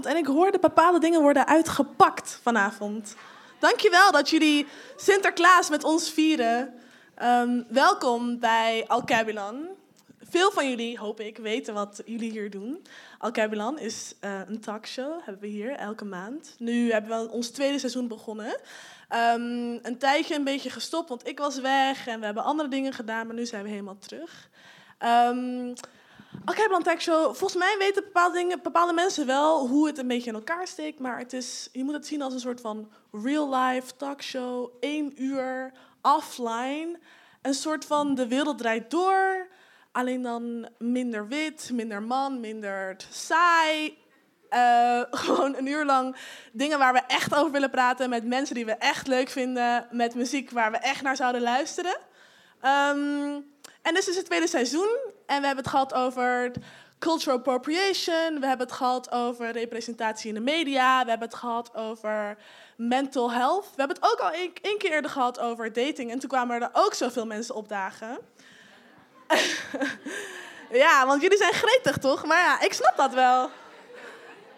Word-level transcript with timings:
en 0.00 0.16
ik 0.16 0.26
hoorde 0.26 0.58
bepaalde 0.58 0.98
dingen 0.98 1.20
worden 1.20 1.46
uitgepakt 1.46 2.38
vanavond. 2.42 3.14
Dankjewel 3.58 4.12
dat 4.12 4.30
jullie 4.30 4.66
Sinterklaas 4.96 5.70
met 5.70 5.84
ons 5.84 6.10
vieren. 6.10 6.74
Ehm, 7.14 7.62
welkom 7.68 8.38
bij 8.38 8.84
Alcabulan. 8.86 9.66
Veel 10.20 10.50
van 10.50 10.68
jullie, 10.68 10.98
hoop 10.98 11.20
ik, 11.20 11.36
weten 11.36 11.74
wat 11.74 12.02
jullie 12.04 12.30
hier 12.30 12.50
doen. 12.50 12.86
Alcabulan 13.18 13.78
is 13.78 14.14
uh, 14.20 14.40
een 14.48 14.60
talkshow, 14.60 15.20
hebben 15.24 15.42
we 15.42 15.48
hier 15.48 15.72
elke 15.72 16.04
maand. 16.04 16.54
Nu 16.58 16.92
hebben 16.92 17.20
we 17.20 17.30
ons 17.30 17.50
tweede 17.50 17.78
seizoen 17.78 18.08
begonnen. 18.08 18.60
Um, 19.10 19.78
een 19.82 19.98
tijdje 19.98 20.34
een 20.34 20.44
beetje 20.44 20.70
gestopt, 20.70 21.08
want 21.08 21.26
ik 21.28 21.38
was 21.38 21.60
weg 21.60 22.06
en 22.06 22.18
we 22.18 22.24
hebben 22.24 22.44
andere 22.44 22.68
dingen 22.68 22.92
gedaan, 22.92 23.26
maar 23.26 23.36
nu 23.36 23.46
zijn 23.46 23.62
we 23.62 23.68
helemaal 23.68 23.98
terug. 23.98 24.48
Um, 25.28 25.74
Alcabulan 26.44 26.82
Talkshow, 26.82 27.24
volgens 27.24 27.54
mij 27.54 27.76
weten 27.78 28.04
bepaalde, 28.04 28.38
dingen, 28.38 28.62
bepaalde 28.62 28.92
mensen 28.92 29.26
wel 29.26 29.68
hoe 29.68 29.86
het 29.86 29.98
een 29.98 30.08
beetje 30.08 30.30
in 30.30 30.36
elkaar 30.36 30.66
steekt, 30.66 30.98
maar 30.98 31.18
het 31.18 31.32
is, 31.32 31.68
je 31.72 31.84
moet 31.84 31.94
het 31.94 32.06
zien 32.06 32.22
als 32.22 32.34
een 32.34 32.40
soort 32.40 32.60
van 32.60 32.90
real-life 33.10 33.96
talkshow, 33.96 34.70
één 34.80 35.22
uur, 35.22 35.72
offline. 36.02 36.98
Een 37.42 37.54
soort 37.54 37.84
van 37.84 38.14
de 38.14 38.28
wereld 38.28 38.58
draait 38.58 38.90
door, 38.90 39.48
alleen 39.92 40.22
dan 40.22 40.68
minder 40.78 41.28
wit, 41.28 41.70
minder 41.72 42.02
man, 42.02 42.40
minder 42.40 42.96
saai. 43.10 43.98
Uh, 44.50 45.02
gewoon 45.24 45.56
een 45.56 45.66
uur 45.66 45.84
lang 45.84 46.16
dingen 46.52 46.78
waar 46.78 46.92
we 46.92 47.02
echt 47.06 47.34
over 47.34 47.52
willen 47.52 47.70
praten 47.70 48.10
met 48.10 48.24
mensen 48.24 48.54
die 48.54 48.66
we 48.66 48.72
echt 48.72 49.06
leuk 49.06 49.28
vinden, 49.28 49.86
met 49.90 50.14
muziek 50.14 50.50
waar 50.50 50.70
we 50.70 50.76
echt 50.76 51.02
naar 51.02 51.16
zouden 51.16 51.42
luisteren. 51.42 51.96
Um, 52.62 53.50
en 53.82 53.94
dus 53.94 54.08
is 54.08 54.16
het 54.16 54.24
tweede 54.24 54.46
seizoen 54.46 55.11
en 55.26 55.40
we 55.40 55.46
hebben 55.46 55.64
het 55.64 55.68
gehad 55.68 55.94
over 55.94 56.52
cultural 56.98 57.36
appropriation, 57.36 58.40
we 58.40 58.46
hebben 58.46 58.66
het 58.66 58.76
gehad 58.76 59.10
over 59.10 59.52
representatie 59.52 60.28
in 60.28 60.34
de 60.34 60.40
media, 60.40 61.02
we 61.02 61.10
hebben 61.10 61.28
het 61.28 61.38
gehad 61.38 61.74
over 61.74 62.36
mental 62.76 63.32
health. 63.32 63.64
We 63.64 63.74
hebben 63.76 63.96
het 63.96 64.12
ook 64.12 64.18
al 64.18 64.30
één, 64.62 64.78
keer 64.78 64.92
eerder 64.92 65.10
gehad 65.10 65.38
over 65.38 65.72
dating 65.72 66.10
en 66.10 66.18
toen 66.18 66.28
kwamen 66.28 66.62
er 66.62 66.70
ook 66.72 66.94
zoveel 66.94 67.26
mensen 67.26 67.54
opdagen. 67.54 68.18
ja, 70.84 71.06
want 71.06 71.22
jullie 71.22 71.38
zijn 71.38 71.52
gretig 71.52 71.98
toch? 71.98 72.24
Maar 72.24 72.38
ja, 72.38 72.60
ik 72.60 72.72
snap 72.72 72.96
dat 72.96 73.14
wel. 73.14 73.50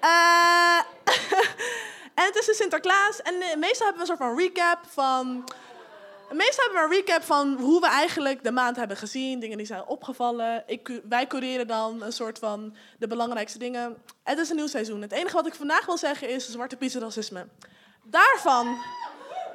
Uh, 0.04 0.78
en 2.18 2.24
het 2.24 2.36
is 2.36 2.46
de 2.46 2.54
Sinterklaas 2.54 3.22
en 3.22 3.58
meestal 3.58 3.86
hebben 3.86 4.06
we 4.06 4.10
een 4.10 4.16
soort 4.16 4.18
van 4.18 4.38
recap 4.38 4.78
van 4.88 5.44
Meestal 6.32 6.64
hebben 6.64 6.88
we 6.88 6.96
een 6.96 7.04
recap 7.04 7.22
van 7.22 7.56
hoe 7.60 7.80
we 7.80 7.86
eigenlijk 7.86 8.44
de 8.44 8.50
maand 8.50 8.76
hebben 8.76 8.96
gezien, 8.96 9.40
dingen 9.40 9.56
die 9.56 9.66
zijn 9.66 9.86
opgevallen. 9.86 10.62
Ik, 10.66 11.00
wij 11.08 11.26
cureren 11.26 11.66
dan 11.66 12.02
een 12.02 12.12
soort 12.12 12.38
van 12.38 12.76
de 12.98 13.06
belangrijkste 13.06 13.58
dingen. 13.58 14.02
Het 14.22 14.38
is 14.38 14.50
een 14.50 14.56
nieuw 14.56 14.66
seizoen. 14.66 15.02
Het 15.02 15.12
enige 15.12 15.34
wat 15.34 15.46
ik 15.46 15.54
vandaag 15.54 15.86
wil 15.86 15.98
zeggen 15.98 16.28
is 16.28 16.50
Zwarte 16.50 16.76
Piet 16.76 16.94
racisme. 16.94 17.46
Daarvan, 18.02 18.76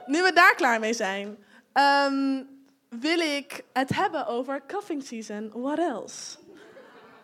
nu 0.06 0.24
we 0.24 0.34
daar 0.34 0.56
klaar 0.56 0.80
mee 0.80 0.94
zijn, 0.94 1.38
um, 1.74 2.48
wil 2.90 3.20
ik 3.20 3.64
het 3.74 3.96
hebben 3.96 4.28
over 4.28 4.62
cuffing 4.68 5.04
season. 5.04 5.52
What 5.54 5.80
else? 5.80 6.38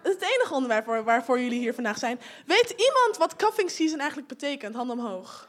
Dat 0.02 0.16
is 0.16 0.20
het 0.20 0.36
enige 0.36 0.54
onderwerp 0.54 0.86
waar, 0.86 1.04
waarvoor 1.04 1.40
jullie 1.40 1.60
hier 1.60 1.74
vandaag 1.74 1.98
zijn. 1.98 2.20
Weet 2.46 2.70
iemand 2.70 3.18
wat 3.18 3.36
cuffing 3.36 3.70
season 3.70 4.00
eigenlijk 4.00 4.30
betekent? 4.30 4.76
Hand 4.76 4.92
omhoog. 4.92 5.48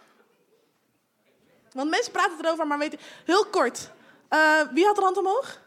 Want 1.76 1.90
mensen 1.90 2.12
praten 2.12 2.44
erover, 2.44 2.66
maar 2.66 2.78
weten... 2.78 2.98
Heel 3.24 3.46
kort. 3.46 3.90
Uh, 4.30 4.60
wie 4.72 4.84
had 4.84 4.96
de 4.96 5.02
hand 5.02 5.16
omhoog? 5.16 5.60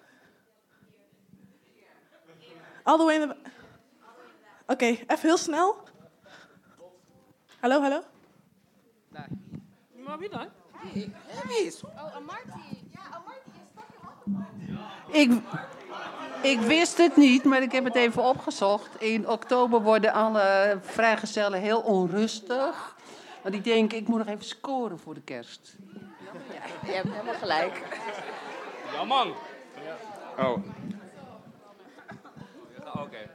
All 2.84 2.98
the 2.98 3.04
way 3.04 3.16
in 3.16 3.28
the... 3.28 3.36
Oké, 3.36 4.74
okay, 4.74 4.90
even 4.90 5.20
heel 5.22 5.38
snel. 5.38 5.78
Hallo, 7.60 7.82
hallo? 7.82 8.02
Nee. 9.08 9.28
Maar 10.06 10.18
wie 10.18 10.30
dan? 10.30 10.48
Oh, 11.84 12.16
Amarty. 12.16 12.50
Ja, 12.92 13.02
Amarty 13.12 13.50
is 15.08 15.16
Ik... 15.16 15.42
Ik 16.42 16.60
wist 16.60 16.98
het 16.98 17.16
niet, 17.16 17.44
maar 17.44 17.62
ik 17.62 17.72
heb 17.72 17.84
het 17.84 17.96
even 17.96 18.24
opgezocht. 18.24 19.02
In 19.02 19.30
oktober 19.30 19.82
worden 19.82 20.14
alle 20.14 20.78
vrijgezellen 20.82 21.60
heel 21.60 21.80
onrustig. 21.80 22.96
Want 23.42 23.54
die 23.54 23.64
denken, 23.64 23.98
ik 23.98 24.08
moet 24.08 24.18
nog 24.18 24.28
even 24.28 24.46
scoren 24.46 25.00
voor 25.00 25.14
de 25.14 25.22
kerst. 25.22 25.76
Ja, 26.34 26.62
je 26.86 26.92
hebt 26.92 27.12
helemaal 27.12 27.34
gelijk. 27.34 27.82
Ja, 28.94 29.04
man. 29.04 29.36
Oh. 30.38 30.58
Oké. 32.94 33.30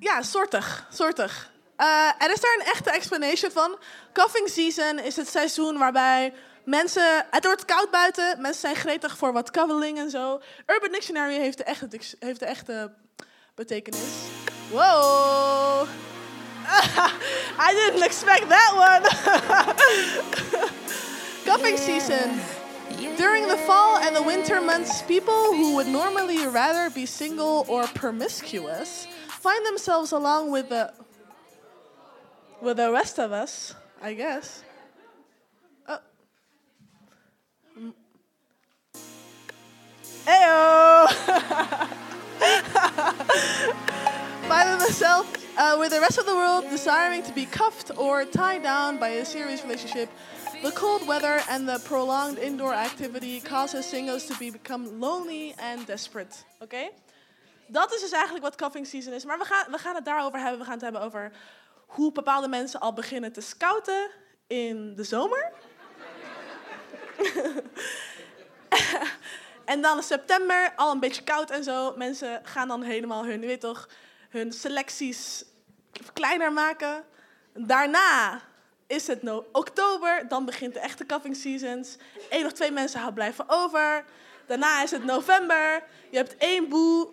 Ja, 0.00 0.22
soortig. 0.22 0.86
soortig. 0.90 1.50
Uh, 1.78 2.10
er 2.18 2.30
is 2.30 2.40
daar 2.40 2.56
een 2.58 2.72
echte 2.72 2.90
explanation 2.90 3.50
van. 3.50 3.78
Cuffing 4.12 4.48
season 4.48 4.98
is 4.98 5.16
het 5.16 5.28
seizoen 5.28 5.78
waarbij 5.78 6.32
mensen... 6.64 7.26
Het 7.30 7.44
wordt 7.44 7.64
koud 7.64 7.90
buiten, 7.90 8.40
mensen 8.40 8.60
zijn 8.60 8.76
gretig 8.76 9.16
voor 9.16 9.32
wat 9.32 9.50
cuddling 9.50 9.98
en 9.98 10.10
zo. 10.10 10.40
Urban 10.66 10.92
Dictionary 10.92 11.34
heeft 11.34 11.58
de 11.58 11.64
echte, 11.64 11.88
heeft 12.18 12.40
de 12.40 12.46
echte 12.46 12.92
betekenis. 13.54 14.00
Wow! 14.70 15.88
I 17.58 17.72
didn't 17.72 18.02
expect 18.02 18.48
that 18.48 18.72
one. 18.74 19.02
Cuffing 21.44 21.76
season. 21.76 22.40
During 23.16 23.46
the 23.46 23.56
fall 23.58 23.98
and 23.98 24.14
the 24.14 24.22
winter 24.22 24.60
months, 24.60 25.02
people 25.02 25.54
who 25.54 25.76
would 25.76 25.86
normally 25.86 26.44
rather 26.46 26.90
be 26.90 27.06
single 27.06 27.64
or 27.68 27.86
promiscuous 27.86 29.06
find 29.28 29.64
themselves 29.64 30.10
along 30.10 30.50
with 30.50 30.70
the 30.70 30.92
with 32.60 32.78
the 32.78 32.90
rest 32.90 33.20
of 33.20 33.30
us, 33.32 33.74
I 34.02 34.14
guess. 34.14 34.64
Oh. 35.86 36.00
Ayo! 40.26 41.06
Find 44.48 44.80
themselves 44.80 45.45
uh, 45.58 45.76
with 45.78 45.90
the 45.90 46.00
rest 46.00 46.18
of 46.18 46.26
the 46.26 46.34
world 46.34 46.64
desiring 46.70 47.22
to 47.22 47.32
be 47.32 47.46
cuffed 47.46 47.90
or 47.96 48.24
tied 48.24 48.62
down 48.62 48.98
by 48.98 49.08
a 49.08 49.24
serious 49.24 49.62
relationship 49.62 50.08
The 50.62 50.72
cold 50.72 51.06
weather 51.06 51.42
and 51.48 51.68
the 51.68 51.78
prolonged 51.84 52.38
indoor 52.38 52.74
activity 52.74 53.40
causes 53.40 53.88
singles 53.88 54.24
to 54.26 54.36
be 54.38 54.50
become 54.50 54.98
lonely 54.98 55.54
and 55.58 55.86
desperate. 55.86 56.44
Oké? 56.60 56.90
Dat 57.66 57.94
is 57.94 58.00
dus 58.00 58.10
eigenlijk 58.10 58.44
wat 58.44 58.54
cuffing 58.54 58.86
season 58.86 59.12
is. 59.12 59.24
Maar 59.24 59.38
we 59.38 59.44
gaan, 59.44 59.70
we 59.70 59.78
gaan 59.78 59.94
het 59.94 60.04
daarover 60.04 60.38
hebben. 60.38 60.58
We 60.58 60.64
gaan 60.64 60.74
het 60.74 60.82
hebben 60.82 61.00
over 61.00 61.32
hoe 61.86 62.12
bepaalde 62.12 62.48
mensen 62.48 62.80
al 62.80 62.92
beginnen 62.92 63.32
te 63.32 63.40
scouten 63.40 64.10
in 64.46 64.94
de 64.94 65.04
zomer. 65.04 65.52
en 69.64 69.80
dan 69.82 69.96
in 69.96 70.02
september, 70.02 70.72
al 70.76 70.92
een 70.92 71.00
beetje 71.00 71.22
koud 71.22 71.50
en 71.50 71.64
zo. 71.64 71.96
Mensen 71.96 72.40
gaan 72.44 72.68
dan 72.68 72.82
helemaal 72.82 73.24
hun, 73.24 73.40
weet 73.40 73.60
toch, 73.60 73.88
hun 74.28 74.52
selecties 74.52 75.44
kleiner 76.12 76.52
maken. 76.52 77.04
Daarna 77.52 78.40
is 78.86 79.06
het 79.06 79.22
oktober, 79.52 80.28
dan 80.28 80.44
begint 80.44 80.74
de 80.74 80.80
echte 80.80 81.06
cuffing 81.06 81.36
seasons. 81.36 81.96
Eén 82.30 82.46
of 82.46 82.52
twee 82.52 82.70
mensen 82.70 83.00
gaan 83.00 83.14
blijven 83.14 83.44
over. 83.48 84.04
Daarna 84.46 84.82
is 84.82 84.90
het 84.90 85.04
november. 85.04 85.82
Je 86.10 86.16
hebt 86.16 86.36
één 86.36 86.68
boe. 86.68 87.08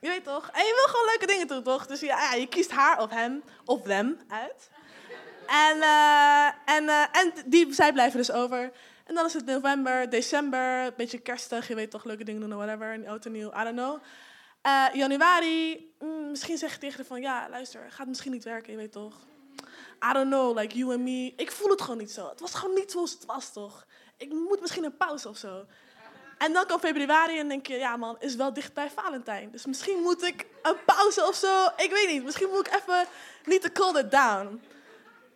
Je 0.00 0.08
weet 0.08 0.24
toch? 0.24 0.50
En 0.52 0.64
je 0.64 0.72
wil 0.74 0.94
gewoon 0.94 1.06
leuke 1.06 1.26
dingen 1.26 1.46
doen, 1.46 1.62
toch? 1.62 1.86
Dus 1.86 2.00
ja, 2.00 2.34
je 2.34 2.46
kiest 2.46 2.70
haar 2.70 3.00
of 3.00 3.10
hem 3.10 3.42
of 3.64 3.82
them 3.82 4.18
uit. 4.28 4.70
En, 5.46 5.76
uh, 5.76 6.46
en, 6.46 6.84
uh, 6.84 7.02
en 7.12 7.32
die, 7.46 7.74
zij 7.74 7.92
blijven 7.92 8.18
dus 8.18 8.30
over. 8.30 8.72
En 9.04 9.14
dan 9.14 9.26
is 9.26 9.32
het 9.32 9.46
november, 9.46 10.10
december, 10.10 10.84
een 10.84 10.92
beetje 10.96 11.18
kerstig. 11.18 11.68
Je 11.68 11.74
weet 11.74 11.90
toch, 11.90 12.04
leuke 12.04 12.24
dingen 12.24 12.40
doen 12.40 12.52
of 12.52 12.64
whatever. 12.64 13.08
Oud 13.08 13.26
en 13.26 13.32
nieuw, 13.32 13.52
I 13.60 13.64
don't 13.64 13.76
know. 13.76 14.02
Uh, 14.66 14.86
januari, 14.92 15.92
mm, 15.98 16.30
misschien 16.30 16.58
zeg 16.58 16.72
je 16.72 16.78
tegen 16.78 16.96
haar 16.96 17.06
van... 17.06 17.20
Ja, 17.20 17.48
luister, 17.50 17.86
gaat 17.90 18.06
misschien 18.06 18.32
niet 18.32 18.44
werken, 18.44 18.72
je 18.72 18.78
weet 18.78 18.92
toch. 18.92 19.14
I 20.10 20.12
don't 20.12 20.26
know, 20.26 20.58
like 20.58 20.76
you 20.76 20.92
and 20.92 21.02
me. 21.02 21.32
Ik 21.36 21.52
voel 21.52 21.70
het 21.70 21.80
gewoon 21.80 21.98
niet 21.98 22.10
zo. 22.10 22.28
Het 22.28 22.40
was 22.40 22.54
gewoon 22.54 22.74
niet 22.74 22.90
zoals 22.90 23.12
het 23.12 23.24
was, 23.24 23.52
toch? 23.52 23.86
Ik 24.16 24.32
moet 24.32 24.60
misschien 24.60 24.84
een 24.84 24.96
pauze 24.96 25.28
of 25.28 25.36
zo. 25.36 25.66
En 26.38 26.52
dan 26.52 26.66
komt 26.66 26.80
februari 26.80 27.38
en 27.38 27.48
denk 27.48 27.66
je, 27.66 27.74
ja 27.74 27.96
man, 27.96 28.16
is 28.18 28.34
wel 28.34 28.52
dicht 28.52 28.74
bij 28.74 28.90
Valentijn. 28.90 29.50
Dus 29.50 29.66
misschien 29.66 30.02
moet 30.02 30.22
ik 30.22 30.46
een 30.62 30.76
pauze 30.84 31.26
of 31.26 31.34
zo. 31.34 31.66
Ik 31.76 31.90
weet 31.90 32.08
niet. 32.08 32.24
Misschien 32.24 32.48
moet 32.48 32.66
ik 32.66 32.74
even 32.74 33.06
niet 33.44 33.62
te 33.62 33.72
cool 33.72 33.98
it 33.98 34.10
down. 34.10 34.62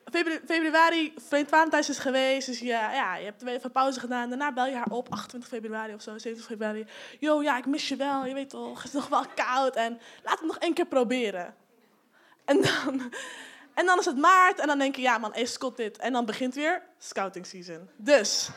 Februari, 0.04 0.40
februari 0.46 1.14
Valentijn 1.46 1.84
is 1.88 1.98
geweest. 1.98 2.46
Dus 2.46 2.58
ja, 2.58 2.92
ja, 2.92 3.16
je 3.16 3.24
hebt 3.24 3.46
even 3.46 3.72
pauze 3.72 4.00
gedaan. 4.00 4.28
Daarna 4.28 4.52
bel 4.52 4.66
je 4.66 4.74
haar 4.74 4.90
op, 4.90 5.08
28 5.10 5.50
februari 5.50 5.94
of 5.94 6.02
zo, 6.02 6.18
27 6.18 6.44
februari. 6.46 6.86
Yo, 7.18 7.42
ja, 7.42 7.56
ik 7.56 7.66
mis 7.66 7.88
je 7.88 7.96
wel. 7.96 8.26
Je 8.26 8.34
weet 8.34 8.50
toch, 8.50 8.82
het 8.82 8.86
is 8.86 8.92
nog 8.92 9.08
wel 9.08 9.24
koud. 9.34 9.76
En 9.76 10.00
laat 10.22 10.38
het 10.38 10.46
nog 10.46 10.58
één 10.58 10.74
keer 10.74 10.86
proberen. 10.86 11.54
En 12.44 12.60
dan 12.62 13.12
en 13.80 13.86
dan 13.86 13.98
is 13.98 14.04
het 14.04 14.16
maart 14.16 14.58
en 14.58 14.66
dan 14.66 14.78
denk 14.78 14.96
je, 14.96 15.02
ja 15.02 15.18
man, 15.18 15.34
is 15.34 15.52
Scott 15.52 15.76
dit. 15.76 15.98
En 15.98 16.12
dan 16.12 16.24
begint 16.24 16.54
weer 16.54 16.82
scouting 16.98 17.46
season. 17.46 17.88
Dus, 17.96 18.48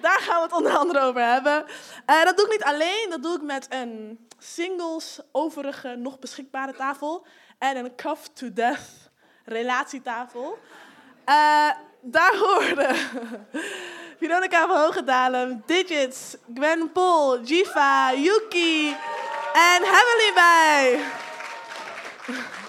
daar 0.00 0.20
gaan 0.20 0.36
we 0.36 0.42
het 0.42 0.52
onder 0.52 0.76
andere 0.76 1.00
over 1.00 1.22
hebben. 1.22 1.64
Eh, 2.06 2.24
dat 2.24 2.36
doe 2.36 2.46
ik 2.46 2.52
niet 2.52 2.64
alleen, 2.64 3.06
dat 3.10 3.22
doe 3.22 3.36
ik 3.36 3.42
met 3.42 3.66
een 3.70 4.26
singles 4.38 5.20
overige 5.32 5.96
nog 5.96 6.18
beschikbare 6.18 6.72
tafel 6.72 7.26
en 7.58 7.76
een 7.76 7.94
cuff 7.94 8.28
to 8.32 8.52
death 8.52 9.10
relatietafel. 9.44 10.58
Eh, 11.24 11.70
daar 12.00 12.34
horen 12.36 12.96
Veronica 14.18 14.66
van 14.66 14.80
Hogendalem, 14.80 15.62
Digits, 15.66 16.36
Gwen 16.54 16.92
Pol, 16.92 17.40
Jiva, 17.40 18.12
Yuki 18.14 18.88
en 19.52 19.82
Heavenly 19.82 20.32
bij. 20.34 21.00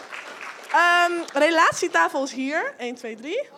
Ehm, 0.71 1.11
relatietafel 1.33 2.23
is 2.23 2.31
hier. 2.31 2.73
1, 2.77 2.95
2, 2.95 3.15
3. 3.15 3.49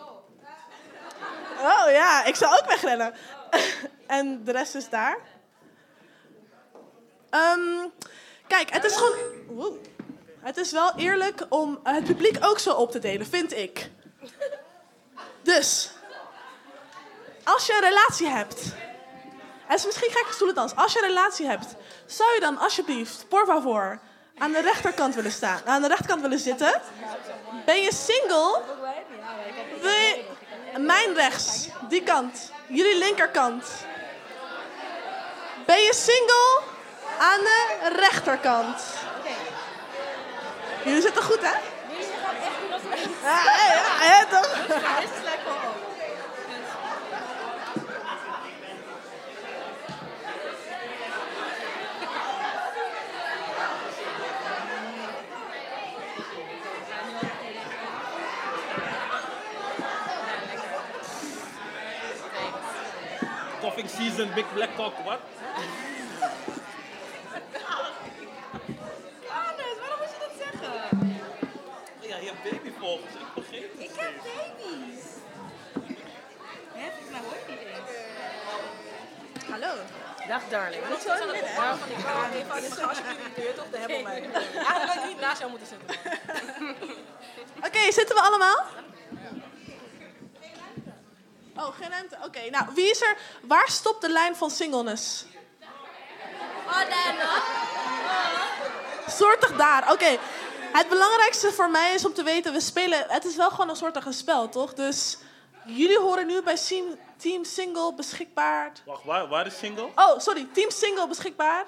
Oh 1.60 1.90
ja, 1.90 2.24
ik 2.24 2.34
zou 2.34 2.52
ook 2.58 2.66
wegrennen. 2.66 3.14
en 4.06 4.44
de 4.44 4.52
rest 4.52 4.74
is 4.74 4.88
daar. 4.88 5.18
Ehm, 7.30 7.88
kijk, 8.46 8.70
het 8.70 8.84
is 8.84 8.96
gewoon. 8.96 9.78
Het 10.40 10.56
is 10.56 10.72
wel 10.72 10.92
eerlijk 10.96 11.46
om 11.48 11.78
het 11.82 12.04
publiek 12.04 12.36
ook 12.40 12.58
zo 12.58 12.72
op 12.72 12.90
te 12.90 12.98
delen, 12.98 13.26
vind 13.26 13.56
ik. 13.56 13.90
Dus, 15.54 15.90
als 17.44 17.66
je 17.66 17.72
een 17.72 17.88
relatie 17.88 18.26
hebt. 18.26 18.62
Het 19.66 19.78
is 19.78 19.84
misschien 19.84 20.10
gekke 20.10 20.32
stoelendans. 20.32 20.74
Als 20.74 20.92
je 20.92 21.02
een 21.02 21.08
relatie 21.08 21.46
hebt, 21.46 21.66
zou 22.06 22.34
je 22.34 22.40
dan 22.40 22.58
alsjeblieft, 22.58 23.28
por 23.28 23.46
favor, 23.46 24.00
aan 24.38 24.52
de 24.52 24.60
rechterkant 24.60 25.14
willen 25.14 25.32
staan, 25.32 25.60
aan 25.64 25.82
de 25.82 25.88
rechterkant 25.88 26.20
willen 26.20 26.38
zitten? 26.38 26.82
Ben 27.64 27.82
je 27.82 27.94
single? 27.94 28.62
Wil 29.80 29.90
je, 29.90 30.24
mijn 30.78 31.14
rechts, 31.14 31.68
die 31.88 32.02
kant, 32.02 32.52
jullie 32.66 32.98
linkerkant. 32.98 33.64
Ben 35.66 35.82
je 35.82 35.94
single? 35.94 36.60
Aan 37.18 37.40
de 37.40 37.92
rechterkant. 37.96 38.82
Jullie 40.84 41.02
zitten 41.02 41.22
goed, 41.22 41.40
hè? 41.40 41.77
Coughing 63.60 63.88
season, 63.88 64.30
big 64.34 64.46
black 64.54 64.74
cock, 64.76 64.94
wat? 65.04 65.20
Babyvogels, 72.78 73.14
ik 73.14 73.34
begreep 73.34 73.72
het. 73.72 73.80
Ik 73.80 73.90
heb 73.96 74.12
baby's. 74.16 75.04
Hè, 76.72 76.90
volgens 76.90 77.10
mij 77.10 77.20
hoor 77.20 77.36
je 77.46 77.52
niet 77.52 77.68
eens. 77.76 77.90
Hallo. 79.50 79.74
Dag 80.28 80.42
darling. 80.48 80.88
Wat 80.88 81.00
zo 81.00 81.12
in 81.12 81.30
midden, 81.30 81.50
hè? 81.54 81.72
Even 82.36 82.88
als 82.88 82.98
jullie 82.98 83.34
deur 83.34 83.54
toch, 83.54 83.70
de 83.70 83.78
hebben 83.78 84.02
mij. 84.02 84.22
Eigenlijk 84.54 84.92
had 84.92 84.94
ik 84.94 85.04
niet 85.04 85.20
naast 85.20 85.38
jou 85.38 85.50
moeten 85.50 85.68
zitten. 85.68 85.96
Oké, 87.66 87.92
zitten 87.92 88.14
we 88.14 88.22
allemaal? 88.22 88.64
Oh, 91.56 91.76
geen 91.76 91.90
ruimte. 91.90 92.18
Oké, 92.24 92.50
nou, 92.50 92.64
wie 92.74 92.90
is 92.90 93.00
er... 93.00 93.16
Waar 93.42 93.68
stopt 93.68 94.00
de 94.00 94.08
lijn 94.08 94.36
van 94.36 94.50
singleness? 94.50 95.24
Oh, 96.66 96.88
daar 96.88 97.14
nog? 97.18 97.46
Soortig 99.08 99.56
daar. 99.56 99.92
Oké. 99.92 100.18
Het 100.72 100.88
belangrijkste 100.88 101.52
voor 101.52 101.70
mij 101.70 101.94
is 101.94 102.04
om 102.04 102.12
te 102.14 102.22
weten, 102.22 102.52
we 102.52 102.60
spelen... 102.60 103.04
Het 103.08 103.24
is 103.24 103.36
wel 103.36 103.50
gewoon 103.50 103.68
een 103.68 103.76
soortig 103.76 104.04
een 104.06 104.12
spel, 104.12 104.48
toch? 104.48 104.74
Dus 104.74 105.18
jullie 105.66 105.98
horen 105.98 106.26
nu 106.26 106.42
bij 106.42 106.56
Team, 107.16 107.44
Single 107.44 107.94
beschikbaar. 107.94 108.72
Wacht, 108.86 109.04
waar, 109.04 109.28
waar 109.28 109.46
is 109.46 109.58
single? 109.58 109.88
Oh, 109.94 110.18
sorry. 110.18 110.48
Team 110.52 110.70
Single 110.70 111.08
beschikbaar. 111.08 111.64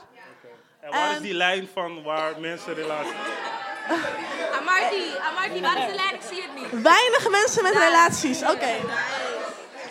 En 0.80 0.90
waar 0.90 1.08
En- 1.08 1.14
is 1.14 1.20
die 1.20 1.34
lijn 1.34 1.68
van 1.74 2.02
waar 2.02 2.40
mensen 2.40 2.74
relatie... 2.74 3.12
Amarty, 4.60 5.02
Amarty, 5.30 5.60
waar 5.60 5.78
is 5.78 5.86
de 5.86 5.94
lijn? 5.94 6.14
Ik 6.14 6.22
zie 6.28 6.42
het 6.42 6.54
niet. 6.54 6.82
Weinig 6.82 7.30
mensen 7.30 7.62
met 7.62 7.72
relaties. 7.72 8.42
Oké. 8.42 8.76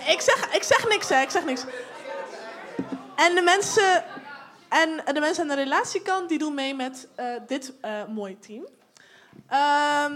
Ik, 0.07 0.21
zeg, 0.21 0.53
ik 0.53 0.63
zeg 0.63 0.87
niks, 0.87 1.09
hè. 1.09 1.21
Ik 1.21 1.29
zeg 1.29 1.45
niks. 1.45 1.63
En 3.15 3.35
de 3.35 3.41
mensen... 3.41 4.03
En 4.69 5.01
de 5.13 5.19
mensen 5.19 5.41
aan 5.41 5.55
de 5.55 5.63
relatiekant, 5.63 6.29
die 6.29 6.37
doen 6.37 6.53
mee 6.53 6.75
met 6.75 7.07
eh, 7.15 7.25
dit 7.47 7.73
eh 7.81 8.05
mooie 8.07 8.39
team. 8.39 8.67
Ehm, 9.47 10.13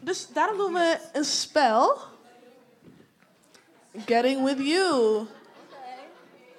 dus 0.00 0.28
daarom 0.32 0.56
doen 0.56 0.72
we 0.72 0.98
een 1.12 1.24
spel. 1.24 1.98
Getting 4.06 4.44
with 4.44 4.58
you. 4.58 5.26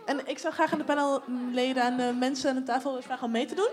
En 0.05 0.27
ik 0.27 0.37
zou 0.37 0.53
graag 0.53 0.71
aan 0.71 0.77
de 0.77 0.83
panelleden 0.83 1.83
en 1.83 1.97
de 1.97 2.13
mensen 2.19 2.49
aan 2.49 2.55
de 2.55 2.63
tafel 2.63 2.89
willen 2.89 3.05
vragen 3.05 3.25
om 3.25 3.31
mee 3.31 3.45
te 3.45 3.55
doen. 3.55 3.69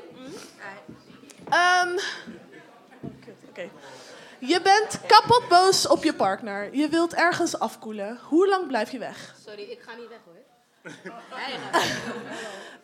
Ehm. 1.48 1.98
Je 4.38 4.60
bent 4.62 5.00
kapot 5.06 5.48
boos 5.48 5.88
op 5.88 6.04
je 6.04 6.14
partner. 6.14 6.74
Je 6.74 6.88
wilt 6.88 7.14
ergens 7.14 7.58
afkoelen. 7.58 8.18
Hoe 8.22 8.48
lang 8.48 8.66
blijf 8.66 8.90
je 8.90 8.98
weg? 8.98 9.34
Sorry, 9.46 9.62
ik 9.62 9.80
ga 9.80 9.94
niet 9.94 10.08
weg 10.08 10.18
hoor. 10.24 10.34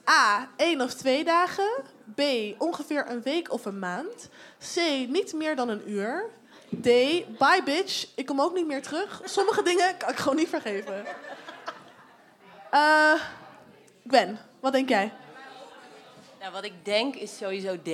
A. 0.11 0.49
één 0.57 0.81
of 0.81 0.95
twee 0.95 1.25
dagen. 1.25 1.71
B. 2.15 2.21
Ongeveer 2.59 3.11
een 3.11 3.23
week 3.23 3.53
of 3.53 3.65
een 3.65 3.79
maand. 3.79 4.29
C. 4.75 4.77
Niet 5.09 5.33
meer 5.33 5.57
dan 5.57 5.69
een 5.69 5.91
uur. 5.91 6.25
D. 6.81 6.85
Bye 7.39 7.63
bitch. 7.65 8.07
Ik 8.15 8.27
kom 8.27 8.41
ook 8.41 8.55
niet 8.55 8.67
meer 8.67 8.83
terug. 8.83 9.21
Sommige 9.25 9.63
dingen 9.63 9.97
kan 9.97 10.09
ik 10.09 10.17
gewoon 10.17 10.37
niet 10.37 10.49
vergeven. 10.49 11.07
Eh 12.71 13.21
Gwen, 14.07 14.39
wat 14.61 14.73
denk 14.73 14.89
jij? 14.89 15.13
Nou, 16.41 16.53
wat 16.53 16.65
ik 16.65 16.85
denk 16.85 17.15
is 17.15 17.37
sowieso 17.37 17.77
D. 17.83 17.91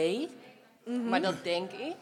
Maar 0.84 1.22
dat 1.22 1.44
denk 1.44 1.72
ik. 1.72 1.96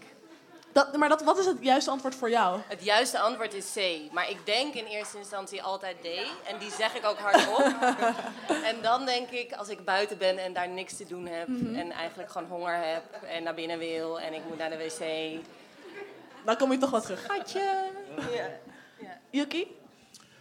Dat, 0.76 0.96
maar 0.96 1.08
dat, 1.08 1.22
wat 1.22 1.38
is 1.38 1.46
het 1.46 1.56
juiste 1.60 1.90
antwoord 1.90 2.14
voor 2.14 2.30
jou? 2.30 2.60
Het 2.68 2.84
juiste 2.84 3.18
antwoord 3.18 3.54
is 3.54 3.72
C. 3.74 4.12
Maar 4.12 4.30
ik 4.30 4.38
denk 4.44 4.74
in 4.74 4.84
eerste 4.84 5.18
instantie 5.18 5.62
altijd 5.62 5.96
D. 6.02 6.06
En 6.48 6.58
die 6.58 6.70
zeg 6.70 6.94
ik 6.94 7.04
ook 7.06 7.18
hardop. 7.18 7.74
en 8.70 8.76
dan 8.82 9.04
denk 9.04 9.30
ik, 9.30 9.52
als 9.52 9.68
ik 9.68 9.84
buiten 9.84 10.18
ben 10.18 10.38
en 10.38 10.52
daar 10.52 10.68
niks 10.68 10.96
te 10.96 11.06
doen 11.06 11.26
heb... 11.26 11.48
en 11.74 11.90
eigenlijk 11.90 12.30
gewoon 12.30 12.48
honger 12.48 12.74
heb 12.74 13.02
en 13.22 13.42
naar 13.42 13.54
binnen 13.54 13.78
wil... 13.78 14.20
en 14.20 14.34
ik 14.34 14.40
moet 14.48 14.58
naar 14.58 14.70
de 14.70 14.76
wc... 14.76 15.40
Dan 16.44 16.56
kom 16.56 16.72
je 16.72 16.78
toch 16.78 16.90
wel 16.90 17.00
terug. 17.00 17.20
Schatje! 17.20 17.90
Yuki, 19.30 19.76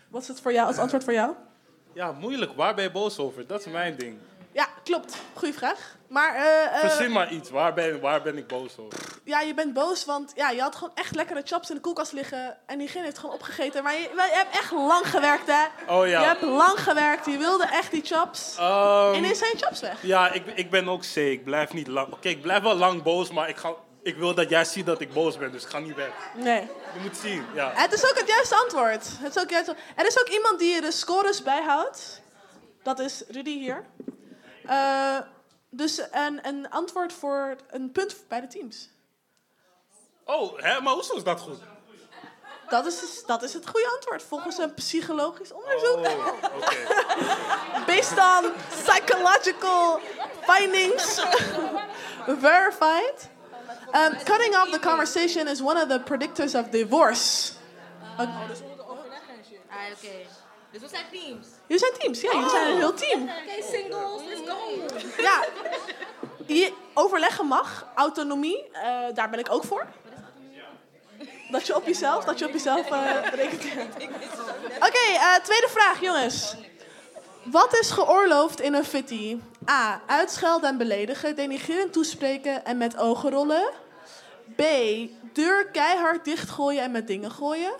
wat 0.08 0.22
is 0.22 0.28
het 0.28 0.42
voor 0.42 0.54
jou 0.54 0.68
als 0.68 0.78
antwoord 0.78 1.04
voor 1.04 1.14
jou? 1.14 1.34
Ja, 1.94 2.12
moeilijk. 2.12 2.56
Waar 2.56 2.76
ben 2.76 2.84
je 2.84 2.92
boos 2.92 3.20
over? 3.20 3.48
Dat 3.48 3.60
is 3.60 3.72
mijn 3.72 3.96
ding. 3.96 4.18
Ja, 4.56 4.68
klopt. 4.84 5.16
Goeie 5.34 5.54
vraag. 5.54 5.98
Maar 6.08 6.36
eh, 6.36 6.66
eh, 6.66 6.80
Verzin 6.80 7.12
maar 7.12 7.32
iets. 7.32 7.50
Waar 7.50 7.74
ben, 7.74 8.00
waar 8.00 8.22
ben 8.22 8.38
ik 8.38 8.48
boos 8.48 8.78
over? 8.78 9.00
ja, 9.24 9.42
je 9.42 9.54
bent 9.54 9.74
boos, 9.74 10.06
want 10.06 10.32
ja, 10.36 10.50
je 10.50 10.62
had 10.62 10.76
gewoon 10.76 10.96
echt 10.96 11.16
lekkere 11.16 11.42
chops 11.46 11.70
in 11.70 11.76
de 11.76 11.82
koelkast 11.82 12.12
liggen. 12.12 12.58
En 12.66 12.78
diegene 12.78 13.04
heeft 13.04 13.18
gewoon 13.18 13.36
opgegeten. 13.36 13.84
Maar 13.84 13.94
je, 13.94 14.00
je 14.00 14.32
hebt 14.32 14.56
echt 14.56 14.72
lang 14.72 15.08
gewerkt, 15.10 15.48
hè? 15.48 15.94
Oh 15.94 16.08
ja. 16.08 16.20
Je 16.20 16.28
hebt 16.28 16.42
lang 16.42 16.80
gewerkt. 16.80 17.26
Je 17.26 17.38
wilde 17.38 17.66
echt 17.66 17.92
die 17.92 18.06
chops. 18.06 18.56
Ehm, 18.58 19.14
Ineens 19.14 19.38
zijn 19.38 19.52
je 19.54 19.66
chops 19.66 19.80
weg. 19.80 20.02
ja, 20.02 20.32
ik, 20.32 20.46
ik 20.56 20.70
ben 20.70 20.90
ook 20.90 21.02
C. 21.14 21.16
Ik 21.16 21.44
blijf 21.44 21.74
niet 21.74 21.88
lang... 21.88 22.14
Oké, 22.14 22.30
ik 22.30 22.42
blijf 22.42 22.64
wel 22.64 22.76
lang 22.76 23.04
boos, 23.04 23.32
maar 23.32 23.50
ik, 23.50 23.58
ga, 23.58 23.74
ik 24.04 24.16
wil 24.18 24.34
dat 24.34 24.50
jij 24.50 24.66
ziet 24.66 24.86
dat 24.86 25.02
ik 25.02 25.14
boos 25.14 25.38
ben. 25.38 25.52
Dus 25.52 25.64
ik 25.64 25.70
ga 25.70 25.80
niet 25.80 25.96
weg. 25.96 26.12
Nee. 26.36 26.62
Je 26.94 27.00
moet 27.02 27.18
zien, 27.18 27.46
ja. 27.54 27.72
Het 27.74 27.94
is 27.94 28.10
ook 28.10 28.18
het 28.18 28.28
juiste 28.28 28.56
antwoord. 28.56 29.08
Het 29.20 29.36
is 29.36 29.42
ook 29.42 29.50
het 29.50 29.52
juiste... 29.52 29.76
Er 29.96 30.08
is 30.08 30.20
ook 30.20 30.30
iemand 30.30 30.60
die 30.60 30.82
de 30.82 30.92
scores 30.92 31.44
bijhoudt. 31.44 32.22
Dat 32.84 33.00
is 33.00 33.24
Rudy 33.28 33.60
hier. 33.60 33.86
Eh, 34.68 35.18
dus 35.70 36.02
een, 36.12 36.48
een 36.48 36.70
antwoord 36.70 37.14
voor 37.14 37.56
een 37.70 37.92
punt 37.92 38.16
bij 38.28 38.42
de 38.42 38.48
teams. 38.48 38.90
Oh, 40.24 40.60
hè? 40.60 40.82
Maar 40.82 40.94
hoezo 40.94 41.16
is 41.16 41.24
dat 41.24 41.40
goed? 41.40 41.60
Dat 42.70 42.86
is, 42.86 43.24
dat 43.26 43.44
is 43.44 43.54
het 43.54 43.68
goede 43.68 43.92
antwoord 43.96 44.24
volgens 44.24 44.58
een 44.58 44.74
psychologisch 44.74 45.52
onderzoek. 45.52 45.98
Oh, 45.98 46.34
oké. 46.56 46.76
Based 47.94 48.18
on 48.18 48.52
psychological 48.70 50.00
findings 50.42 51.20
verified. 52.48 53.30
Um, 53.94 54.18
cutting 54.24 54.56
off 54.56 54.72
the 54.72 54.80
conversation 54.80 55.48
is 55.48 55.62
one 55.62 55.82
of 55.82 55.88
the 55.88 56.00
predictors 56.00 56.56
of 56.56 56.70
divorce. 56.70 57.54
Ah, 58.18 58.30
oké. 59.92 60.45
Dus 60.76 60.84
we 60.84 60.90
zijn 60.90 61.06
teams. 61.12 61.48
Jullie 61.68 61.84
zijn 61.84 61.94
teams, 62.00 62.22
ja, 62.22 62.32
jullie 62.32 62.50
zijn 62.50 62.72
een 62.72 62.78
heel 62.78 62.94
team. 62.94 63.22
Oké, 63.22 63.64
singles, 63.72 64.22
let's 64.28 64.50
go. 64.50 65.22
Ja, 65.22 65.46
je 66.46 66.74
overleggen 66.94 67.46
mag, 67.46 67.88
autonomie, 67.96 68.72
eh, 68.72 68.98
daar 69.14 69.30
ben 69.30 69.40
ik 69.40 69.52
ook 69.52 69.64
voor. 69.64 69.86
Dat 71.52 71.68
je 71.68 71.76
op 71.76 71.86
jezelf, 71.86 72.24
dat 72.24 72.40
je 72.40 72.46
op 72.46 72.52
jezelf 72.52 72.90
eh 72.90 73.24
rekent. 73.34 73.94
Oké, 74.76 75.06
eh, 75.14 75.36
tweede 75.44 75.68
vraag, 75.70 76.02
jongens. 76.02 76.56
Wat 77.44 77.80
is 77.80 77.92
geoorloofd 77.92 78.62
in 78.62 78.74
een 78.74 78.86
fitty? 78.86 79.38
A. 79.70 80.02
Uitschelden 80.08 80.70
en 80.70 80.78
beledigen, 80.78 81.36
denigrerend 81.36 81.94
toespreken 81.94 82.66
en 82.66 82.78
met 82.78 82.98
ogen 82.98 83.32
rollen. 83.32 83.70
B. 84.56 84.62
Deur 85.34 85.68
keihard 85.72 86.26
dichtgooien 86.26 86.84
en 86.84 86.92
met 86.92 87.08
dingen 87.08 87.32
gooien. 87.32 87.74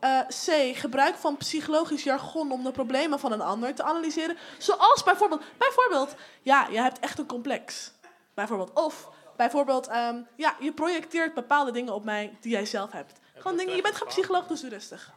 Eh, 0.00 0.20
C. 0.26 0.76
Gebruik 0.76 1.14
van 1.14 1.36
psychologisch 1.36 2.02
jargon 2.02 2.52
om 2.52 2.64
de 2.64 2.70
problemen 2.70 3.18
van 3.18 3.32
een 3.32 3.40
ander 3.40 3.74
te 3.74 3.82
analyseren. 3.82 4.36
Zoals 4.58 5.02
bijvoorbeeld, 5.04 5.42
bijvoorbeeld 5.58 6.14
ja, 6.42 6.66
je 6.70 6.80
hebt 6.80 6.98
echt 6.98 7.18
een 7.18 7.26
complex. 7.26 7.92
Bijvoorbeeld. 8.34 8.72
Of 8.72 9.10
bijvoorbeeld, 9.36 9.86
ehm, 9.86 10.20
ja, 10.36 10.54
je 10.60 10.72
projecteert 10.72 11.34
bepaalde 11.34 11.70
dingen 11.70 11.94
op 11.94 12.04
mij 12.04 12.36
die 12.40 12.52
jij 12.52 12.66
zelf 12.66 12.92
hebt. 12.92 13.20
Gewoon 13.34 13.56
dingen, 13.56 13.76
je 13.76 13.82
bent 13.82 13.96
geen 13.96 14.08
psycholoog, 14.08 14.46
dus 14.46 14.60
doe 14.60 14.70
rustig. 14.70 15.12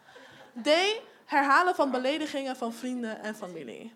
D. 0.63 0.69
Herhalen 1.25 1.75
van 1.75 1.91
beledigingen 1.91 2.55
van 2.55 2.73
vrienden 2.73 3.21
en 3.21 3.35
familie. 3.35 3.93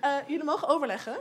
Eh, 0.00 0.16
jullie 0.26 0.44
mogen 0.44 0.68
overleggen. 0.68 1.16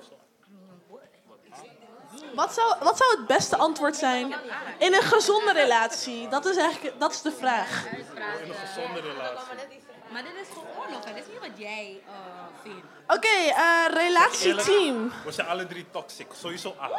Wat 2.33 2.53
zou, 2.53 2.75
wat 2.79 2.97
zou 2.97 3.17
het 3.17 3.27
beste 3.27 3.55
antwoord 3.55 3.95
zijn 3.95 4.35
in 4.77 4.93
een 4.93 5.01
gezonde 5.01 5.51
relatie? 5.51 6.27
Dat 6.27 6.45
is 6.45 6.57
eigenlijk 6.57 6.99
dat 6.99 7.11
is 7.11 7.21
de 7.21 7.31
vraag. 7.31 7.85
In 7.85 8.49
een 8.49 8.55
gezonde 8.55 8.99
relatie. 8.99 9.83
Maar 10.11 10.23
dit 10.23 10.33
is 10.41 10.47
gewoon 10.47 10.67
oorlog? 10.79 11.05
Dit 11.05 11.15
is 11.15 11.31
niet 11.31 11.39
wat 11.39 11.57
jij 11.57 12.01
eh, 12.05 12.13
vindt. 12.61 12.85
Oké, 13.07 13.27
eh, 13.27 13.85
relatieteam. 13.87 15.11
We 15.25 15.31
zijn 15.31 15.47
alle 15.47 15.67
drie 15.67 15.85
toxic. 15.91 16.27
Sowieso 16.33 16.75
A. 16.81 16.89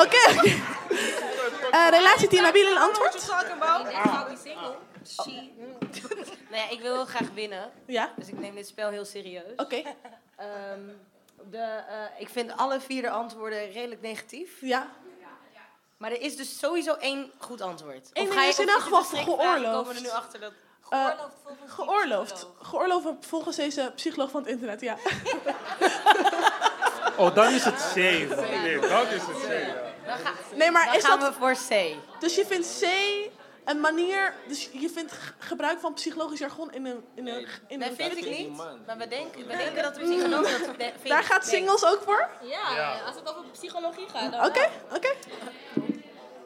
Oké. 0.00 0.04
oké. 0.04 0.52
Eh, 1.70 1.88
relatieteam, 1.90 2.44
hebben 2.44 2.62
jullie 2.62 2.76
een 2.76 2.82
antwoord? 2.82 3.14
Nee, 6.50 6.70
ik 6.70 6.80
wil 6.80 6.94
heel 6.94 7.04
graag 7.04 7.28
winnen. 7.34 7.70
Ja? 7.86 8.12
Dus 8.16 8.28
ik 8.28 8.38
neem 8.38 8.54
dit 8.54 8.66
spel 8.66 8.90
heel 8.90 9.04
serieus. 9.04 9.52
Oké. 9.56 9.82
Ehm, 10.36 10.80
de, 11.50 11.58
eh, 11.88 12.20
ik 12.20 12.28
vind 12.28 12.56
alle 12.56 12.80
vier 12.80 13.02
de 13.02 13.10
antwoorden 13.10 13.72
redelijk 13.72 14.00
negatief. 14.00 14.50
Ja. 14.60 14.88
Maar 15.96 16.10
er 16.10 16.20
is 16.20 16.36
dus 16.36 16.58
sowieso 16.58 16.94
één 16.94 17.32
goed 17.38 17.60
antwoord. 17.60 18.10
Eén 18.12 18.22
Of 18.22 18.28
ding 18.28 18.32
ga 18.32 18.42
je 18.42 18.48
is 18.48 18.58
in 18.58 18.68
elk 18.68 18.80
geval 18.80 19.02
geoorloofd. 19.02 19.76
komen 19.76 19.94
er 19.96 20.02
nu 20.02 20.08
achter 20.10 20.40
dat... 20.40 20.52
Eh, 20.90 21.08
geoorloofd. 21.66 22.46
Geoorloofd 22.62 23.26
volgens 23.26 23.56
deze 23.56 23.92
psycholoog 23.94 24.30
van 24.30 24.40
het 24.40 24.50
internet, 24.50 24.80
ja. 24.80 24.96
Oh, 27.16 27.34
dan 27.34 27.52
is 27.52 27.64
het 27.64 27.90
C. 27.92 27.94
Nee, 27.94 28.78
dan 28.78 29.06
is 29.06 29.22
het 29.22 29.36
C. 29.46 29.66
ja. 30.06 30.16
Nee, 30.54 30.70
maar 30.70 30.86
Dan 30.86 30.94
is 30.94 31.04
gaan 31.04 31.20
dat... 31.20 31.28
we 31.28 31.34
voor 31.40 31.52
C. 31.52 31.94
Dus 32.20 32.34
je 32.34 32.46
vindt 32.46 32.78
C 32.80 32.84
een 33.64 33.80
manier... 33.80 34.34
Dus 34.46 34.68
je 34.72 34.90
vindt 34.90 35.12
gebruik 35.38 35.80
van 35.80 35.92
psychologisch 35.92 36.38
jargon 36.38 36.72
in 36.72 36.86
een... 36.86 37.04
In 37.14 37.28
een, 37.28 37.46
in 37.66 37.78
Nee, 37.78 37.88
een 37.88 37.96
vind 37.96 38.16
ik 38.16 38.38
niet. 38.38 38.56
Maar 38.56 38.98
we 38.98 39.08
denken, 39.08 39.46
we 39.46 39.56
denken 39.56 39.82
dat 39.82 39.96
we 39.96 40.04
psychologen 40.04 40.66
dat 40.66 40.92
Daar 41.04 41.22
gaat 41.22 41.46
singles 41.46 41.84
ook 41.84 42.02
voor? 42.04 42.28
Ja, 42.42 42.92
als 43.06 43.14
het 43.14 43.28
over 43.28 43.44
psychologie 43.52 44.08
gaat. 44.08 44.32
dan 44.32 44.46
Oké, 44.46 44.68
oké. 44.94 45.08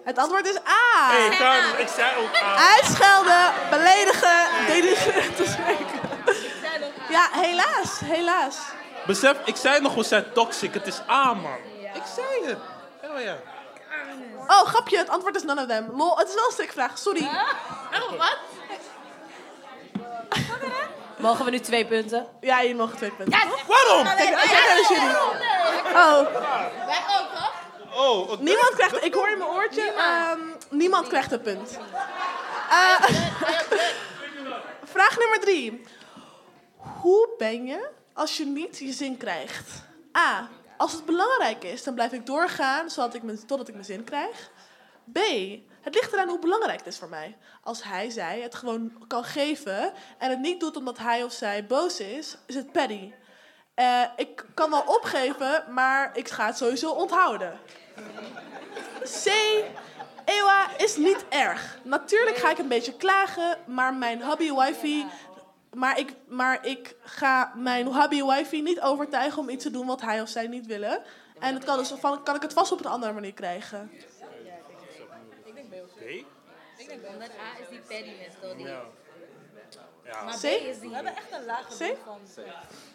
Het 0.04 0.18
antwoord 0.18 0.46
is 0.46 0.56
A. 0.56 1.10
Hey, 1.10 1.36
kan, 1.38 1.78
ik 1.78 1.88
zei 1.88 2.16
ook 2.16 2.36
A. 2.36 2.72
Uitschelden, 2.74 3.52
beledigen, 3.70 4.66
denigreren 4.66 5.34
te 5.44 5.44
spreken. 5.46 6.00
Ja, 7.08 7.28
helaas, 7.32 8.00
helaas. 8.00 8.58
Besef, 9.06 9.36
ik 9.44 9.56
zei 9.56 9.80
nog, 9.80 9.94
we 9.94 10.02
zijn 10.02 10.32
toxic. 10.32 10.74
Het 10.74 10.86
is 10.86 11.00
A, 11.08 11.34
man. 11.34 11.56
Ik 11.94 12.02
zei 12.14 12.46
het. 12.46 12.58
Ja, 13.02 13.18
ja. 13.18 13.36
Oh, 14.48 14.64
grapje, 14.66 14.98
het 14.98 15.08
antwoord 15.08 15.36
is 15.36 15.42
none 15.42 15.60
of 15.60 15.66
them. 15.68 15.90
Lol, 15.96 16.18
het 16.18 16.28
is 16.28 16.34
wel 16.34 16.46
een 16.46 16.52
strikvraag, 16.52 16.98
sorry. 16.98 17.24
Oh, 17.92 18.10
wat? 18.18 18.38
Mogen 21.18 21.44
we 21.44 21.50
nu 21.50 21.60
twee 21.60 21.86
punten? 21.86 22.26
Ja, 22.40 22.60
je 22.60 22.74
mag 22.74 22.94
twee 22.96 23.10
punten. 23.10 23.38
Waarom? 23.66 24.04
Kijk, 24.04 24.16
kijk 24.16 24.66
naar 24.66 24.76
de 24.76 24.86
jury. 24.88 25.14
Oh, 25.94 26.32
Wij 26.86 27.02
ook, 27.18 27.28
toch? 27.34 27.52
Oh, 27.96 28.18
oké. 28.30 28.42
niemand 28.42 28.70
krijgt... 28.74 29.04
Ik 29.04 29.14
hoor 29.14 29.28
in 29.28 29.38
mijn 29.38 29.50
oortje, 29.50 29.82
ehm, 29.92 30.40
niemand 30.70 31.06
krijgt 31.08 31.32
een 31.32 31.40
punt. 31.40 31.78
Eh, 32.70 33.02
vraag 34.84 35.18
nummer 35.18 35.40
drie. 35.40 35.84
Hoe 36.76 37.28
ben 37.38 37.66
je 37.66 37.88
als 38.14 38.36
je 38.36 38.44
niet 38.46 38.78
je 38.78 38.92
zin 38.92 39.16
krijgt? 39.16 39.70
A. 40.18 40.48
Als 40.76 40.92
het 40.92 41.04
belangrijk 41.04 41.64
is, 41.64 41.82
dan 41.82 41.94
blijf 41.94 42.12
ik 42.12 42.26
doorgaan 42.26 42.90
zodat 42.90 43.14
ik 43.14 43.22
mijn, 43.22 43.46
totdat 43.46 43.68
ik 43.68 43.74
mijn 43.74 43.86
zin 43.86 44.04
krijg. 44.04 44.50
B. 45.12 45.18
Het 45.80 45.94
ligt 45.94 46.12
eraan 46.12 46.28
hoe 46.28 46.38
belangrijk 46.38 46.78
het 46.78 46.86
is 46.86 46.98
voor 46.98 47.08
mij. 47.08 47.36
Als 47.62 47.82
hij, 47.82 48.10
zij 48.10 48.40
het 48.40 48.54
gewoon 48.54 49.04
kan 49.06 49.24
geven 49.24 49.92
en 50.18 50.30
het 50.30 50.38
niet 50.38 50.60
doet 50.60 50.76
omdat 50.76 50.98
hij 50.98 51.22
of 51.22 51.32
zij 51.32 51.66
boos 51.66 52.00
is, 52.00 52.36
is 52.46 52.54
het 52.54 52.72
petty. 52.72 53.12
Eh, 53.74 54.02
ik 54.16 54.44
kan 54.54 54.70
wel 54.70 54.84
opgeven, 54.86 55.64
maar 55.68 56.10
ik 56.16 56.28
ga 56.28 56.46
het 56.46 56.56
sowieso 56.56 56.90
onthouden. 56.90 57.58
C. 59.02 59.28
Ewa 60.24 60.76
is 60.76 60.96
niet 60.96 61.24
erg. 61.28 61.78
Natuurlijk 61.82 62.36
ga 62.36 62.50
ik 62.50 62.58
een 62.58 62.68
beetje 62.68 62.96
klagen, 62.96 63.58
maar 63.66 63.94
mijn 63.94 64.22
hubby 64.22 64.52
wifi. 64.52 65.06
Maar 65.74 65.98
ik, 65.98 66.14
maar 66.26 66.66
ik 66.66 66.96
ga 67.02 67.52
mijn 67.54 67.92
hubby 67.94 68.22
wifi 68.22 68.62
niet 68.62 68.80
overtuigen 68.80 69.38
om 69.38 69.48
iets 69.48 69.62
te 69.62 69.70
doen 69.70 69.86
wat 69.86 70.00
hij 70.00 70.20
of 70.20 70.28
zij 70.28 70.46
niet 70.46 70.66
willen. 70.66 71.02
En 71.38 71.54
het 71.54 71.64
kan, 71.64 71.78
dus 71.78 71.92
van, 71.98 72.22
kan 72.22 72.34
ik 72.34 72.42
het 72.42 72.52
vast 72.52 72.72
op 72.72 72.84
een 72.84 72.90
andere 72.90 73.12
manier 73.12 73.32
krijgen. 73.32 73.90
B? 75.94 76.24
Omdat 77.12 77.30
A 77.30 77.60
is 77.60 77.68
die 77.70 77.78
pettiness, 77.78 78.36
toch? 78.40 78.56
Die... 78.56 78.66
Ja. 78.66 80.22
Maar 80.24 80.34
C? 80.34 80.40
B 80.40 80.44
is 80.44 80.80
die... 80.80 80.94
echt 80.94 81.32
een 81.32 81.44
laag 81.44 81.66
C? 81.66 81.96
van 82.04 82.20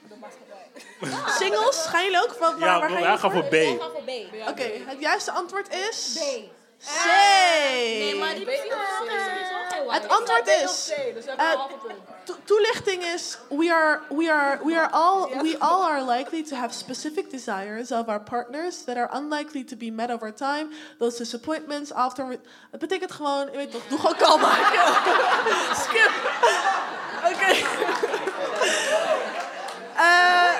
de 0.09 0.15
maatschappij. 0.19 0.67
Singles, 1.39 1.85
gaan 1.85 2.03
jullie 2.03 2.21
ook? 2.21 2.33
Waar, 2.33 2.59
waar, 2.59 2.59
Ja, 2.59 2.79
waar 2.79 2.89
wij 2.89 3.17
gaan 3.17 3.31
jullie 3.31 3.49
voor 3.49 3.59
Ik 3.59 3.77
B. 3.77 3.81
voor 3.81 4.03
B. 4.03 4.49
Oké, 4.49 4.63
het 4.85 4.99
juiste 4.99 5.31
antwoord 5.31 5.73
is... 5.73 6.17
B. 6.19 6.58
C. 6.79 7.05
Nee, 7.05 8.15
maar 8.15 8.33
die 8.35 8.45
psycholoog 8.45 9.03
is 9.03 9.23
geen 9.69 9.89
Het 9.89 10.07
antwoord 10.09 10.47
is... 10.47 10.91
Dus 11.13 11.25
eh, 11.25 11.59
toelichting 12.45 13.03
is 13.03 13.37
we 13.49 13.73
are 13.73 14.01
we 14.09 14.31
are 14.31 14.59
we 14.63 14.75
are 14.79 14.89
all 14.91 15.27
we 15.41 15.55
all 15.59 15.83
are 15.83 16.03
likely 16.17 16.43
to 16.43 16.55
have 16.55 16.73
specific 16.73 17.29
desires 17.31 17.91
of 17.91 18.07
our 18.07 18.21
partners 18.21 18.83
that 18.83 18.97
are 18.97 19.09
unlikely 19.17 19.63
to 19.63 19.75
be 19.75 19.91
met 19.91 20.11
over 20.11 20.33
time. 20.33 20.67
Those 20.99 21.17
disappointments 21.17 21.93
after. 21.93 22.27
re- 22.27 22.39
Het 22.71 22.79
betekent 22.79 23.11
gewoon, 23.11 23.45
je 23.51 23.57
weet 23.57 23.71
toch, 23.71 23.81
doe 23.87 23.99
gewoon 23.99 24.15
kalm 24.15 24.41
maken. 24.41 24.93
Skip. 25.83 26.11
Oké. 27.33 27.51
Eh. 29.95 30.53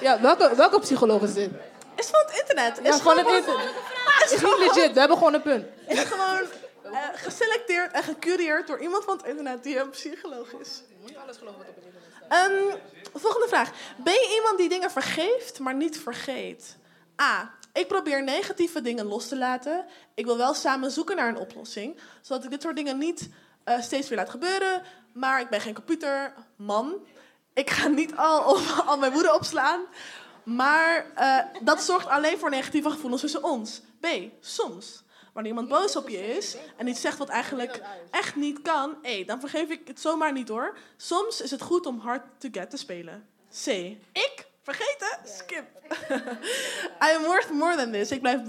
Ja, 0.00 0.20
welke, 0.20 0.54
welke 0.56 0.78
psycholoog 0.80 1.22
is 1.22 1.34
dit? 1.34 1.50
Is 2.04 2.10
van 2.10 2.20
het 2.26 2.38
internet. 2.40 2.80
Ja, 2.82 2.94
Is 2.94 3.00
gewoon 3.00 3.18
het 3.18 3.26
internet. 3.26 3.70
Is 4.18 4.24
Is 4.24 4.30
niet 4.30 4.40
gewoon, 4.40 4.58
legit, 4.58 4.92
we 4.92 4.98
hebben 4.98 5.16
gewoon 5.16 5.34
een 5.34 5.42
punt. 5.42 5.66
is 5.86 6.00
gewoon 6.00 6.40
eh, 6.82 6.98
geselecteerd 7.14 7.92
en 7.92 8.02
gecureerd 8.02 8.66
door 8.66 8.80
iemand 8.80 9.04
van 9.04 9.16
het 9.16 9.26
internet 9.26 9.62
die 9.62 9.78
een 9.78 9.90
psycholoog 9.90 10.52
is. 10.52 10.82
Niet 11.06 11.16
alles 11.16 11.36
geloven 11.36 11.58
wat 11.58 11.68
op 11.68 11.74
het 11.74 11.84
internet 11.84 12.10
staat. 12.26 13.20
Volgende 13.20 13.48
vraag. 13.48 13.70
Ben 13.96 14.12
je 14.12 14.32
iemand 14.36 14.58
die 14.58 14.68
dingen 14.68 14.90
vergeeft, 14.90 15.58
maar 15.58 15.74
niet 15.74 15.98
vergeet? 15.98 16.76
A. 17.22 17.54
Ik 17.72 17.88
probeer 17.88 18.22
negatieve 18.22 18.80
dingen 18.82 19.06
los 19.06 19.28
te 19.28 19.36
laten. 19.36 19.84
Ik 20.14 20.24
wil 20.24 20.36
wel 20.36 20.54
samen 20.54 20.90
zoeken 20.90 21.16
naar 21.16 21.28
een 21.28 21.36
oplossing. 21.36 22.00
Zodat 22.20 22.44
ik 22.44 22.50
dit 22.50 22.62
soort 22.62 22.76
dingen 22.76 22.98
niet 22.98 23.28
eh, 23.64 23.80
steeds 23.80 24.08
weer 24.08 24.18
laat 24.18 24.30
gebeuren. 24.30 24.82
Maar 25.12 25.40
ik 25.40 25.48
ben 25.48 25.60
geen 25.60 25.74
computerman. 25.74 27.06
Ik 27.54 27.70
ga 27.70 27.88
niet 27.88 28.16
al, 28.16 28.58
al 28.86 28.98
mijn 28.98 29.12
woede 29.12 29.34
opslaan. 29.34 29.80
Maar 30.44 31.06
eh, 31.14 31.38
dat 31.62 31.82
zorgt 31.82 32.06
alleen 32.06 32.38
voor 32.38 32.50
negatieve 32.50 32.90
gevoelens 32.90 33.20
tussen 33.20 33.44
ons. 33.44 33.80
B. 34.00 34.06
Soms. 34.40 35.02
Wanneer 35.32 35.52
iemand 35.52 35.68
boos 35.68 35.96
op 35.96 36.08
je 36.08 36.36
is 36.36 36.56
en 36.76 36.86
iets 36.86 37.00
zegt 37.00 37.18
wat 37.18 37.28
eigenlijk 37.28 37.80
echt 38.10 38.36
niet 38.36 38.62
kan, 38.62 38.96
hé, 39.02 39.24
dan 39.26 39.40
vergeef 39.40 39.68
ik 39.68 39.88
het 39.88 40.00
zomaar 40.00 40.32
niet 40.32 40.48
hoor. 40.48 40.76
Soms 40.96 41.40
is 41.40 41.50
het 41.50 41.62
goed 41.62 41.86
om 41.86 41.98
hard 41.98 42.22
to 42.38 42.48
get 42.52 42.70
te 42.70 42.76
spelen. 42.76 43.26
C. 43.64 43.66
Ik? 44.12 44.46
Vergeten? 44.62 45.18
Skip. 45.24 45.64
I 47.06 47.14
am 47.16 47.22
worth 47.22 47.50
more 47.50 47.76
than 47.76 47.92
this. 47.92 48.10
Ik 48.10 48.20
blijf 48.20 48.40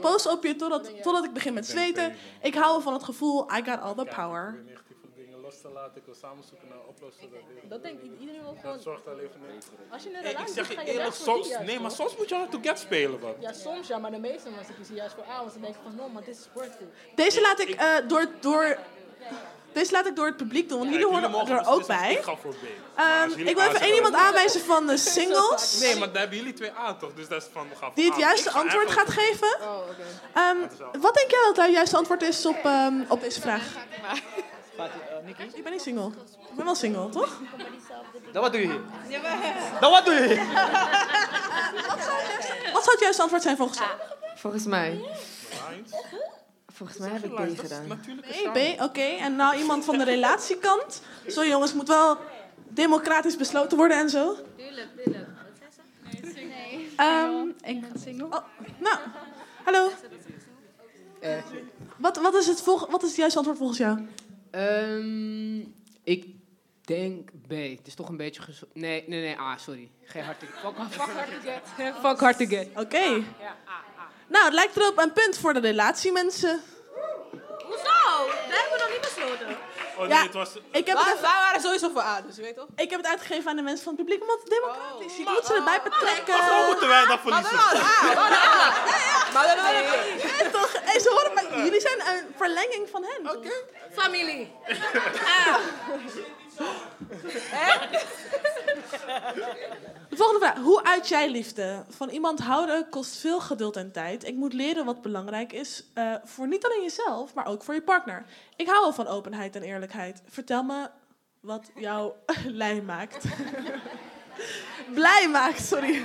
boos 0.00 0.26
op 0.26 0.44
je 0.44 0.56
totdat, 0.56 1.02
totdat 1.02 1.24
ik 1.24 1.32
begin 1.32 1.54
met 1.54 1.66
zweten. 1.66 2.14
Ik 2.42 2.54
hou 2.54 2.82
van 2.82 2.92
het 2.92 3.02
gevoel, 3.02 3.52
I 3.52 3.62
got 3.64 3.80
all 3.80 3.94
the 3.94 4.10
power. 4.14 4.64
Los 5.52 5.60
te 5.60 5.70
laten. 5.78 5.96
Ik 5.96 6.02
wil 6.04 6.14
samen 6.14 6.44
zoeken 6.48 6.68
naar 6.68 6.78
oplossingen. 6.88 7.40
Dat 7.62 7.82
denkt 7.82 8.02
iedereen 8.20 8.42
wel 8.42 8.56
gewoon... 8.60 8.74
Dat 8.74 8.82
zorgt 8.82 9.06
alleen 9.06 9.28
voor 9.32 9.52
niks. 9.52 9.66
Als 9.90 10.02
je 10.02 10.08
een 10.08 10.14
Hey, 10.14 10.30
ik 10.30 10.36
relatie 10.36 10.54
zeg 10.54 10.68
je 10.68 10.74
ga 10.74 10.80
je 10.82 10.92
eerlijk, 10.92 11.14
soms, 11.14 11.48
juist, 11.48 11.66
nee, 11.66 11.80
maar 11.80 11.90
soms 11.90 12.16
moet 12.16 12.28
je 12.28 12.34
hard 12.34 12.50
to 12.50 12.58
get 12.62 12.78
spelen, 12.78 13.20
man. 13.20 13.34
Ja, 13.40 13.52
soms 13.52 13.88
ja, 13.88 13.98
maar 13.98 14.10
de 14.10 14.18
meeste 14.18 14.50
mensen 14.50 14.74
kiezen 14.74 14.94
juist 14.94 15.14
voor 15.14 15.24
A, 15.30 15.38
want 15.38 15.52
ze 15.52 15.60
denken 15.60 15.80
van, 15.82 15.94
no, 15.96 16.08
maar 16.08 16.24
dit 16.24 16.36
is 16.36 16.46
worth 16.52 16.80
it. 16.80 16.88
Deze 17.16 17.40
laat 17.40 17.60
ik, 17.60 17.68
eh, 17.70 17.86
door, 18.08 18.26
door, 18.40 18.78
deze 19.72 19.92
laat 19.92 20.06
ik 20.06 20.16
door 20.16 20.26
het 20.26 20.36
publiek 20.36 20.68
doen, 20.68 20.78
want 20.78 20.90
Ja, 20.90 20.96
jullie 20.98 21.12
jullie 21.14 21.34
horen 21.36 21.50
er 21.58 21.66
ook 21.66 21.78
beslissen. 21.78 22.04
bij. 22.04 22.12
Ik 22.14 22.22
ga 22.22 22.36
voor 22.36 22.54
B. 22.54 22.64
Ehm, 22.96 23.28
jullie 23.28 23.44
ik 23.46 23.54
wil 23.56 23.64
A 23.64 23.68
even 23.68 23.80
één 23.80 23.94
iemand 23.94 24.14
aanwijzen 24.14 24.60
van 24.60 24.86
de 24.86 24.96
singles. 25.16 25.80
Nee, 25.80 25.96
maar 25.96 26.08
daar 26.12 26.20
hebben 26.20 26.38
jullie 26.38 26.52
twee 26.52 26.70
aan 26.72 26.98
toch? 26.98 27.14
Dus 27.14 27.28
dat 27.28 27.42
is 27.42 27.48
van, 27.52 27.68
we 27.68 27.76
gaan 27.76 27.90
Die 27.94 28.04
het 28.04 28.14
A. 28.14 28.18
juiste 28.18 28.50
ga 28.50 28.58
antwoord 28.60 28.90
gaat 28.90 29.08
geven. 29.10 29.56
Oh, 29.60 29.76
oké. 29.90 30.02
Ehm, 30.34 30.56
wat 31.00 31.14
denk 31.14 31.30
jij 31.30 31.40
dat 31.46 31.56
het 31.56 31.72
juiste 31.72 31.96
antwoord 31.96 32.22
is 32.22 32.46
op, 32.46 32.64
ehm, 32.64 32.94
op 33.08 33.20
deze 33.20 33.40
vraag? 33.40 33.64
Fatih, 34.76 35.00
eh, 35.10 35.24
Nikki? 35.24 35.42
Ik 35.56 35.62
ben 35.62 35.72
niet 35.72 35.82
single. 35.82 36.06
Ik 36.50 36.56
ben 36.56 36.64
wel 36.64 36.74
single, 36.74 37.08
toch? 37.08 37.40
Dan 38.32 38.42
wat 38.42 38.52
doe 38.52 38.60
je 38.60 38.66
hier? 38.66 38.80
Dan 39.80 39.90
wat 39.90 40.04
doe 40.04 40.14
je 40.14 40.20
hier? 40.26 40.36
Wat 42.72 42.82
zou 42.84 42.90
het 42.90 43.00
juiste 43.00 43.22
antwoord 43.22 43.42
zijn 43.42 43.56
volgens 43.56 43.78
jou? 43.78 43.90
Volgens 44.34 44.64
mij. 44.64 45.00
Volgens 46.72 46.98
mij 46.98 47.08
heb 47.08 47.24
ik 47.24 47.34
B 47.34 47.58
gedaan. 47.60 48.00
B, 48.52 48.52
B, 48.52 48.82
oké. 48.82 49.00
En 49.00 49.36
nou 49.36 49.56
iemand 49.56 49.84
van 49.84 49.98
de 49.98 50.04
relatiekant. 50.04 51.02
Zo 51.28 51.44
jongens, 51.46 51.70
het 51.70 51.78
moet 51.78 51.88
wel 51.88 52.16
democratisch 52.68 53.36
besloten 53.36 53.76
worden 53.76 53.96
en 53.98 54.10
zo. 54.10 54.36
Tuurlijk, 54.56 54.88
tuurlijk. 55.04 55.26
Wat 56.04 56.22
zei 56.22 56.32
ze? 56.34 56.40
Nee. 56.40 56.92
Ehm, 56.96 57.46
ik 57.62 57.80
ben 57.80 58.00
single. 58.00 58.26
oh, 58.26 58.38
nou, 58.78 58.96
hallo. 59.64 59.90
Eh, 61.20 61.38
Wat, 61.96 62.16
wat, 62.16 62.34
is 62.34 62.46
het 62.46 62.62
volg- 62.62 62.86
wat 62.90 63.02
is 63.02 63.08
het 63.08 63.16
juiste 63.18 63.36
antwoord 63.38 63.58
volgens 63.58 63.78
jou? 63.78 64.06
Ehm, 64.52 65.58
ik 66.04 66.26
denk 66.80 67.30
B. 67.46 67.50
Het 67.50 67.86
is 67.86 67.94
toch 67.94 68.08
een 68.08 68.16
beetje 68.16 68.42
Nee, 68.72 69.04
nee, 69.06 69.20
nee. 69.20 69.36
Ah, 69.36 69.58
sorry. 69.58 69.90
Geen 70.04 70.24
hard. 70.24 70.38
Fuck, 70.62 70.74
fuck 70.90 71.00
hard 71.00 71.30
to 71.30 71.50
get. 71.50 71.62
Fuck 72.04 72.20
hard 72.20 72.38
to 72.38 72.46
get. 72.46 72.68
Oké. 72.74 73.22
Nou, 74.28 74.44
het 74.44 74.54
lijkt 74.54 74.76
erop 74.76 74.98
een 74.98 75.12
punt 75.12 75.38
voor 75.38 75.52
de 75.52 75.60
relatiemensen. 75.60 76.60
Hoezo? 77.64 78.26
Dat 78.26 78.58
hebben 78.58 78.72
we 78.72 78.78
nog 78.78 78.90
niet 78.90 79.00
besloten. 79.00 79.56
Oh 80.02 80.08
Ja. 80.08 80.14
nee, 80.14 80.22
het 80.24 80.34
was... 80.34 80.50
Ik 80.54 80.86
heb, 80.86 80.96
het 80.96 81.04
Wij 81.04 81.12
even, 81.12 81.22
wij 81.22 81.40
waren 81.46 81.60
sowieso 81.60 81.88
voor 81.94 82.02
A, 82.02 82.20
dus 82.20 82.36
je 82.36 82.42
weet 82.42 82.56
toch? 82.56 82.66
ik 82.76 82.90
heb 82.90 82.98
het 83.02 83.08
uitgegeven 83.08 83.50
aan 83.50 83.56
de 83.56 83.62
mensen 83.62 83.84
van 83.84 83.92
het 83.94 84.02
publiek, 84.02 84.22
omdat 84.22 84.38
het 84.44 84.50
democratisch. 84.50 85.16
Je 85.16 85.22
moet 85.34 85.46
ze 85.46 85.54
erbij 85.54 85.80
betrekken. 85.82 86.38
Waarom 86.38 86.66
moeten 86.66 86.88
wij 86.88 87.06
dat 87.06 87.20
verliezen? 87.20 87.56
Maar 89.34 89.46
dan 89.46 89.56
we 89.56 90.48
toch? 90.52 90.72
Hey, 90.82 91.00
ze 91.00 91.08
horen 91.10 91.34
bij- 91.34 91.64
jullie 91.64 91.80
zijn 91.80 92.00
een 92.00 92.34
verlenging 92.36 92.88
van 92.90 93.04
hen. 93.04 93.36
Oké. 93.36 93.50
Familie. 93.92 94.52
De 100.08 100.16
volgende 100.16 100.46
vraag. 100.46 100.56
Hoe 100.56 100.84
uit 100.84 101.08
jij 101.08 101.30
liefde? 101.30 101.84
Van 101.88 102.08
iemand 102.08 102.40
houden 102.40 102.88
kost 102.88 103.16
veel 103.16 103.40
geduld 103.40 103.76
en 103.76 103.92
tijd. 103.92 104.26
Ik 104.26 104.34
moet 104.34 104.52
leren 104.52 104.84
wat 104.84 105.02
belangrijk 105.02 105.52
is 105.52 105.84
eh, 105.94 106.14
voor 106.24 106.48
niet 106.48 106.64
alleen 106.64 106.82
jezelf, 106.82 107.34
maar 107.34 107.46
ook 107.46 107.62
voor 107.62 107.74
je 107.74 107.82
partner. 107.82 108.24
Ik 108.56 108.66
hou 108.66 108.80
wel 108.80 108.92
van 108.92 109.06
openheid 109.06 109.56
en 109.56 109.62
eerlijkheid. 109.62 110.22
Vertel 110.28 110.62
me 110.62 110.90
wat 111.40 111.70
jou 111.74 112.12
blij 112.46 112.82
maakt. 112.92 113.24
blij 114.94 115.28
maakt, 115.28 115.64
sorry. 115.64 116.04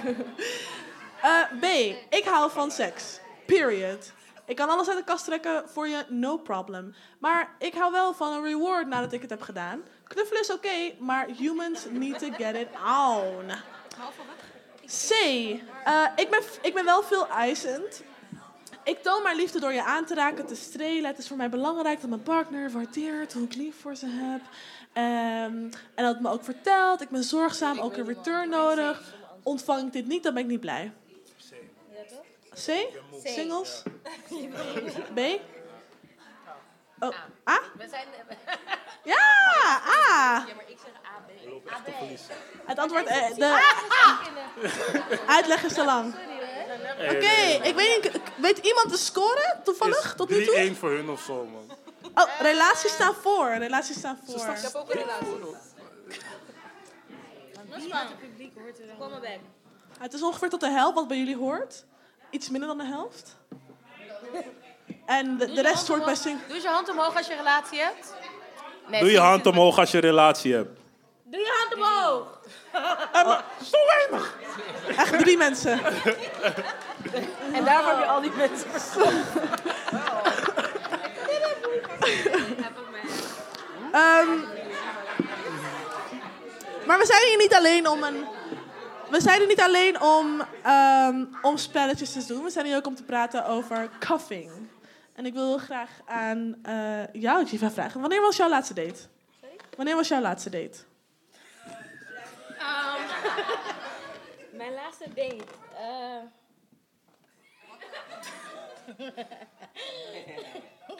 Eh, 1.22 1.41
B. 1.60 1.63
Ik 2.10 2.24
hou 2.25 2.51
van 2.51 2.72
seks. 2.72 3.20
Period. 3.46 4.12
Ik 4.46 4.56
kan 4.56 4.70
alles 4.70 4.88
uit 4.88 4.98
de 4.98 5.03
kast 5.03 5.25
trekken 5.25 5.70
voor 5.70 5.88
je, 5.88 6.06
no 6.10 6.38
problem. 6.38 6.95
Maar 7.19 7.56
ik 7.60 7.73
hou 7.73 7.91
wel 7.91 8.13
van 8.13 8.34
een 8.34 8.43
reward 8.43 8.88
nadat 8.88 9.13
ik 9.13 9.21
het 9.21 9.30
heb 9.30 9.41
gedaan. 9.41 9.82
Knuffelen 10.08 10.41
is 10.41 10.52
oké, 10.52 10.93
maar 11.00 11.28
humans 11.38 11.86
need 11.89 12.20
to 12.20 12.30
get 12.32 12.56
it 12.56 12.67
on. 12.86 13.52
C. 14.86 15.12
Eh, 15.86 16.06
ik, 16.15 16.30
ben, 16.30 16.41
ik 16.62 16.74
ben 16.74 16.86
wel 16.86 17.04
veel 17.04 17.28
eisend. 17.28 18.04
Ik 18.84 19.04
toon 19.04 19.24
mijn 19.24 19.36
liefde 19.36 19.60
door 19.60 19.74
je 19.74 19.84
aan 19.84 20.06
te 20.06 20.13
raken, 20.13 20.46
te 20.46 20.56
strelen. 20.56 21.06
Het 21.06 21.17
is 21.17 21.28
voor 21.28 21.38
mij 21.38 21.50
belangrijk 21.50 22.02
dat 22.02 22.10
mijn 22.10 22.24
partner 22.24 22.72
waardeert 22.72 23.34
hoe 23.34 23.43
ik 23.43 23.56
lief 23.56 23.82
voor 23.82 23.96
ze 23.96 24.08
heb. 24.10 24.41
Ehm, 24.93 25.74
en 25.96 26.04
dat 26.04 26.13
het 26.13 26.20
me 26.20 26.30
ook 26.30 26.43
vertelt. 26.43 27.02
Ik 27.02 27.10
ben 27.10 27.24
zorgzaam, 27.24 27.80
ook 27.80 27.98
een 27.98 28.06
return 28.06 28.50
nodig. 28.50 29.15
Ontvang 29.43 29.88
ik 29.88 29.93
dit 29.93 30.08
niet, 30.08 30.24
dan 30.24 30.34
ben 30.34 30.43
ik 30.43 30.50
niet 30.50 30.60
blij. 30.60 30.93
C? 32.54 32.72
Singles? 33.24 33.84
B? 35.13 35.20
Oh, 37.00 37.15
A? 37.50 37.62
We 37.78 37.88
zijn... 37.89 38.08
Ja, 39.08 39.82
A. 39.88 40.46
Ja, 40.48 40.56
maar 40.56 40.65
ik 40.67 40.78
zeg 40.84 40.93
AB. 41.04 41.30
Het 42.65 42.80
antwoord, 42.80 43.06
eh, 43.06 43.36
de 43.36 43.62
uitleg 45.28 45.63
is 45.63 45.74
te 45.74 45.86
lang. 45.86 46.15
Oké, 47.00 47.36
ik 47.63 47.76
weet 47.76 48.04
niet, 48.04 48.22
weet 48.38 48.58
iemand 48.58 48.89
de 48.89 48.98
score 48.98 49.60
toevallig 49.63 50.13
tot 50.15 50.30
nu 50.30 50.46
toe? 50.46 50.56
3-1 50.56 50.76
voor 50.76 50.89
hun 50.89 51.10
of 51.10 51.22
zo, 51.22 51.46
man. 51.46 51.72
Oh, 52.13 52.39
relaties 52.39 52.91
staan 52.91 53.15
voor, 53.22 53.50
relaties 53.50 53.98
staan 53.98 54.20
voor. 54.26 54.36
Ik 54.36 54.62
heb 54.62 54.76
ook 54.76 54.93
een 54.93 55.00
relatie. 55.00 55.28
Kom 59.00 59.10
maar 59.10 59.20
back. 59.20 59.39
Het 60.00 60.13
is 60.13 60.22
ongeveer 60.22 60.50
tot 60.50 60.60
de 60.60 60.70
helft 60.70 60.96
wat 60.96 61.08
bij 61.08 61.17
jullie 61.17 61.38
hoort. 61.38 61.86
Iets 62.30 62.50
minder 62.50 62.67
dan 62.67 62.78
de 62.78 62.86
helft. 62.86 63.38
En 65.06 65.38
de, 65.38 65.54
de 65.54 65.62
rest 65.62 65.88
hoort 65.88 66.06
bij 66.06 66.15
sing. 66.15 66.39
Doe 66.48 66.62
je 66.62 66.67
hand 66.67 66.89
omhoog 66.89 67.15
als 67.15 67.26
je 67.28 67.32
een 67.32 67.38
relatie 67.38 67.80
hebt. 67.80 68.13
Nee, 68.88 69.00
Doe 69.00 69.12
je 69.12 69.19
hand 69.19 69.45
omhoog 69.45 69.80
als 69.80 69.91
je 69.91 69.97
een 69.97 70.04
relatie 70.04 70.54
hebt. 70.54 70.80
Doe 71.23 71.39
je 71.39 71.54
hand 71.58 71.73
omhoog. 71.76 72.39
Zo 73.71 73.78
weinig! 73.86 74.38
Echt 74.97 75.19
drie 75.19 75.38
mensen. 75.38 75.80
En 77.54 77.65
daarvoor 77.65 77.91
heb 77.91 78.00
je 78.00 78.06
al 78.06 78.21
die 78.21 78.32
mensen 78.36 78.69
Ehm, 83.91 84.30
maar 86.86 87.00
we 87.00 87.06
zijn 87.06 87.28
hier 87.28 87.38
niet 87.38 87.54
alleen 87.54 87.88
om 87.88 88.04
een. 88.04 88.26
We 89.10 89.21
zijn 89.21 89.38
hier 89.39 89.47
niet 89.47 89.62
alleen 89.62 90.02
om, 90.02 90.41
ehm, 90.63 91.26
om 91.41 91.58
spelletjes 91.58 92.12
te 92.13 92.26
doen. 92.28 92.43
We 92.43 92.50
zijn 92.50 92.65
hier 92.65 92.76
ook 92.76 92.88
om 92.88 92.95
te 92.95 93.04
praten 93.04 93.45
over 93.45 93.89
cuffing. 94.00 94.66
En 95.17 95.25
ik 95.25 95.34
wil 95.34 95.58
graag 95.58 95.89
aan 96.06 96.56
eh, 96.63 97.13
jou, 97.13 97.45
Jiva, 97.45 97.71
vragen. 97.71 98.01
Wanneer 98.01 98.21
was 98.21 98.38
jouw 98.38 98.49
laatste 98.49 98.73
date? 98.73 98.99
Wanneer 99.75 99.95
was 99.95 100.08
jouw 100.08 100.21
laatste 100.21 100.49
date? 100.49 100.77
Mijn 104.60 104.73
laatste 104.73 105.06
date. 105.15 105.43
eh 105.75 106.21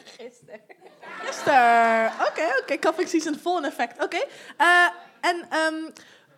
Gisteren. 0.04 0.60
Gisteren. 1.00 2.12
Oké, 2.28 2.42
oké. 2.60 2.78
Cuffing 2.78 3.08
season 3.08 3.34
vol 3.34 3.58
in 3.58 3.64
effect. 3.64 4.02
Oké. 4.02 4.24
Eh, 4.56 4.88
en 5.20 5.46
ehm, 5.50 5.90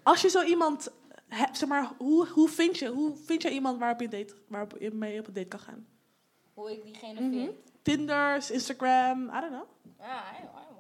als 0.03 0.21
je 0.23 0.29
zo 0.29 0.43
iemand 0.43 0.89
hebt, 1.29 1.59
zeg 1.59 1.69
maar, 1.69 1.91
hoe, 1.99 2.29
hoe, 2.29 2.49
vind 2.49 2.79
je, 2.79 2.89
hoe 2.89 3.17
vind 3.27 3.43
je 3.43 3.51
iemand 3.51 3.79
waarop 3.79 4.01
je, 4.01 4.09
date, 4.09 4.35
waarop 4.49 4.75
je 4.79 4.91
mee 4.91 5.19
op 5.21 5.27
een 5.27 5.33
date 5.33 5.49
kan 5.49 5.59
gaan? 5.61 5.87
Hoe 6.55 6.73
ik 6.73 6.83
diegene 6.85 7.21
Mhm. 7.21 7.31
vind. 7.31 7.70
Tinder, 7.83 8.35
Instagram, 8.51 9.31
I 9.31 9.41
don't 9.41 9.53
know. 9.53 9.69
Ja, 9.99 10.23
I, 10.33 10.43
I, 10.43 10.43
I. 10.43 10.71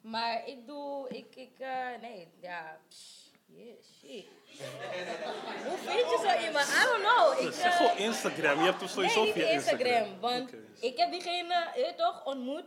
Maar 0.00 0.42
ik 0.46 0.66
doe, 0.66 1.08
ik, 1.08 1.26
ik, 1.34 1.58
eh, 1.58 1.68
nee, 2.00 2.28
ja, 2.40 2.78
pss, 2.88 3.30
yeah, 3.46 3.74
shit. 4.00 4.26
Hoe 5.68 5.78
vind 5.78 5.98
je 5.98 6.18
zo 6.28 6.46
iemand? 6.46 6.66
I 6.68 6.84
don't 6.84 7.02
know. 7.02 7.46
Ik, 7.46 7.52
Zeg 7.54 7.64
eh, 7.64 7.76
gewoon 7.76 7.96
Instagram. 7.96 8.58
Je 8.58 8.64
hebt 8.64 8.78
toch 8.78 8.90
sowieso 8.90 9.22
nee, 9.22 9.32
via 9.32 9.48
Instagram. 9.48 9.86
Instagram. 9.86 10.20
Want 10.20 10.52
ik 10.80 10.96
heb 10.98 11.10
diegene, 11.10 11.70
je 11.74 11.82
weet 11.82 11.96
toch, 11.96 12.24
ontmoet? 12.24 12.64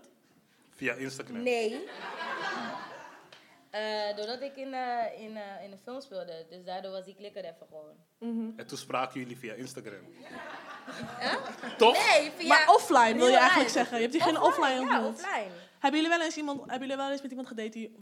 Via 0.76 0.94
Instagram. 0.94 1.44
Nee. 1.44 1.88
Eh, 3.72 4.16
doordat 4.16 4.42
ik 4.42 4.56
in, 4.56 4.74
eh, 4.74 5.22
in, 5.22 5.38
eh, 5.38 5.64
in 5.64 5.72
een 5.72 5.80
film 5.84 6.02
speelde. 6.02 6.46
Dus 6.50 6.64
daardoor 6.66 6.92
was 6.92 7.06
die 7.06 7.16
klikker 7.16 7.44
even 7.44 7.68
gewoon. 7.70 7.96
En 8.58 8.68
toen 8.68 8.78
spraken 8.78 9.20
jullie 9.20 9.38
via 9.38 9.54
Instagram. 9.54 10.08
Toch? 11.78 11.94
Nee, 12.10 12.32
via... 12.38 12.48
Maar 12.48 12.74
offline 12.76 13.14
wil 13.18 13.28
je 13.28 13.38
eigenlijk 13.38 13.70
zeggen. 13.70 13.96
Je 13.96 14.02
hebt 14.02 14.14
diegene 14.14 14.42
offline 14.42 14.70
Ja, 14.74 14.80
ontmoet. 14.80 15.14
offline. 15.24 15.52
Hebben 15.80 16.02
jullie 16.02 16.18
wel 16.18 16.26
eens 16.26 16.38
iemand, 16.38 16.60
hebben 16.60 16.80
jullie 16.88 16.96
wel 17.04 17.12
eens 17.12 17.22
met 17.22 17.30
iemand 17.32 17.48
gedate 17.48 17.70
die 17.70 17.96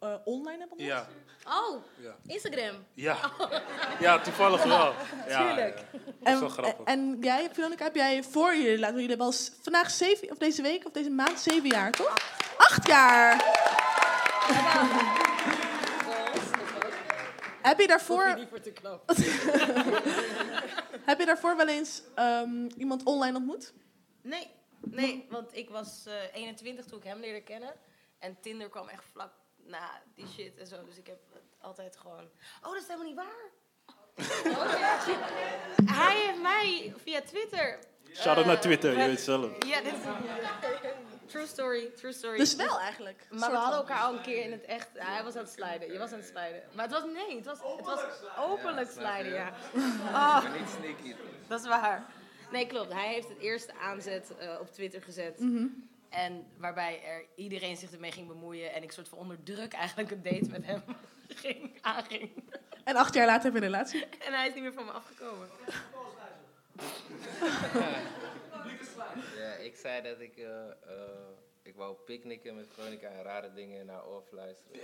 eh, 0.00 0.14
online 0.24 0.58
hebben 0.58 0.70
ontmoet? 0.78 0.86
Ja. 0.86 1.06
Oh, 1.46 1.82
Ja. 2.02 2.16
Instagram. 2.26 2.84
Ja. 2.94 3.16
Ja, 4.00 4.18
toevallig 4.20 4.62
wel. 4.62 4.94
Ja, 5.28 5.38
Tuurlijk. 5.46 5.78
ja. 5.78 5.84
Dat 5.92 6.12
is 6.20 6.32
En, 6.32 6.40
wel 6.40 6.48
grappig. 6.48 6.84
en 6.86 7.16
jij, 7.20 7.48
Veronica, 7.52 7.84
heb 7.84 7.94
jij 7.94 8.22
voor 8.22 8.56
jullie, 8.56 8.78
laten 8.78 8.96
we 8.96 9.00
jullie 9.02 9.16
wel 9.16 9.32
vandaag 9.62 9.90
zeven, 9.90 10.30
of 10.30 10.36
deze 10.38 10.62
week 10.62 10.86
of 10.86 10.92
deze 10.92 11.10
maand 11.10 11.40
zeven 11.40 11.68
jaar, 11.68 11.90
toch? 11.90 12.14
Acht 12.56 12.86
jaar! 12.86 13.36
Heb 17.68 17.80
je 17.80 17.86
daarvoor, 17.86 18.24
heb 21.10 21.18
je 21.18 21.26
daarvoor 21.26 21.56
wel 21.56 21.68
eens 21.68 22.02
ehm, 22.14 22.66
iemand 22.76 23.02
online 23.02 23.36
ontmoet? 23.36 23.72
Nee, 24.22 24.50
nee, 24.80 25.26
want 25.30 25.56
ik 25.56 25.70
was 25.70 26.06
eh 26.06 26.34
21 26.34 26.84
toen 26.84 26.98
ik 26.98 27.04
hem 27.04 27.20
leerde 27.20 27.42
kennen. 27.42 27.74
En 28.18 28.36
Tinder 28.40 28.68
kwam 28.68 28.88
echt 28.88 29.04
vlak 29.12 29.32
na 29.56 30.02
die 30.14 30.26
shit 30.26 30.56
en 30.58 30.66
zo. 30.66 30.84
Dus 30.84 30.96
ik 30.96 31.06
heb 31.06 31.18
altijd 31.60 31.96
gewoon... 31.96 32.28
Oh, 32.62 32.72
dat 32.72 32.82
is 32.82 32.86
helemaal 32.86 33.06
niet 33.06 33.16
waar. 33.16 33.50
Oh. 33.86 33.94
Hij 36.04 36.16
heeft 36.26 36.42
mij 36.42 36.94
via 37.02 37.20
Twitter... 37.20 37.78
Shout-out 38.12 38.46
naar 38.46 38.54
eh, 38.54 38.60
Twitter, 38.60 38.98
je 38.98 39.06
weet 39.06 39.20
zelf. 39.20 39.64
Ja, 39.66 39.80
dit 39.80 39.92
is... 39.92 40.00
True 41.28 41.46
story, 41.46 41.90
true 41.96 42.12
story. 42.12 42.38
Dus 42.38 42.56
wel 42.56 42.78
eigenlijk. 42.80 43.26
Maar 43.30 43.38
soort 43.38 43.52
we 43.52 43.58
hadden 43.58 43.78
elkaar 43.78 44.00
al 44.00 44.12
een 44.12 44.22
keer 44.22 44.42
in 44.44 44.52
het 44.52 44.64
echt... 44.64 44.88
Hij 44.94 45.22
was 45.24 45.34
aan 45.34 45.42
het 45.42 45.52
sliden, 45.52 45.92
je 45.92 45.98
was 45.98 46.12
aan 46.12 46.18
het 46.18 46.26
sliden. 46.26 46.62
Maar 46.74 46.84
het 46.84 46.94
was... 46.94 47.04
Nee, 47.04 47.36
het 47.36 47.44
was, 47.44 47.58
het 47.76 47.86
was 47.86 48.00
openlijk 48.38 48.90
sliden, 48.90 49.32
ja. 49.32 49.52
Oh, 50.12 50.42
Niet 50.58 50.68
sneaky. 50.78 51.14
dat 51.48 51.60
is 51.60 51.66
waar. 51.66 52.06
Nee, 52.52 52.66
klopt. 52.66 52.92
Hij 52.92 53.08
heeft 53.08 53.28
het 53.28 53.38
eerste 53.38 53.74
aanzet 53.74 54.32
eh, 54.38 54.60
op 54.60 54.72
Twitter 54.72 55.02
gezet. 55.02 55.40
En 56.08 56.46
waarbij 56.56 57.02
er 57.04 57.24
iedereen 57.36 57.76
zich 57.76 57.92
ermee 57.92 58.12
ging 58.12 58.28
bemoeien 58.28 58.72
en 58.72 58.82
ik 58.82 58.92
soort 58.92 59.08
van 59.08 59.18
onder 59.18 59.42
druk 59.42 59.72
eigenlijk 59.72 60.10
een 60.10 60.22
date 60.22 60.50
met 60.50 60.64
hem 60.64 60.82
ging, 61.42 61.78
aanging. 61.80 62.30
En 62.84 62.96
acht 62.96 63.14
jaar 63.14 63.26
later 63.26 63.44
heb 63.44 63.52
je 63.52 63.58
een 63.58 63.64
relatie. 63.72 64.04
En 64.04 64.32
hij 64.32 64.48
is 64.48 64.54
niet 64.54 64.62
meer 64.62 64.72
van 64.72 64.84
me 64.84 64.90
afgekomen. 64.90 65.48
Zei 69.82 70.02
dat 70.02 70.20
ik, 70.20 70.36
eh, 70.36 70.44
eh, 70.44 71.28
ik 71.62 71.74
wou 71.76 71.94
picknicken 72.06 72.56
met 72.56 72.66
Veronica 72.74 73.08
en 73.08 73.22
rare 73.22 73.52
dingen 73.52 73.86
naar 73.86 74.06
oor 74.06 74.22
fluisteren. 74.28 74.80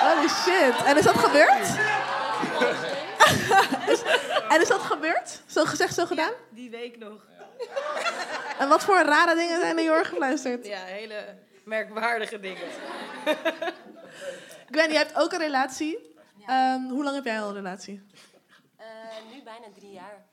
Holy 0.00 0.28
shit. 0.28 0.84
En 0.86 0.96
is 0.96 1.04
dat 1.04 1.18
gebeurd? 1.18 1.60
Is- 3.88 4.02
en 4.54 4.60
is 4.60 4.68
dat 4.68 4.80
gebeurd? 4.80 5.42
Zo 5.46 5.64
gezegd, 5.64 5.94
zo 5.94 6.06
gedaan? 6.06 6.32
Die 6.50 6.70
week 6.70 6.98
nog. 6.98 7.26
En 8.58 8.68
wat 8.68 8.82
voor 8.84 9.02
rare 9.02 9.34
dingen 9.34 9.60
zijn 9.60 9.76
er 9.78 9.84
je 9.84 9.90
oor 9.90 10.04
gefluisterd? 10.04 10.66
Ja, 10.66 10.84
hele 10.84 11.38
merkwaardige 11.64 12.40
dingen. 12.40 12.62
Gwen, 14.70 14.90
je 14.90 14.96
hebt 14.96 15.16
ook 15.16 15.32
een 15.32 15.38
relatie. 15.38 16.14
Ehm, 16.46 16.80
hoe 16.88 17.04
lang 17.04 17.14
heb 17.16 17.24
jij 17.24 17.40
al 17.40 17.48
een 17.48 17.54
relatie? 17.54 18.02
Eh, 18.76 18.86
nu 19.32 19.42
bijna 19.42 19.66
drie 19.74 19.92
jaar. 19.92 20.26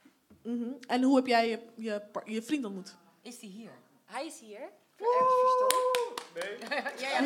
Mhm. 0.43 0.69
En 0.87 1.01
hoe 1.03 1.15
heb 1.15 1.27
jij 1.27 1.49
je, 1.49 1.59
je, 1.75 2.01
je 2.25 2.41
vriend 2.41 2.65
ontmoet? 2.65 2.95
Is 3.27 3.39
die 3.39 3.49
hier? 3.49 3.71
Hij 4.05 4.25
is 4.25 4.39
hier. 4.39 4.69
Ergens 4.97 5.33
verstopt. 5.39 6.23
ja, 7.01 7.19
ja, 7.19 7.23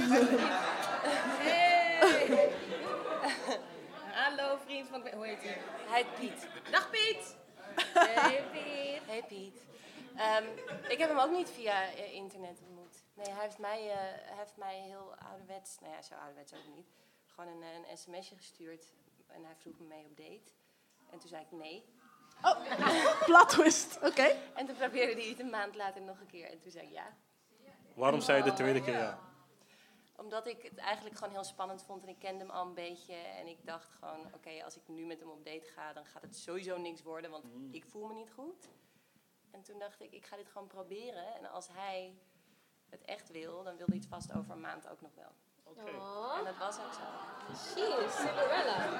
Hey. 1.41 2.51
Hallo 4.11 4.57
vriend 4.57 4.87
van... 4.87 5.07
Hoe 5.13 5.25
heet 5.25 5.41
hij? 5.41 5.61
Hij 5.87 6.03
heet 6.03 6.13
Piet. 6.19 6.47
Dag 6.71 6.89
Piet! 6.89 7.35
Hey 7.93 8.43
Piet. 8.51 9.01
Hey 9.05 9.23
Piet. 9.27 9.65
Ehm, 10.15 10.43
ik 10.89 10.97
heb 10.97 11.09
hem 11.09 11.19
ook 11.19 11.31
niet 11.31 11.49
via 11.49 11.93
eh, 11.93 12.13
internet 12.13 12.61
ontmoet. 12.67 13.03
Nee, 13.13 13.29
hij 13.29 13.43
heeft, 13.43 13.57
mij, 13.57 13.89
eh, 13.89 13.95
hij 13.97 14.37
heeft 14.37 14.57
mij 14.57 14.79
heel 14.79 15.15
ouderwets, 15.15 15.79
nou 15.79 15.93
ja, 15.93 16.01
zo 16.01 16.13
ouderwets 16.13 16.53
ook 16.53 16.75
niet, 16.75 16.87
gewoon 17.25 17.51
een, 17.51 17.63
een 17.89 17.97
sms'je 17.97 18.35
gestuurd. 18.35 18.85
En 19.27 19.43
hij 19.43 19.55
vroeg 19.55 19.79
me 19.79 19.85
mee 19.85 20.05
op 20.05 20.17
date. 20.17 20.51
En 21.09 21.19
toen 21.19 21.29
zei 21.29 21.41
ik 21.41 21.51
nee. 21.51 21.85
Plot 23.25 23.49
twist, 23.49 23.99
oké. 24.03 24.35
En 24.55 24.65
toen 24.65 24.75
probeerde 24.75 25.21
hij 25.21 25.29
het 25.29 25.39
een 25.39 25.49
maand 25.49 25.75
later 25.75 26.01
nog 26.01 26.19
een 26.19 26.27
keer. 26.27 26.49
En 26.49 26.59
toen 26.59 26.71
zei 26.71 26.85
ik 26.85 26.93
ja. 26.93 27.17
Waarom 27.95 28.21
zei 28.21 28.37
je 28.37 28.43
de 28.43 28.53
tweede 28.53 28.81
keer 28.81 28.93
ja? 28.93 29.19
Omdat 30.15 30.47
ik 30.47 30.63
het 30.63 30.77
eigenlijk 30.77 31.17
gewoon 31.17 31.33
heel 31.33 31.43
spannend 31.43 31.83
vond 31.83 32.03
en 32.03 32.09
ik 32.09 32.19
kende 32.19 32.43
hem 32.43 32.49
al 32.49 32.65
een 32.65 32.73
beetje. 32.73 33.13
En 33.13 33.47
ik 33.47 33.65
dacht 33.65 33.89
gewoon, 33.99 34.33
oké, 34.33 34.63
als 34.63 34.75
ik 34.75 34.87
nu 34.87 35.05
met 35.05 35.19
hem 35.19 35.29
op 35.29 35.45
date 35.45 35.67
ga, 35.75 35.93
dan 35.93 36.05
gaat 36.05 36.21
het 36.21 36.35
sowieso 36.35 36.77
niks 36.77 37.01
worden, 37.01 37.31
want 37.31 37.45
ik 37.71 37.85
voel 37.85 38.07
me 38.07 38.13
niet 38.13 38.31
goed. 38.31 38.69
En 39.51 39.61
toen 39.61 39.79
dacht 39.79 40.01
ik, 40.01 40.11
ik 40.11 40.25
ga 40.25 40.35
dit 40.35 40.49
gewoon 40.49 40.67
proberen. 40.67 41.35
En 41.35 41.51
als 41.51 41.67
hij 41.67 42.17
het 42.89 43.01
echt 43.01 43.31
wil, 43.31 43.63
dan 43.63 43.77
wil 43.77 43.87
hij 43.87 43.97
het 43.97 44.07
vast 44.07 44.33
over 44.33 44.51
een 44.51 44.61
maand 44.61 44.89
ook 44.89 45.01
nog 45.01 45.15
wel. 45.15 45.31
Aw, 45.77 46.37
En 46.37 46.43
dat 46.45 46.57
was 46.59 46.75
ook 46.75 46.93
zo. 46.93 48.05
is 48.05 48.15
Cinderella. 48.15 48.99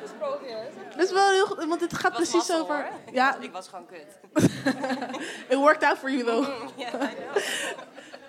Dat 0.00 0.10
is 0.10 0.16
probeer. 0.18 0.70
Dat 0.96 1.04
is 1.06 1.12
wel 1.12 1.30
heel 1.30 1.46
goed, 1.46 1.64
want 1.64 1.80
het 1.80 1.94
gaat 1.94 2.12
precies 2.12 2.32
mazzel, 2.34 2.60
over... 2.60 2.74
hoor. 2.90 3.14
Ja, 3.14 3.34
was- 3.36 3.44
Ik 3.44 3.52
was 3.52 3.68
gewoon 3.68 3.86
kut. 3.86 4.18
it 5.48 5.54
worked 5.56 5.82
out 5.82 5.98
for 5.98 6.10
you 6.10 6.24
though. 6.24 6.78
Ja, 6.78 6.88
I 6.88 7.14
know. 7.14 7.36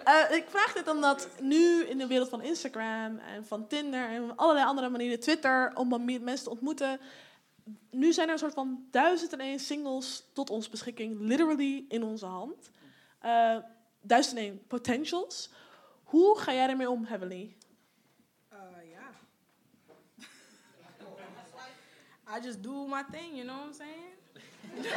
Eh, 0.03 0.35
ik 0.35 0.45
vraag 0.49 0.73
dit 0.73 0.87
omdat 0.87 1.27
nu 1.39 1.83
in 1.83 1.97
de 1.97 2.07
wereld 2.07 2.29
van 2.29 2.41
Instagram 2.41 3.17
en 3.19 3.45
van 3.45 3.67
Tinder 3.67 4.09
en 4.09 4.35
allerlei 4.35 4.65
andere 4.65 4.89
manieren, 4.89 5.19
Twitter, 5.19 5.71
om 5.75 6.05
mensen 6.05 6.43
te 6.43 6.49
ontmoeten. 6.49 6.99
Nu 7.91 8.13
zijn 8.13 8.27
er 8.27 8.33
een 8.33 8.39
soort 8.39 8.53
van 8.53 8.85
duizend 8.91 9.33
en 9.33 9.39
één 9.39 9.59
singles 9.59 10.23
tot 10.33 10.49
onze 10.49 10.69
beschikking, 10.69 11.19
literally 11.19 11.85
in 11.87 12.03
onze 12.03 12.25
hand. 12.25 12.69
Eh, 13.19 13.57
duizend 14.01 14.37
en 14.37 14.43
één 14.43 14.67
potentials. 14.67 15.49
Hoe 16.13 16.39
ga 16.39 16.53
jij 16.53 16.69
ermee 16.69 16.89
om, 16.89 17.05
Heavenly? 17.05 17.55
Uh, 18.51 18.59
yeah. 18.89 19.15
I 22.37 22.39
just 22.43 22.63
do 22.63 22.87
my 22.87 23.03
thing, 23.11 23.35
you 23.35 23.43
know 23.43 23.57
what 23.57 23.67
I'm 23.67 23.73
saying? 23.73 24.13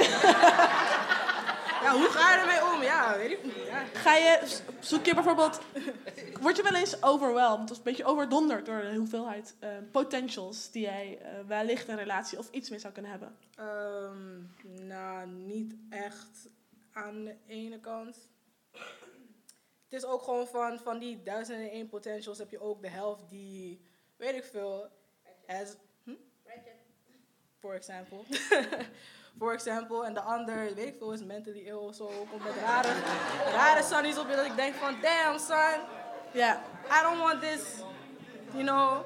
ja, 1.85 1.92
hoe 1.92 2.09
ga 2.11 2.33
je 2.33 2.40
ermee 2.40 2.74
om? 2.74 2.83
Ja, 2.83 3.16
weet 3.16 3.31
ik 3.31 3.44
niet. 3.44 3.66
Ja. 3.66 3.85
Ga 3.92 4.14
je, 4.14 4.59
zoek 4.81 5.05
je 5.05 5.14
bijvoorbeeld, 5.14 5.61
word 6.40 6.57
je 6.57 6.62
wel 6.62 6.74
eens 6.74 7.02
overwhelmed 7.02 7.70
of 7.70 7.76
een 7.76 7.83
beetje 7.83 8.05
overdonderd 8.05 8.66
door 8.66 8.81
de 8.81 8.96
hoeveelheid 8.96 9.55
eh, 9.59 9.70
potentials 9.92 10.70
die 10.70 10.83
jij 10.83 11.18
eh, 11.22 11.31
wellicht 11.46 11.88
een 11.88 11.96
relatie 11.96 12.38
of 12.38 12.50
iets 12.50 12.70
mee 12.70 12.79
zou 12.79 12.92
kunnen 12.92 13.11
hebben? 13.11 13.37
Ehm, 13.55 14.87
nou, 14.87 15.29
niet 15.29 15.74
echt 15.90 16.48
aan 16.92 17.24
de 17.24 17.35
ene 17.46 17.81
kant. 17.81 18.16
Het 19.88 20.03
is 20.03 20.05
ook 20.05 20.22
gewoon 20.22 20.46
van, 20.46 20.79
van 20.79 20.99
die 20.99 21.22
duizend 21.22 21.59
en 21.59 21.70
één 21.70 21.88
potentials 21.88 22.38
heb 22.38 22.51
je 22.51 22.61
ook 22.61 22.83
de 22.83 22.88
helft 22.88 23.29
die, 23.29 23.81
weet 24.16 24.35
ik 24.35 24.44
veel, 24.44 24.88
has, 25.46 25.77
hm? 26.05 26.14
For 27.59 27.75
example. 27.75 28.18
For 29.38 29.53
example. 29.53 30.05
En 30.05 30.14
de 30.14 30.20
ander, 30.20 30.75
weet 30.75 30.87
ik 30.87 30.94
veel, 30.99 31.12
is 31.12 31.25
mentally 31.25 31.61
ill 31.61 31.75
of 31.75 31.94
zo. 31.94 32.07
Komt 32.31 32.44
met 32.44 32.55
rare, 32.55 32.88
rare 33.44 33.83
sunnies 33.83 34.18
op 34.18 34.29
je 34.29 34.37
dat 34.37 34.46
ik 34.46 34.57
denk 34.57 34.75
van, 34.75 35.01
damn 35.01 35.38
son, 35.38 35.81
Ja. 36.33 36.62
I 36.88 37.03
don't 37.03 37.18
want 37.18 37.40
this, 37.40 37.83
you 38.53 38.62
know. 38.64 39.05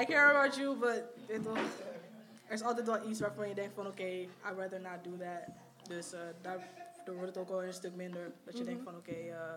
I 0.00 0.04
care 0.04 0.30
about 0.30 0.56
you, 0.56 0.76
but 0.76 1.02
weet 1.26 1.42
toch, 1.42 1.58
er 2.46 2.52
is 2.52 2.62
altijd 2.62 2.86
wel 2.86 3.08
iets 3.08 3.20
waarvan 3.20 3.48
je 3.48 3.54
denkt 3.54 3.74
van, 3.74 3.86
oké, 3.86 4.04
I'd 4.04 4.56
rather 4.56 4.80
not 4.80 5.04
do 5.04 5.10
that. 5.16 5.54
Dus 5.88 6.10
daar, 6.42 6.68
daar 7.08 7.16
wordt 7.16 7.34
het 7.34 7.44
ook 7.44 7.48
wel 7.48 7.64
een 7.64 7.72
stuk 7.72 7.94
minder. 7.94 8.32
Dat 8.44 8.58
je 8.58 8.64
denkt 8.64 8.82
van, 8.82 8.96
oké, 8.96 9.10
eh, 9.10 9.52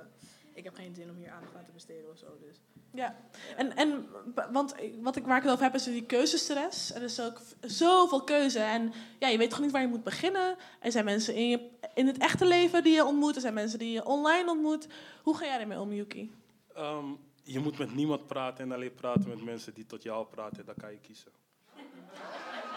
ik 0.53 0.63
heb 0.63 0.75
geen 0.75 0.95
zin 0.95 1.09
om 1.09 1.15
hier 1.15 1.29
aandacht 1.29 1.55
aan 1.55 1.65
te 1.65 1.71
besteden 1.71 2.09
of 2.09 2.17
zo. 2.17 2.25
Dus. 2.39 2.61
Ja, 2.93 3.15
en, 3.57 3.75
en 3.75 4.05
want 4.51 4.75
wat 5.01 5.15
ik, 5.15 5.25
waar 5.25 5.37
ik 5.37 5.43
het 5.43 5.51
over 5.51 5.63
heb 5.63 5.75
is 5.75 5.83
die 5.83 6.05
keuzestress. 6.05 6.93
Er 6.93 7.01
is 7.01 7.21
ook 7.21 7.41
zoveel 7.61 8.23
keuze. 8.23 8.59
En 8.59 8.93
ja, 9.19 9.27
je 9.27 9.37
weet 9.37 9.49
toch 9.49 9.59
niet 9.59 9.71
waar 9.71 9.81
je 9.81 9.87
moet 9.87 10.03
beginnen. 10.03 10.57
Er 10.79 10.91
zijn 10.91 11.05
mensen 11.05 11.35
in, 11.35 11.49
je, 11.49 11.69
in 11.93 12.07
het 12.07 12.17
echte 12.17 12.45
leven 12.45 12.83
die 12.83 12.93
je 12.93 13.05
ontmoet. 13.05 13.35
Er 13.35 13.41
zijn 13.41 13.53
mensen 13.53 13.79
die 13.79 13.91
je 13.91 14.05
online 14.05 14.49
ontmoet. 14.49 14.87
Hoe 15.23 15.37
ga 15.37 15.45
jij 15.45 15.59
ermee 15.59 15.79
om, 15.79 15.91
Yuki? 15.91 16.31
Ehm, 16.73 17.05
je 17.43 17.59
moet 17.59 17.77
met 17.77 17.95
niemand 17.95 18.27
praten 18.27 18.63
en 18.63 18.71
alleen 18.71 18.93
praten 18.93 19.29
met 19.29 19.43
mensen 19.43 19.73
die 19.73 19.85
tot 19.85 20.03
jou 20.03 20.25
praten. 20.25 20.65
Dan 20.65 20.75
kan 20.75 20.91
je 20.91 20.99
kiezen. 20.99 21.31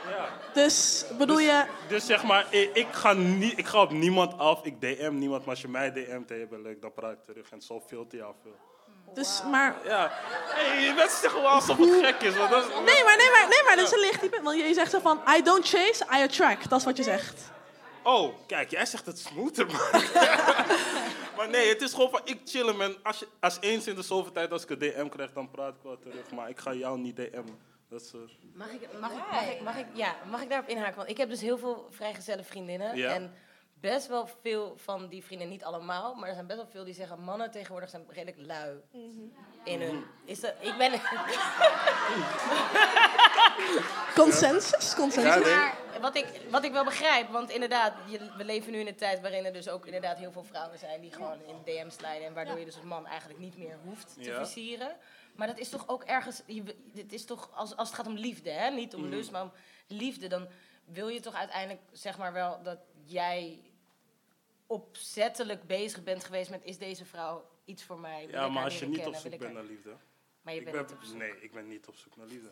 Ja. 0.09 0.29
Dus 0.53 1.05
bedoel 1.19 1.37
dus, 1.37 1.45
je... 1.45 1.65
Dus 1.89 2.07
zeg 2.07 2.25
maar, 2.25 2.47
ik, 2.51 2.71
ik, 2.75 2.87
ga 2.91 3.13
niet, 3.13 3.59
ik 3.59 3.67
ga 3.67 3.81
op 3.81 3.91
niemand 3.91 4.39
af. 4.39 4.65
Ik 4.65 4.81
DM 4.81 5.13
niemand. 5.13 5.41
Maar 5.41 5.51
als 5.51 5.61
je 5.61 5.69
mij 5.69 5.93
DM't 5.93 6.81
dan 6.81 6.93
praat 6.95 7.13
ik 7.13 7.25
terug. 7.25 7.51
En 7.51 7.63
zo 7.63 7.83
filter 7.87 8.19
je 8.19 8.25
af 8.25 8.35
veel. 8.43 8.57
Dus, 9.15 9.43
maar... 9.51 9.77
Ja. 9.85 10.11
Hey, 10.13 10.83
je 10.83 10.95
bent 10.95 11.11
zeggen 11.11 11.43
wel 11.43 11.51
alsof 11.51 11.79
het 11.79 12.05
gek 12.05 12.21
is. 12.21 12.37
Want 12.37 12.51
dat 12.51 12.63
is 12.63 12.69
Nee, 12.69 13.05
maar, 13.05 13.17
nee, 13.17 13.31
maar, 13.31 13.47
nee, 13.49 13.63
maar 13.65 13.77
dat 13.77 13.87
is 13.87 13.93
een 13.93 14.01
licht 14.01 14.21
type. 14.21 14.43
Want 14.43 14.59
je 14.59 14.65
je 14.65 14.75
zegt 14.75 14.91
zo 14.91 14.99
van, 15.01 15.21
I 15.39 15.43
don't 15.43 15.69
chase, 15.69 16.05
I 16.05 16.23
attract. 16.23 16.69
Dat 16.69 16.79
is 16.79 16.85
wat 16.85 16.97
je 16.97 17.03
zegt. 17.03 17.53
Oh, 18.03 18.35
kijk, 18.47 18.71
jij 18.71 18.87
zegt 18.87 19.07
het 19.07 19.19
smoother, 19.19 19.67
man. 19.67 19.77
maar 21.37 21.49
nee, 21.49 21.69
het 21.69 21.83
is 21.83 21.93
gewoon 21.93 22.11
van, 22.11 22.21
ik 22.25 22.41
chillen, 22.45 22.77
man. 22.77 22.97
Als, 23.03 23.19
je, 23.19 23.29
als 23.41 23.57
eens 23.61 23.87
in 23.87 23.95
de 23.95 24.03
zoveel 24.03 24.33
tijd 24.33 24.53
als 24.53 24.63
ik 24.63 24.71
een 24.71 24.79
DM 24.79 25.09
krijg, 25.09 25.33
dan 25.33 25.51
praat 25.51 25.75
ik 25.75 25.83
wel 25.83 25.99
terug. 25.99 26.31
Maar 26.31 26.49
ik 26.49 26.59
ga 26.59 26.73
jou 26.73 26.99
niet 26.99 27.17
DM'en. 27.17 27.74
Dat 27.95 28.03
is... 28.03 28.13
Mag 28.55 28.71
ik, 28.71 28.81
mag, 29.01 29.11
ik, 29.11 29.31
mag, 29.31 29.51
ik, 29.51 29.61
mag, 29.61 29.77
ik, 29.77 29.87
ja, 29.93 30.15
mag 30.31 30.43
ik 30.43 30.49
daarop 30.49 30.69
inhaken? 30.69 30.97
Want 30.97 31.09
ik 31.09 31.17
heb 31.17 31.29
dus 31.29 31.41
heel 31.41 31.59
veel 31.59 31.87
vrijgezelle 31.91 32.45
vriendinnen. 32.45 32.97
Ja. 32.97 33.15
En 33.15 33.35
best 33.81 34.07
wel 34.07 34.29
veel 34.43 34.75
van 34.77 35.09
die 35.09 35.25
vrienden, 35.25 35.49
niet 35.49 35.65
allemaal, 35.65 36.15
maar 36.15 36.29
er 36.29 36.35
zijn 36.35 36.47
best 36.47 36.59
wel 36.59 36.69
veel 36.71 36.85
die 36.85 36.95
zeggen: 36.95 37.21
mannen 37.21 37.51
tegenwoordig 37.51 37.91
zijn 37.91 38.05
redelijk 38.09 38.47
lui 38.47 38.81
in 39.65 39.81
hun. 39.81 40.05
Is 40.25 40.41
dat, 40.41 40.55
ik 40.61 40.77
ben. 40.79 40.93
Consensus? 44.15 44.95
Consensus? 44.95 45.55
maar 45.55 45.77
wat 46.01 46.17
ik, 46.17 46.27
wat 46.51 46.65
ik 46.65 46.73
wel 46.73 46.85
begrijp, 46.85 47.31
want 47.31 47.51
inderdaad, 47.51 47.93
je, 48.07 48.31
we 48.37 48.45
leven 48.45 48.73
nu 48.73 48.79
in 48.79 48.87
een 48.87 48.97
tijd 48.97 49.21
waarin 49.21 49.45
er 49.45 49.53
dus 49.53 49.69
ook 49.69 49.87
inderdaad 49.87 50.19
heel 50.19 50.33
veel 50.33 50.45
vrouwen 50.45 50.79
zijn 50.79 51.01
die 51.01 51.13
gewoon 51.13 51.39
in 51.47 51.57
DM 51.65 51.91
slijden. 51.91 52.27
En 52.27 52.35
waardoor 52.35 52.59
je 52.59 52.65
dus 52.65 52.77
als 52.77 52.85
man 52.85 53.07
eigenlijk 53.07 53.41
niet 53.41 53.59
meer 53.59 53.77
hoeft 53.85 54.15
te 54.15 54.23
Ja. 54.31 54.37
versieren. 54.37 54.97
Maar 55.35 55.47
dat 55.47 55.59
is 55.59 55.69
toch 55.69 55.89
ook 55.89 56.03
ergens, 56.03 56.43
je, 56.47 56.63
dit 56.93 57.13
is 57.13 57.25
toch, 57.25 57.51
als, 57.55 57.77
als 57.77 57.89
het 57.89 57.97
gaat 57.97 58.07
om 58.07 58.17
liefde, 58.17 58.51
hè? 58.51 58.71
niet 58.71 58.95
om 58.95 59.01
Mhm. 59.01 59.11
lust, 59.11 59.31
maar 59.31 59.43
om 59.43 59.53
liefde, 59.87 60.27
dan 60.27 60.49
wil 60.85 61.09
je 61.09 61.21
toch 61.21 61.35
uiteindelijk 61.35 61.81
zeg 61.93 62.19
maar 62.19 62.33
wel 62.33 62.63
dat 62.63 62.79
jij 63.05 63.63
opzettelijk 64.67 65.67
bezig 65.67 66.03
bent 66.03 66.25
geweest 66.25 66.51
met 66.51 66.65
is 66.65 66.79
deze 66.79 67.05
vrouw 67.05 67.45
iets 67.65 67.83
voor 67.85 67.99
mij? 67.99 68.27
Wil 68.27 68.41
Ja, 68.41 68.47
ik 68.47 68.53
maar 68.53 68.65
als 68.65 68.79
je 68.79 68.87
niet 68.87 69.07
op 69.07 69.15
zoek 69.15 69.33
ik 69.33 69.39
bent 69.39 69.53
naar 69.55 69.63
liefde. 69.65 69.97
Maar 70.43 70.55
je 70.55 70.59
ik 70.61 70.65
bent 70.73 70.77
ben, 70.77 70.87
niet 70.87 70.95
op 70.97 71.05
zoek. 71.09 71.19
Nee, 71.19 71.41
ik 71.41 71.53
ben 71.53 71.69
niet 71.69 71.87
op 71.89 71.97
zoek 71.97 72.17
naar 72.17 72.27
liefde. 72.27 72.51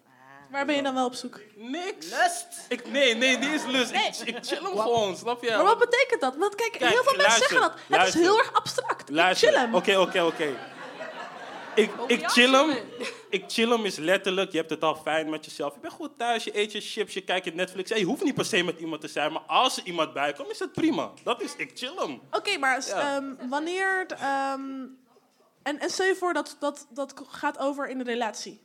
Waar 0.51 0.67
ben 0.67 0.75
je 0.77 0.83
dan 0.83 0.95
wel 0.95 1.07
op 1.07 1.15
zoek? 1.15 1.41
Niks. 1.57 2.11
Lust. 2.11 2.65
Ik, 2.69 2.87
nee, 2.91 3.15
nee, 3.15 3.39
die 3.39 3.51
is 3.51 3.65
lust. 3.65 3.91
Ik, 3.93 4.35
ik 4.35 4.45
chill 4.45 4.63
hem 4.63 4.79
gewoon, 4.79 5.17
snap 5.17 5.43
je? 5.43 5.51
Maar 5.51 5.65
wat 5.65 5.79
betekent 5.79 6.21
dat? 6.21 6.37
Want 6.37 6.55
kijk, 6.55 6.73
Kijk, 6.73 6.91
heel 6.93 7.03
veel 7.03 7.17
mensen 7.17 7.23
luister, 7.27 7.49
zeggen 7.59 7.87
dat. 7.89 7.99
Het 7.99 8.09
is 8.15 8.21
heel 8.21 8.39
erg 8.39 8.53
abstract. 8.53 9.09
Ik 9.09 9.15
Luister. 9.15 9.49
chill 9.49 9.59
hem. 9.59 9.75
Oké, 9.75 9.97
oké, 9.99 10.23
oké. 10.23 10.57
Ik, 11.75 11.91
ik 12.07 12.29
chill 12.29 12.51
hem. 12.53 12.77
Ik 13.31 13.45
chill 13.47 13.69
hem 13.71 13.85
is 13.85 13.97
letterlijk, 13.97 14.51
je 14.53 14.57
hebt 14.57 14.71
het 14.71 14.83
al 14.83 14.95
fijn 14.97 15.31
met 15.31 15.45
jezelf. 15.45 15.75
Je 15.75 15.81
bent 15.81 15.93
goed 15.93 16.19
thuis, 16.19 16.45
je 16.45 16.59
eet 16.59 16.73
je 16.73 16.81
chips, 16.81 17.15
je 17.15 17.21
kijkt 17.25 17.45
je 17.45 17.53
Netflix. 17.55 17.91
Hey, 17.91 17.99
je 17.99 18.05
hoeft 18.05 18.25
niet 18.25 18.35
per 18.35 18.45
se 18.45 18.63
met 18.63 18.79
iemand 18.81 19.01
te 19.01 19.09
zijn, 19.09 19.33
maar 19.33 19.43
als 19.43 19.77
er 19.79 19.85
iemand 19.85 20.13
bij 20.13 20.33
komt, 20.33 20.51
is 20.51 20.59
het 20.59 20.73
prima. 20.73 21.13
Dat 21.25 21.43
is, 21.43 21.57
ik 21.57 21.71
chill 21.75 21.95
hem. 21.97 22.21
Oké, 22.31 22.59
maar 22.59 22.87
Ja. 22.87 23.17
ehm, 23.17 23.49
wanneer... 23.49 24.07
ehm, 24.07 24.85
en, 25.63 25.79
en 25.79 25.91
stel 25.91 26.07
je 26.07 26.15
voor 26.15 26.33
dat 26.33 26.57
dat, 26.61 26.87
dat 26.91 27.15
gaat 27.29 27.59
over 27.59 27.89
in 27.89 27.99
een 27.99 28.07
relatie. 28.07 28.61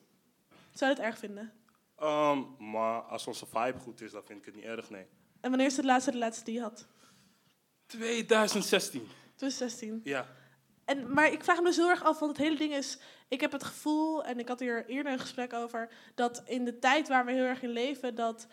Zou 0.73 0.91
je 0.91 0.97
het 0.97 1.05
erg 1.05 1.17
vinden? 1.17 1.53
Ehm, 1.97 2.39
maar 2.57 3.01
als 3.01 3.27
onze 3.27 3.45
vibe 3.45 3.79
goed 3.79 4.01
is, 4.01 4.11
dan 4.11 4.21
vind 4.25 4.39
ik 4.39 4.45
het 4.45 4.55
niet 4.55 4.63
erg, 4.63 4.89
nee. 4.89 5.05
En 5.41 5.49
wanneer 5.49 5.67
is 5.67 5.75
de 5.75 5.83
laatste 5.85 6.11
relatie 6.11 6.43
die 6.43 6.53
je 6.53 6.61
had? 6.61 6.87
2016. 7.85 9.07
2016. 9.35 10.01
Ja. 10.03 10.27
En, 10.87 11.13
maar 11.13 11.31
ik 11.31 11.43
vraag 11.43 11.57
me 11.57 11.63
dus 11.63 11.75
heel 11.75 11.89
erg 11.89 12.03
af, 12.03 12.19
want 12.19 12.37
het 12.37 12.45
hele 12.45 12.57
ding 12.57 12.73
is... 12.73 12.97
Ik 13.27 13.41
heb 13.41 13.51
het 13.51 13.63
gevoel, 13.63 14.23
en 14.23 14.39
ik 14.39 14.47
had 14.47 14.59
hier 14.59 14.85
eerder 14.85 15.11
een 15.11 15.19
gesprek 15.19 15.53
over... 15.53 15.89
dat 16.15 16.43
in 16.45 16.65
de 16.65 16.79
tijd 16.79 17.07
waar 17.07 17.25
we 17.25 17.31
heel 17.31 17.43
erg 17.43 17.61
in 17.61 17.69
leven... 17.69 18.15
dat 18.15 18.47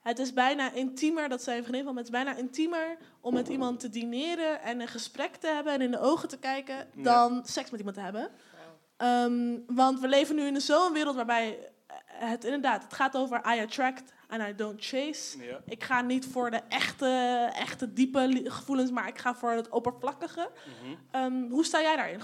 het 0.00 0.18
is 0.18 0.32
bijna 0.32 0.72
intiemer, 0.72 1.28
dat 1.28 1.42
zijn 1.42 1.62
vriendin 1.62 1.84
van 1.84 1.96
het 1.96 2.04
is 2.04 2.10
bijna 2.10 2.36
intiemer 2.36 2.96
om 3.20 3.34
met 3.34 3.48
iemand 3.48 3.80
te 3.80 3.88
dineren... 3.88 4.62
en 4.62 4.80
een 4.80 4.88
gesprek 4.88 5.36
te 5.36 5.46
hebben 5.46 5.72
en 5.72 5.80
in 5.80 5.90
de 5.90 6.00
ogen 6.00 6.28
te 6.28 6.38
kijken... 6.38 6.76
Ja. 6.76 7.02
dan 7.02 7.42
seks 7.44 7.70
met 7.70 7.78
iemand 7.78 7.96
te 7.96 8.02
hebben. 8.02 8.30
Ehm, 8.96 9.58
want 9.66 10.00
we 10.00 10.08
leven 10.08 10.34
nu 10.34 10.42
in 10.42 10.60
zo'n 10.60 10.92
wereld 10.92 11.16
waarbij 11.16 11.72
het 12.06 12.44
inderdaad... 12.44 12.82
het 12.82 12.94
gaat 12.94 13.16
over 13.16 13.54
I 13.54 13.60
attract 13.60 14.12
and 14.28 14.42
I 14.48 14.54
don't 14.54 14.84
chase. 14.84 15.44
Ja. 15.44 15.60
Ik 15.66 15.84
ga 15.84 16.00
niet 16.00 16.26
voor 16.26 16.50
de 16.50 16.60
echte, 16.68 17.06
echte 17.54 17.92
diepe 17.92 18.40
gevoelens... 18.44 18.90
maar 18.90 19.08
ik 19.08 19.18
ga 19.18 19.34
voor 19.34 19.50
het 19.50 19.68
oppervlakkige. 19.68 20.50
Mhm. 20.50 20.94
Ehm, 21.10 21.50
hoe 21.50 21.64
sta 21.64 21.80
jij 21.80 21.96
daarin? 21.96 22.20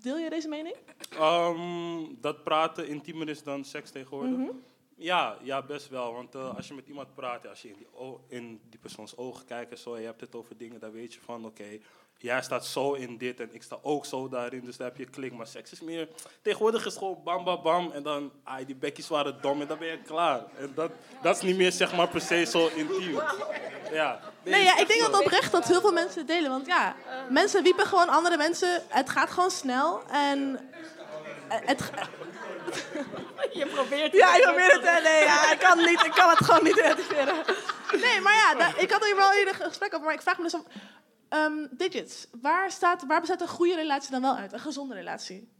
Deel 0.00 0.18
je 0.18 0.30
deze 0.30 0.48
mening? 0.48 0.76
Ehm, 1.10 2.14
dat 2.20 2.44
praten 2.44 2.88
intiemer 2.88 3.28
is 3.28 3.42
dan 3.42 3.64
seks 3.64 3.90
tegenwoordig? 3.90 4.38
Mhm. 4.38 4.50
Ja, 5.02 5.36
ja, 5.42 5.62
best 5.62 5.88
wel. 5.88 6.12
Want 6.12 6.34
eh, 6.34 6.56
als 6.56 6.68
je 6.68 6.74
met 6.74 6.86
iemand 6.86 7.14
praat, 7.14 7.48
als 7.48 7.62
je 7.62 7.68
in 7.68 7.76
die, 7.78 7.88
in 8.28 8.60
die 8.70 8.78
persoons 8.78 9.16
ogen 9.16 9.46
kijkt 9.46 9.70
en 9.70 9.78
zo, 9.78 9.98
je 9.98 10.04
hebt 10.04 10.20
het 10.20 10.34
over 10.34 10.56
dingen, 10.56 10.80
dan 10.80 10.92
weet 10.92 11.14
je 11.14 11.20
van, 11.20 11.44
oké, 11.44 11.78
jij 12.16 12.42
staat 12.42 12.66
zo 12.66 12.92
in 12.92 13.18
dit 13.18 13.40
en 13.40 13.48
ik 13.52 13.62
sta 13.62 13.78
ook 13.82 14.04
zo 14.04 14.28
daarin, 14.28 14.64
dus 14.64 14.76
daar 14.76 14.88
heb 14.88 14.96
je 14.96 15.04
klik. 15.04 15.32
Maar 15.32 15.46
seks 15.46 15.72
is 15.72 15.80
meer, 15.80 16.08
tegenwoordig 16.42 16.86
is 16.86 16.96
gewoon 16.96 17.20
bam, 17.24 17.44
bam, 17.44 17.62
bam, 17.62 17.90
en 17.90 18.02
dan, 18.02 18.32
ai, 18.44 18.66
die 18.66 18.74
bekjes 18.74 19.08
waren 19.08 19.38
dom 19.40 19.60
en 19.60 19.66
dan 19.66 19.78
ben 19.78 19.88
je 19.88 20.02
klaar. 20.02 20.44
En 20.56 20.72
dat, 20.74 20.90
dat 21.22 21.36
is 21.36 21.42
niet 21.42 21.56
meer, 21.56 21.72
zeg 21.72 21.96
maar, 21.96 22.08
per 22.08 22.20
se 22.20 22.44
zo 22.44 22.68
intiem. 22.74 23.20
Ja. 23.92 24.20
Nee, 24.44 24.62
ja, 24.62 24.78
ik 24.78 24.88
denk 24.88 25.00
dat 25.00 25.20
oprecht 25.20 25.52
dat 25.52 25.68
heel 25.68 25.80
veel 25.80 25.92
mensen 25.92 26.26
delen. 26.26 26.50
Want 26.50 26.66
ja, 26.66 26.96
mensen 27.30 27.62
wiepen 27.62 27.86
gewoon 27.86 28.08
andere 28.08 28.36
mensen. 28.36 28.82
Het 28.88 29.10
gaat 29.10 29.30
gewoon 29.30 29.50
snel. 29.50 30.02
En 30.08 30.70
eh, 31.48 31.58
het... 31.64 31.90
Je 33.58 33.66
probeert 33.66 34.12
Ja, 34.12 34.36
ik 34.36 34.42
probeer 34.42 34.72
het. 34.72 35.02
Nee, 35.02 35.24
ja, 35.24 35.52
ik 35.52 35.58
kan, 35.58 35.78
niet, 35.78 36.04
ik 36.04 36.12
kan 36.12 36.28
het 36.28 36.44
gewoon 36.44 36.64
niet 36.64 36.78
identificeren. 36.78 37.34
Nee, 38.00 38.20
maar 38.20 38.34
ja, 38.34 38.76
ik 38.76 38.90
had 38.90 39.04
er 39.04 39.16
wel 39.16 39.32
eerder 39.32 39.60
een 39.60 39.68
gesprek 39.68 39.94
over. 39.94 40.06
Maar 40.06 40.14
ik 40.14 40.22
vraag 40.22 40.36
me 40.36 40.42
dus 40.42 40.54
af... 40.54 40.62
ehm, 41.28 41.66
digits, 41.70 42.26
waar, 42.40 42.70
staat, 42.70 43.06
waar 43.06 43.20
bestaat 43.20 43.40
een 43.40 43.48
goede 43.48 43.74
relatie 43.74 44.10
dan 44.10 44.22
wel 44.22 44.36
uit? 44.36 44.52
Een 44.52 44.60
gezonde 44.60 44.94
relatie? 44.94 45.50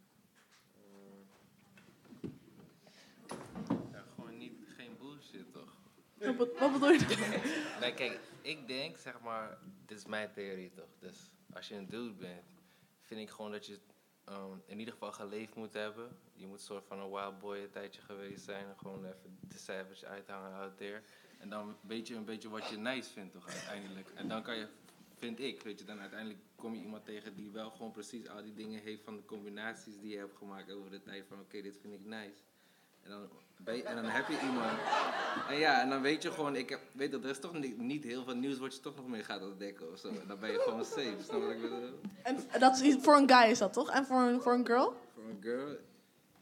Ja, 3.92 4.02
gewoon 4.14 4.38
niet, 4.38 4.52
geen 4.76 4.96
bullshit 4.98 5.52
toch? 5.52 5.72
Wat, 6.38 6.48
wat 6.58 6.72
bedoel 6.72 6.90
je? 6.90 7.40
Nee, 7.80 7.94
kijk, 7.94 8.18
ik 8.42 8.68
denk, 8.68 8.96
zeg 8.96 9.20
maar, 9.20 9.58
dit 9.86 9.98
is 9.98 10.06
mijn 10.06 10.32
theorie 10.32 10.72
toch. 10.74 10.88
Dus 10.98 11.16
als 11.54 11.68
je 11.68 11.74
een 11.74 11.88
dude 11.88 12.12
bent, 12.12 12.44
vind 13.02 13.20
ik 13.20 13.30
gewoon 13.30 13.52
dat 13.52 13.66
je 13.66 13.78
ehm, 14.24 14.56
in 14.66 14.78
ieder 14.78 14.92
geval 14.94 15.12
geleefd 15.12 15.54
moet 15.54 15.72
hebben. 15.72 16.16
Je 16.34 16.46
moet 16.46 16.58
een 16.58 16.64
soort 16.64 16.86
van 16.86 16.98
een 16.98 17.10
wild 17.10 17.38
boy 17.38 17.58
een 17.58 17.70
tijdje 17.70 18.00
geweest 18.00 18.44
zijn. 18.44 18.66
en 18.66 18.78
Gewoon 18.78 19.04
even 19.04 19.38
de 19.40 19.58
savage 19.58 20.06
uithangen 20.06 20.52
out 20.52 20.76
there. 20.76 21.02
En 21.38 21.48
dan 21.48 21.76
weet 21.80 22.08
je 22.08 22.14
een 22.14 22.24
beetje 22.24 22.48
wat 22.48 22.68
je 22.68 22.76
nice 22.76 23.10
vindt 23.10 23.32
toch 23.32 23.48
uiteindelijk. 23.48 24.10
En 24.14 24.28
dan 24.28 24.42
kan 24.42 24.56
je, 24.56 24.68
vind 25.14 25.40
ik, 25.40 25.62
weet 25.62 25.78
je, 25.78 25.84
dan 25.84 26.00
uiteindelijk 26.00 26.40
kom 26.54 26.74
je 26.74 26.80
iemand 26.80 27.04
tegen 27.04 27.34
die 27.34 27.50
wel 27.50 27.70
gewoon 27.70 27.92
precies 27.92 28.28
al 28.28 28.42
die 28.42 28.54
dingen 28.54 28.82
heeft 28.82 29.02
van 29.02 29.16
de 29.16 29.24
combinaties 29.24 29.98
die 30.00 30.10
je 30.10 30.18
hebt 30.18 30.36
gemaakt 30.36 30.72
over 30.72 30.90
de 30.90 31.02
tijd. 31.02 31.26
Van 31.26 31.40
oké, 31.40 31.62
dit 31.62 31.78
vind 31.80 31.94
ik 31.94 32.04
nice. 32.04 32.42
En 33.02 33.10
dan, 33.10 33.28
ben 33.56 33.76
je- 33.76 33.82
en 33.82 33.94
dan 33.96 34.04
heb 34.04 34.28
je 34.28 34.40
iemand. 34.40 34.78
En 35.48 35.56
ja, 35.58 35.80
en 35.82 35.88
dan 35.90 36.02
weet 36.02 36.22
je 36.22 36.30
gewoon, 36.30 36.56
ik 36.56 36.68
heb, 36.68 36.80
weet 36.92 37.12
dat 37.12 37.24
er 37.24 37.30
is 37.30 37.38
toch 37.38 37.52
niet, 37.52 37.78
niet 37.78 38.04
heel 38.04 38.24
veel 38.24 38.34
nieuws 38.34 38.58
wat 38.58 38.74
je 38.74 38.80
toch 38.80 38.96
nog 38.96 39.08
mee 39.08 39.24
gaat 39.24 39.42
ontdekken 39.42 39.92
of 39.92 39.98
zo. 39.98 40.08
En 40.08 40.26
dan 40.26 40.38
ben 40.38 40.52
je 40.52 40.58
gewoon 40.58 40.84
safe, 40.84 41.16
snap 41.22 41.40
wat 41.42 41.50
ik 41.50 41.60
bedoel? 41.60 42.00
En 42.22 42.36
dat 42.60 42.74
is, 42.76 42.82
iets- 42.82 43.04
voor 43.04 43.16
een 43.16 43.28
guy 43.30 43.50
is 43.50 43.58
dat 43.58 43.72
toch? 43.72 43.90
En 43.90 44.04
voor 44.04 44.20
een, 44.20 44.40
voor 44.40 44.52
een 44.54 44.66
girl? 44.66 44.94
Voor 45.14 45.24
een 45.24 45.38
girl, 45.40 45.76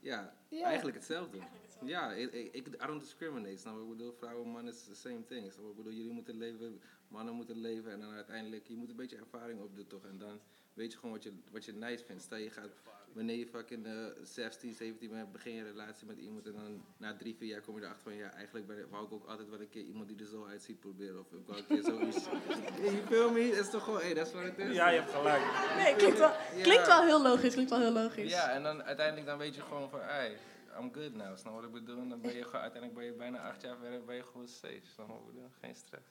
ja, 0.00 0.32
eigenlijk 0.50 0.96
hetzelfde. 0.96 1.38
Ja, 1.84 2.12
ik, 2.12 2.34
I 2.56 2.62
don't 2.86 3.00
discriminate, 3.00 3.56
snap 3.56 3.74
je? 3.76 3.82
Ik 3.82 3.88
bedoel, 3.88 4.12
vrouwen 4.18 4.44
en 4.44 4.50
mannen 4.50 4.72
is 4.72 4.84
the 4.84 4.94
same 4.94 5.24
thing. 5.24 5.52
Snap 5.52 5.64
je? 5.64 5.70
Ik 5.70 5.76
bedoel, 5.76 5.92
jullie 5.92 6.12
moeten 6.12 6.36
leven, 6.38 6.80
mannen 7.08 7.34
moeten 7.34 7.56
leven 7.60 7.92
en 7.92 8.00
dan 8.00 8.10
uiteindelijk, 8.12 8.66
je 8.66 8.76
moet 8.76 8.90
een 8.90 8.96
beetje 8.96 9.16
ervaring 9.16 9.60
opdoen 9.60 9.86
toch. 9.86 10.04
En 10.04 10.18
dan 10.18 10.38
weet 10.74 10.92
je 10.92 10.98
gewoon 10.98 11.14
wat 11.14 11.22
je, 11.22 11.32
wat 11.50 11.64
je 11.64 11.72
nice 11.72 12.04
vindt. 12.04 12.22
Stel 12.22 12.38
je 12.38 12.50
gaat, 12.50 12.68
wanneer 13.12 13.36
je 13.36 13.46
fucking 13.46 13.86
uh, 13.86 13.92
16, 14.22 14.74
17 14.74 15.10
bent, 15.10 15.32
begin 15.32 15.52
je 15.52 15.60
een 15.60 15.66
relatie 15.66 16.06
met 16.06 16.18
iemand 16.18 16.46
en 16.46 16.52
dan 16.52 16.84
na 16.96 17.16
drie, 17.16 17.36
vier 17.36 17.48
jaar 17.48 17.60
kom 17.60 17.76
je 17.78 17.82
erachter 17.84 18.02
van, 18.02 18.14
ja, 18.14 18.32
eigenlijk 18.32 18.66
ben, 18.66 18.86
wou 18.90 19.04
ik 19.04 19.12
ook 19.12 19.26
altijd 19.26 19.48
wel 19.48 19.60
een 19.60 19.68
keer 19.68 19.82
iemand 19.82 20.08
die 20.08 20.18
er 20.18 20.26
zo 20.26 20.46
uitziet 20.46 20.80
proberen. 20.80 21.18
Of 21.20 21.32
ik 21.32 21.46
wou 21.46 21.58
een 21.58 21.66
keer 21.66 21.82
zoiets. 21.82 22.24
je 22.96 23.02
feel 23.06 23.30
me? 23.30 23.40
Het 23.40 23.58
is 23.58 23.70
toch 23.70 23.84
gewoon, 23.84 24.00
hé, 24.00 24.14
dat 24.14 24.26
is 24.26 24.32
wat 24.32 24.42
het 24.42 24.58
is. 24.58 24.74
Ja, 24.74 24.88
je 24.88 25.00
hebt 25.00 25.12
gelijk. 25.12 25.42
Nee, 25.76 25.96
klinkt 25.96 26.18
wel, 26.18 26.32
Ja. 26.56 26.62
klinkt 26.62 26.86
wel 26.86 27.02
heel 27.02 27.22
logisch. 27.22 27.52
Klinkt 27.52 27.70
wel 27.70 27.80
heel 27.80 27.92
logisch. 27.92 28.30
Ja, 28.30 28.50
en 28.50 28.62
dan 28.62 28.82
uiteindelijk 28.82 29.26
dan 29.26 29.38
weet 29.38 29.54
je 29.54 29.60
gewoon 29.62 29.90
van, 29.90 30.00
hey, 30.00 30.36
I'm 30.80 30.92
good 30.94 31.14
now. 31.14 31.36
Snap 31.38 31.54
wat 31.54 31.64
ik 31.64 31.72
bedoel? 31.72 32.08
Dan 32.08 32.20
ben 32.20 32.34
je 32.34 32.44
gewoon, 32.44 32.60
uiteindelijk 32.60 32.94
ben 32.94 33.04
je 33.04 33.12
bijna 33.12 33.38
acht 33.48 33.62
jaar 33.62 33.76
verder, 33.76 34.04
ben 34.04 34.16
je 34.16 34.24
gewoon 34.24 34.48
safe. 34.48 34.80
Snap 34.94 35.06
je 35.06 35.12
wat 35.12 35.20
ik 35.20 35.26
bedoel? 35.26 35.48
Geen 35.60 35.74
stress. 35.74 36.08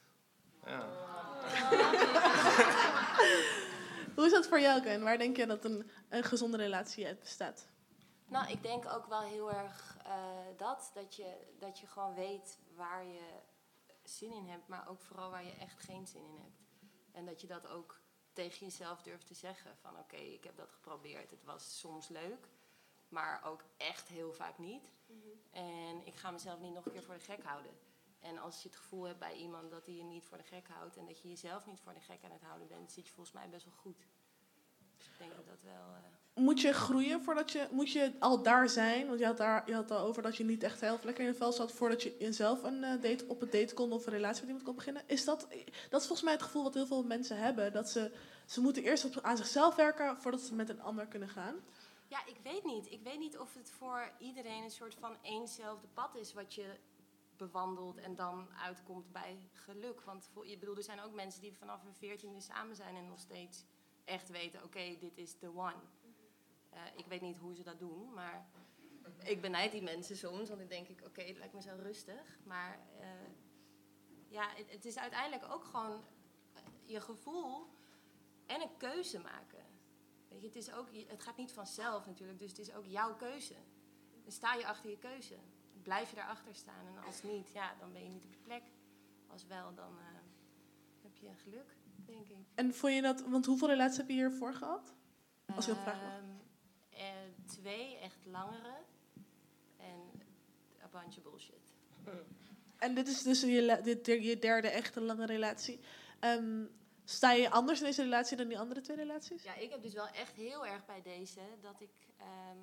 Ja. 0.65 0.87
Hoe 4.19 4.27
is 4.27 4.33
dat 4.33 4.47
voor 4.47 4.59
jou, 4.59 4.81
Ken? 4.81 5.03
Waar 5.03 5.17
denk 5.17 5.37
je 5.37 5.45
dat 5.45 5.65
een, 5.65 5.89
een 6.09 6.23
gezonde 6.23 6.57
relatie 6.57 7.05
uit 7.05 7.19
bestaat? 7.19 7.67
Nou, 8.25 8.51
ik 8.51 8.63
denk 8.63 8.85
ook 8.85 9.05
wel 9.05 9.21
heel 9.21 9.51
erg 9.51 9.97
eh, 10.05 10.57
dat, 10.57 10.91
dat 10.93 11.15
je, 11.15 11.55
dat 11.59 11.79
je 11.79 11.87
gewoon 11.87 12.13
weet 12.13 12.59
waar 12.75 13.05
je 13.05 13.41
zin 14.03 14.31
in 14.31 14.47
hebt, 14.47 14.67
maar 14.67 14.87
ook 14.87 15.01
vooral 15.01 15.29
waar 15.29 15.45
je 15.45 15.55
echt 15.59 15.79
geen 15.79 16.07
zin 16.07 16.23
in 16.23 16.37
hebt. 16.37 16.61
En 17.11 17.25
dat 17.25 17.41
je 17.41 17.47
dat 17.47 17.67
ook 17.67 18.01
tegen 18.33 18.65
jezelf 18.65 19.01
durft 19.01 19.27
te 19.27 19.33
zeggen. 19.33 19.77
Van 19.77 19.99
oké, 19.99 20.17
ik 20.17 20.43
heb 20.43 20.57
dat 20.57 20.71
geprobeerd. 20.71 21.31
Het 21.31 21.43
was 21.43 21.79
soms 21.79 22.07
leuk, 22.07 22.47
maar 23.07 23.41
ook 23.43 23.63
echt 23.77 24.07
heel 24.07 24.33
vaak 24.33 24.57
niet. 24.57 24.91
En 25.51 26.05
ik 26.05 26.15
ga 26.15 26.31
mezelf 26.31 26.59
niet 26.59 26.73
nog 26.73 26.85
een 26.85 26.91
keer 26.91 27.03
voor 27.03 27.17
de 27.17 27.19
gek 27.19 27.43
houden. 27.43 27.71
En 28.19 28.37
als 28.37 28.61
je 28.61 28.67
het 28.69 28.77
gevoel 28.77 29.03
hebt 29.03 29.19
bij 29.19 29.35
iemand 29.35 29.71
dat 29.71 29.85
hij 29.85 29.95
je 29.95 30.03
niet 30.03 30.23
voor 30.23 30.37
de 30.37 30.43
gek 30.43 30.67
houdt 30.67 30.97
en 30.97 31.05
dat 31.05 31.19
je 31.21 31.27
jezelf 31.29 31.65
niet 31.65 31.79
voor 31.79 31.93
de 31.93 31.99
gek 31.99 32.19
aan 32.23 32.31
het 32.31 32.41
houden 32.41 32.67
bent, 32.67 32.91
zit 32.91 33.07
je 33.07 33.13
volgens 33.13 33.35
mij 33.35 33.49
best 33.49 33.65
wel 33.65 33.73
goed. 33.73 33.97
Dus 34.97 35.07
ik 35.07 35.17
denk 35.17 35.35
dat 35.35 35.45
dat 35.45 35.61
wel. 35.61 35.73
eh, 35.95 36.43
Moet 36.43 36.61
je 36.61 36.73
groeien 36.73 37.23
voordat 37.23 37.51
je... 37.51 37.67
Moet 37.71 37.91
je 37.91 38.13
al 38.19 38.43
daar 38.43 38.69
zijn? 38.69 39.07
Want 39.07 39.19
je 39.19 39.25
had, 39.25 39.37
daar, 39.37 39.67
je 39.67 39.73
had 39.73 39.91
al 39.91 39.99
over 39.99 40.21
dat 40.21 40.37
je 40.37 40.43
niet 40.43 40.63
echt 40.63 40.81
heel 40.81 40.99
lekker 41.03 41.23
in 41.23 41.29
het 41.29 41.37
vel 41.37 41.51
zat... 41.51 41.71
voordat 41.71 42.03
je 42.03 42.15
jezelf 42.19 42.63
een 42.63 42.83
eh, 42.83 43.01
date, 43.01 43.25
op 43.27 43.41
een 43.41 43.49
date 43.49 43.73
kon 43.73 43.91
of 43.91 44.05
een 44.05 44.13
relatie 44.13 44.39
met 44.39 44.47
iemand 44.47 44.65
kon 44.65 44.75
beginnen. 44.75 45.03
Is 45.05 45.25
dat... 45.25 45.47
Dat 45.89 46.01
is 46.01 46.07
volgens 46.07 46.21
mij 46.21 46.33
het 46.33 46.41
gevoel 46.41 46.63
wat 46.63 46.73
heel 46.73 46.87
veel 46.87 47.03
mensen 47.03 47.37
hebben. 47.37 47.73
Dat 47.73 47.89
ze... 47.89 48.11
Ze 48.45 48.61
moeten 48.61 48.83
eerst 48.83 49.05
op, 49.05 49.23
aan 49.23 49.37
zichzelf 49.37 49.75
werken 49.75 50.17
voordat 50.21 50.41
ze 50.41 50.53
met 50.55 50.69
een 50.69 50.81
ander 50.81 51.07
kunnen 51.07 51.29
gaan. 51.29 51.55
Ja, 52.07 52.25
ik 52.25 52.37
weet 52.43 52.63
niet. 52.63 52.91
Ik 52.91 53.01
weet 53.03 53.19
niet 53.19 53.37
of 53.37 53.53
het 53.53 53.71
voor 53.71 54.11
iedereen 54.19 54.63
een 54.63 54.71
soort 54.71 54.95
van 54.95 55.17
éénzelfde 55.21 55.87
pad 55.87 56.15
is 56.15 56.33
wat 56.33 56.53
je 56.53 56.65
bewandelt 57.39 57.97
en 57.97 58.15
dan 58.15 58.53
uitkomt 58.53 59.11
bij 59.11 59.49
geluk. 59.53 60.01
Want 60.01 60.29
voor, 60.33 60.47
je 60.47 60.57
bedoel, 60.57 60.75
er 60.75 60.83
zijn 60.83 61.01
ook 61.01 61.13
mensen 61.13 61.41
die 61.41 61.57
vanaf 61.57 61.83
hun 61.83 61.95
veertiende 61.95 62.39
samen 62.39 62.75
zijn 62.75 62.95
en 62.95 63.07
nog 63.07 63.19
steeds 63.19 63.65
echt 64.05 64.29
weten, 64.29 64.63
oké, 64.63 64.97
dit 64.99 65.17
is 65.17 65.37
the 65.37 65.47
one. 65.55 65.81
Eh, 66.69 66.81
ik 66.95 67.05
weet 67.05 67.21
niet 67.21 67.37
hoe 67.37 67.55
ze 67.55 67.63
dat 67.63 67.79
doen, 67.79 68.13
maar 68.13 68.49
ik 69.23 69.41
benijd 69.41 69.71
die 69.71 69.81
mensen 69.81 70.17
soms, 70.17 70.47
want 70.47 70.59
dan 70.59 70.69
denk 70.69 70.87
ik, 70.87 71.01
oké, 71.05 71.21
het 71.21 71.37
lijkt 71.37 71.53
me 71.53 71.61
zo 71.61 71.75
rustig. 71.75 72.39
Maar 72.43 72.79
eh, 72.99 73.07
ja, 74.27 74.49
het, 74.67 74.85
is 74.85 74.97
uiteindelijk 74.97 75.51
ook 75.53 75.63
gewoon 75.63 76.03
eh, 76.53 76.61
je 76.85 77.01
gevoel 77.01 77.67
en 78.45 78.61
een 78.61 78.77
keuze 78.77 79.19
maken. 79.19 79.65
Weet 80.27 80.41
je, 80.41 80.47
het, 80.47 80.55
is 80.55 80.71
ook, 80.71 80.87
het 81.07 81.23
gaat 81.23 81.37
niet 81.37 81.51
vanzelf 81.51 82.05
natuurlijk, 82.05 82.39
dus 82.39 82.49
het 82.49 82.59
is 82.59 82.73
ook 82.73 82.85
jouw 82.85 83.15
keuze. 83.15 83.55
Dan 84.23 84.31
sta 84.31 84.53
je 84.53 84.67
achter 84.67 84.89
je 84.89 84.97
keuze. 84.97 85.35
Blijf 85.89 86.09
je 86.09 86.15
daarachter 86.15 86.55
staan 86.55 86.87
en 86.87 87.03
als 87.05 87.23
niet, 87.23 87.51
ja, 87.51 87.75
dan 87.79 87.91
ben 87.91 88.03
je 88.03 88.09
niet 88.09 88.23
op 88.23 88.33
je 88.33 88.39
plek. 88.39 88.63
Als 89.27 89.45
wel, 89.45 89.73
dan 89.73 89.97
eh, 89.97 90.05
heb 91.01 91.17
je 91.17 91.29
geluk, 91.43 91.75
denk 92.05 92.29
ik. 92.29 92.45
En 92.55 92.73
vond 92.73 92.93
je 92.93 93.01
dat... 93.01 93.21
Want 93.21 93.45
hoeveel 93.45 93.67
relaties 93.67 93.97
heb 93.97 94.07
je 94.07 94.13
hiervoor 94.13 94.53
gehad? 94.53 94.93
Als 95.55 95.65
je 95.65 95.75
vraagt. 95.75 96.01
mag. 96.01 96.11
Ehm, 96.11 96.25
eh, 96.89 97.45
twee 97.45 97.97
echt 97.97 98.25
langere 98.25 98.75
en 99.77 100.21
een 100.79 100.89
bunch 100.91 101.17
of 101.17 101.23
bullshit. 101.23 101.73
En 102.77 102.95
dit 102.95 103.07
is 103.07 103.23
dus 103.23 103.41
je, 103.41 103.79
dit, 103.83 104.05
je 104.05 104.39
derde 104.39 104.67
echte 104.67 105.01
lange 105.01 105.25
relatie. 105.25 105.79
Ehm, 106.19 106.65
sta 107.03 107.31
je 107.31 107.49
anders 107.49 107.79
in 107.79 107.85
deze 107.85 108.03
relatie 108.03 108.37
dan 108.37 108.47
die 108.47 108.59
andere 108.59 108.81
twee 108.81 108.97
relaties? 108.97 109.43
Ja, 109.43 109.55
ik 109.55 109.69
heb 109.69 109.81
dus 109.81 109.93
wel 109.93 110.07
echt 110.07 110.35
heel 110.35 110.65
erg 110.65 110.85
bij 110.85 111.01
deze 111.01 111.41
dat 111.61 111.81
ik 111.81 111.93
ehm, 112.17 112.57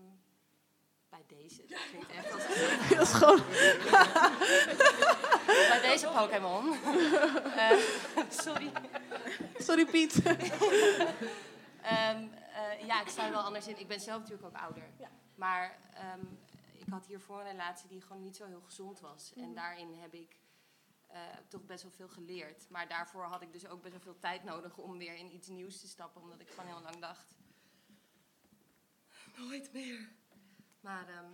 Bij 1.17 1.39
deze. 1.39 1.63
Dat 1.67 1.79
klinkt 1.91 2.11
echt 2.19 2.99
als 2.99 3.13
gewoon... 3.13 3.43
Bij 5.71 5.81
deze 5.83 6.07
Pokémon. 6.07 6.75
Eh, 7.57 7.79
sorry. 8.31 8.73
Sorry 9.59 9.87
Piet. 9.87 10.23
Ehm, 11.83 12.27
eh, 12.55 12.87
ja, 12.87 13.01
ik 13.01 13.09
sta 13.09 13.25
er 13.25 13.31
wel 13.31 13.41
anders 13.41 13.67
in. 13.67 13.79
Ik 13.79 13.89
ben 13.89 14.01
zelf 14.01 14.21
natuurlijk 14.21 14.47
ook 14.47 14.63
ouder. 14.63 14.83
Maar 15.35 15.79
ehm, 15.95 16.25
ik 16.73 16.87
had 16.91 17.07
hiervoor 17.07 17.41
een 17.41 17.51
relatie 17.51 17.89
die 17.89 18.01
gewoon 18.01 18.23
niet 18.23 18.37
zo 18.37 18.47
heel 18.47 18.63
gezond 18.65 19.01
was. 19.01 19.33
En 19.37 19.55
daarin 19.55 19.95
heb 20.01 20.15
ik 20.15 20.41
eh, 21.07 21.21
toch 21.49 21.65
best 21.65 21.83
wel 21.83 21.93
veel 21.93 22.09
geleerd. 22.09 22.69
Maar 22.71 22.89
daarvoor 22.89 23.25
had 23.25 23.43
ik 23.43 23.53
dus 23.53 23.67
ook 23.67 23.83
best 23.83 23.93
wel 23.93 24.03
veel 24.03 24.19
tijd 24.19 24.45
nodig 24.45 24.77
om 24.77 24.99
weer 24.99 25.15
in 25.15 25.35
iets 25.35 25.49
nieuws 25.49 25.81
te 25.81 25.89
stappen. 25.89 26.23
Omdat 26.23 26.41
ik 26.41 26.49
gewoon 26.49 26.67
heel 26.67 26.83
lang 26.83 26.99
dacht... 26.99 27.35
Nooit 29.37 29.73
meer. 29.73 30.09
Maar 30.87 31.09
ehm, 31.09 31.31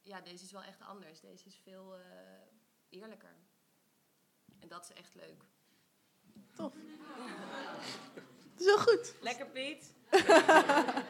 ja, 0.00 0.20
deze 0.20 0.44
is 0.44 0.52
wel 0.52 0.62
echt 0.62 0.80
anders. 0.80 1.20
Deze 1.20 1.46
is 1.46 1.60
veel 1.62 1.94
eh, 1.94 2.00
eerlijker. 2.88 3.34
En 4.58 4.68
dat 4.68 4.84
is 4.84 4.96
echt 4.96 5.14
leuk. 5.14 5.44
Tof. 6.54 6.72
Is 8.58 8.66
heel 8.66 8.78
goed. 8.78 9.14
Lekker 9.20 9.46
Piet. 9.46 9.92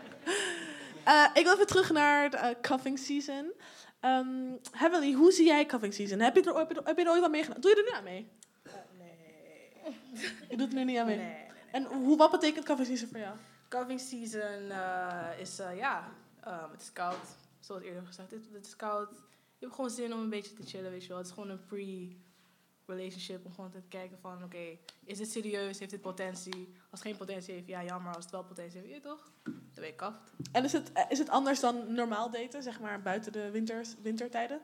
Eh, 1.05 1.31
ik 1.35 1.45
wil 1.45 1.53
even 1.53 1.67
terug 1.67 1.91
naar 1.91 2.31
de 2.31 2.57
cuffing 2.61 2.99
season. 2.99 3.53
Ehm 4.01 4.57
Heavenly, 4.71 5.13
hoe 5.13 5.33
zie 5.33 5.47
jij 5.47 5.67
cuffing 5.67 5.95
season? 5.95 6.19
Heb 6.19 6.35
je 6.35 6.43
er, 6.43 6.57
heb 6.57 6.71
je 6.71 6.75
er, 6.75 6.87
heb 6.87 6.99
je 6.99 7.05
er 7.05 7.11
ooit 7.11 7.21
wat 7.21 7.31
mee 7.31 7.43
gedaan? 7.43 7.61
Doe 7.61 7.71
je 7.71 7.77
er 7.77 7.83
nu 7.83 7.97
aan 7.97 8.05
mee? 8.05 8.31
nee. 8.99 10.35
Je 10.49 10.57
doet 10.57 10.69
er 10.69 10.75
nu 10.75 10.85
niet 10.85 10.99
aan 10.99 11.07
mee? 11.07 11.17
Nee, 11.17 11.27
nee, 11.27 11.47
En 11.73 11.85
hoe, 11.85 12.17
wat 12.17 12.31
betekent 12.31 12.65
cuffing 12.65 12.89
season 12.89 13.09
voor 13.09 13.19
jou? 13.19 13.37
Cuffing 13.69 14.01
season 14.01 14.71
eh, 14.71 15.41
is, 15.41 15.59
eh, 15.59 15.77
ja, 15.77 16.13
ehm, 16.45 16.71
het 16.71 16.81
is 16.81 16.93
koud. 16.93 17.27
Zoals 17.61 17.83
eerder 17.83 18.07
gezegd, 18.07 18.31
het, 18.31 18.49
het 18.53 18.67
is 18.67 18.77
koud. 18.77 19.11
Je 19.59 19.67
hebt 19.67 19.75
gewoon 19.75 19.91
zin 19.91 20.13
om 20.13 20.21
een 20.21 20.31
beetje 20.31 20.55
te 20.55 20.67
chillen, 20.67 20.91
weet 20.91 21.03
je 21.03 21.09
wel. 21.09 21.17
Het 21.17 21.27
is 21.27 21.33
gewoon 21.33 21.51
een 21.51 21.65
pre-relationship 21.65 23.45
om 23.45 23.53
gewoon 23.53 23.71
te 23.71 23.83
kijken 23.89 24.19
van, 24.19 24.45
oké, 24.45 24.79
is 25.05 25.19
dit 25.19 25.31
serieus? 25.31 25.79
Heeft 25.79 25.91
dit 25.91 26.01
potentie? 26.01 26.75
Als 26.91 27.01
het 27.01 27.01
geen 27.01 27.17
potentie 27.17 27.55
heeft, 27.55 27.67
ja, 27.67 27.85
jammer. 27.85 28.15
Als 28.15 28.25
het 28.25 28.33
wel 28.33 28.45
potentie 28.45 28.81
heeft, 28.81 28.95
je 28.95 29.01
toch? 29.01 29.33
Dan 29.43 29.55
ben 29.75 29.87
je 29.87 29.95
kaft. 29.95 30.33
En 30.53 30.65
is 30.65 30.73
het, 30.73 30.93
eh, 30.93 31.05
is 31.09 31.19
het 31.19 31.29
anders 31.29 31.61
dan 31.61 31.95
normaal 31.95 32.31
daten, 32.31 32.63
zeg 32.63 32.81
maar, 32.81 33.03
buiten 33.03 33.33
de 33.33 33.51
winters, 33.51 33.95
wintertijden? 34.03 34.61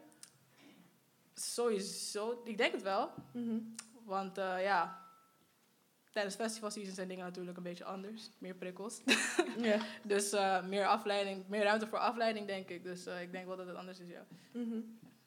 Sowieso, 1.35 2.43
ik 2.45 2.57
denk 2.57 2.73
het 2.73 2.83
wel. 2.83 3.11
Mhm. 3.33 3.59
Want 4.05 4.39
eh, 4.39 4.63
ja, 4.63 5.06
tijdens 6.17 6.37
festivalseason 6.37 6.95
zijn 6.95 7.09
dingen 7.09 7.25
natuurlijk 7.25 7.57
een 7.57 7.63
beetje 7.63 7.85
anders. 7.85 8.31
Meer 8.39 8.55
prikkels. 8.55 9.01
Ja. 9.59 9.79
dus 10.03 10.33
eh, 10.33 10.65
meer 10.67 10.87
afleiding, 10.87 11.45
meer 11.49 11.63
ruimte 11.63 11.87
voor 11.87 11.99
afleiding, 11.99 12.47
denk 12.47 12.69
ik. 12.69 12.83
Dus 12.83 13.07
eh, 13.07 13.23
ik 13.23 13.33
denk 13.33 13.47
wel 13.47 13.57
dat 13.57 13.67
het 13.67 13.77
anders 13.77 13.99
is, 13.99 14.09
ja. 14.09 14.27
Mhm. 14.53 14.81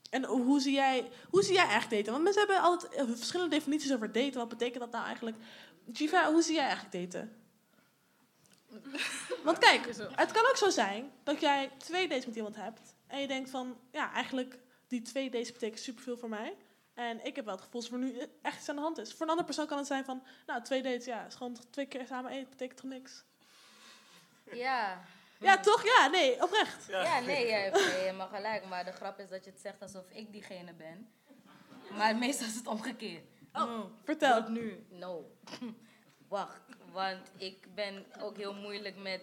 En 0.09 0.25
hoe 0.25 0.59
zie, 0.59 0.73
jij, 0.73 1.09
hoe 1.29 1.43
zie 1.43 1.53
jij 1.53 1.69
echt 1.69 1.89
daten? 1.89 2.11
Want 2.11 2.23
mensen 2.23 2.45
hebben 2.45 2.61
altijd 2.61 2.93
eh, 2.93 3.05
verschillende 3.07 3.55
definities 3.55 3.93
over 3.93 4.11
daten. 4.11 4.33
Wat 4.33 4.49
betekent 4.49 4.79
dat 4.79 4.91
nou 4.91 5.05
eigenlijk? 5.05 5.37
Jiva, 5.91 6.31
hoe 6.31 6.41
zie 6.41 6.55
jij 6.55 6.65
eigenlijk 6.65 7.11
daten? 7.11 7.31
Want 9.47 9.57
kijk, 9.57 9.85
het 10.15 10.31
kan 10.31 10.47
ook 10.49 10.57
zo 10.57 10.69
zijn 10.69 11.11
dat 11.23 11.41
jij 11.41 11.71
twee 11.77 12.07
dates 12.07 12.25
met 12.25 12.35
iemand 12.35 12.55
hebt. 12.55 12.93
En 13.07 13.19
je 13.21 13.27
denkt 13.27 13.49
van, 13.49 13.77
ja, 13.91 14.13
eigenlijk 14.13 14.59
die 14.87 15.01
twee 15.01 15.29
dates 15.29 15.51
betekenen 15.51 15.83
superveel 15.83 16.17
voor 16.17 16.29
mij. 16.29 16.55
En 16.99 17.25
ik 17.25 17.35
heb 17.35 17.45
wel 17.45 17.55
het 17.55 17.63
gevoel 17.63 17.81
dat 17.81 17.91
er 17.91 17.97
nu 17.97 18.19
echt 18.41 18.57
iets 18.57 18.69
aan 18.69 18.75
de 18.75 18.81
hand 18.81 18.97
is. 18.97 19.11
Voor 19.11 19.21
een 19.21 19.29
andere 19.29 19.45
persoon 19.45 19.67
kan 19.67 19.77
het 19.77 19.87
zijn 19.87 20.05
van, 20.05 20.23
nou, 20.45 20.61
twee 20.63 20.81
dates, 20.81 21.05
ja, 21.05 21.25
is 21.25 21.35
gewoon 21.35 21.57
twee 21.69 21.85
keer 21.85 22.07
samen 22.07 22.31
eten, 22.31 22.49
betekent 22.49 22.79
toch 22.79 22.89
niks? 22.89 23.23
Ja. 24.51 25.03
Ja, 25.39 25.59
toch? 25.59 25.83
Ja, 25.83 26.07
nee, 26.07 26.43
oprecht. 26.43 26.85
Ja, 26.87 27.19
nee, 27.19 27.45
je 27.45 27.53
hebt 27.53 27.79
helemaal 27.79 28.27
gelijk. 28.27 28.65
Maar 28.65 28.85
de 28.85 28.91
grap 28.91 29.19
is 29.19 29.29
dat 29.29 29.43
je 29.45 29.51
het 29.51 29.59
zegt 29.59 29.81
alsof 29.81 30.09
ik 30.09 30.31
diegene 30.31 30.73
ben. 30.73 31.11
Maar 31.97 32.15
meestal 32.15 32.47
is 32.47 32.55
het 32.55 32.67
omgekeerd. 32.67 33.25
Oh, 33.53 33.85
vertel. 34.03 34.41
Wat 34.41 34.49
nu? 34.49 34.85
No. 34.89 35.31
Wacht, 36.27 36.61
want 36.91 37.31
ik 37.37 37.75
ben 37.75 38.05
ook 38.19 38.37
heel 38.37 38.53
moeilijk 38.53 38.95
met 38.97 39.21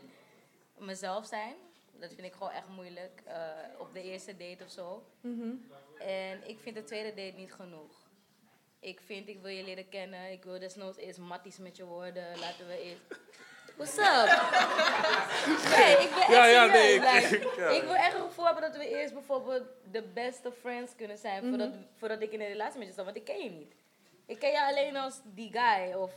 mezelf 0.78 1.26
zijn. 1.26 1.54
Dat 2.00 2.12
vind 2.14 2.26
ik 2.26 2.32
gewoon 2.32 2.50
echt 2.52 2.68
moeilijk. 2.68 3.22
eh, 3.24 3.36
op 3.78 3.92
de 3.92 4.02
eerste 4.02 4.36
date 4.36 4.64
of 4.64 4.70
zo. 4.70 5.02
Mhm. 5.20 5.54
En 5.98 6.48
ik 6.48 6.58
vind 6.58 6.74
de 6.76 6.84
tweede 6.84 7.08
date 7.08 7.36
niet 7.36 7.52
genoeg. 7.52 8.04
Ik 8.80 9.00
vind, 9.04 9.28
ik 9.28 9.40
wil 9.42 9.50
je 9.50 9.64
leren 9.64 9.88
kennen. 9.88 10.30
Ik 10.32 10.44
wil 10.44 10.58
desnoods 10.58 10.98
eerst 10.98 11.18
matties 11.18 11.58
met 11.58 11.76
je 11.76 11.84
worden. 11.84 12.38
Laten 12.38 12.66
we 12.66 12.82
eerst... 12.82 13.00
What's 13.76 13.96
up? 13.98 14.26
Nee, 15.76 15.96
ik 16.04 16.10
ben 16.10 16.18
echt 16.22 16.28
Ja, 16.28 16.44
ja, 16.46 16.64
nee, 16.66 16.94
ik- 16.94 17.00
Like, 17.30 17.50
ja. 17.62 17.68
ik 17.68 17.82
wil 17.82 17.94
echt 17.94 18.14
een 18.14 18.20
gevoel 18.20 18.44
hebben 18.44 18.62
dat 18.62 18.76
we 18.76 18.88
eerst 18.88 19.12
bijvoorbeeld 19.12 19.62
de 19.90 20.02
beste 20.02 20.52
friends 20.52 20.92
kunnen 20.96 21.18
zijn. 21.18 21.40
Mhm. 21.42 21.48
voordat, 21.48 21.74
voordat 21.96 22.22
ik 22.22 22.32
in 22.32 22.40
een 22.40 22.46
relatie 22.46 22.78
met 22.78 22.86
je 22.86 22.92
sta. 22.92 23.04
Want 23.04 23.16
ik 23.16 23.24
ken 23.24 23.44
je 23.44 23.50
niet. 23.50 23.74
Ik 24.26 24.38
ken 24.38 24.50
je 24.50 24.66
alleen 24.66 24.96
als 24.96 25.20
die 25.24 25.50
guy. 25.52 25.92
Of 25.94 26.16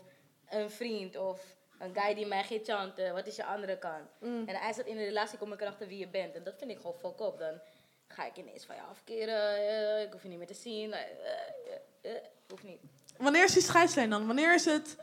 een 0.50 0.70
vriend. 0.72 1.16
Of 1.18 1.42
een 1.80 1.96
guy 1.96 2.14
die 2.14 2.26
mij 2.26 2.44
gaat 2.44 2.64
chanten. 2.66 3.14
Wat 3.14 3.28
is 3.28 3.36
je 3.36 3.46
andere 3.46 3.78
kant? 3.78 4.10
Mm. 4.20 4.48
En 4.48 4.56
als 4.56 4.76
dat 4.76 4.86
in 4.86 4.98
een 4.98 5.04
relatie 5.06 5.38
kom 5.38 5.54
ik 5.54 5.62
erachter 5.62 5.88
wie 5.88 5.98
je 5.98 6.08
bent. 6.08 6.36
En 6.36 6.44
dat 6.44 6.56
vind 6.58 6.72
ik 6.72 6.78
gewoon 6.78 6.96
fuck 7.00 7.20
op. 7.20 7.40
Dan 7.40 7.60
ga 8.08 8.26
ik 8.26 8.38
ineens 8.38 8.66
van 8.66 8.76
je 8.76 8.82
afkeren. 8.82 9.56
eh, 9.58 10.02
ik 10.02 10.12
hoef 10.12 10.22
je 10.24 10.30
niet 10.30 10.38
meer 10.38 10.48
te 10.48 10.54
zien. 10.54 10.94
eh, 10.94 11.02
eh, 11.02 12.16
eh, 12.16 12.22
hoeft 12.50 12.64
niet. 12.64 12.80
Wanneer 13.18 13.44
is 13.44 13.54
die 13.54 13.62
scheidslijn 13.64 14.10
dan? 14.10 14.26
Wanneer 14.28 14.54
is 14.54 14.66
het 14.66 14.96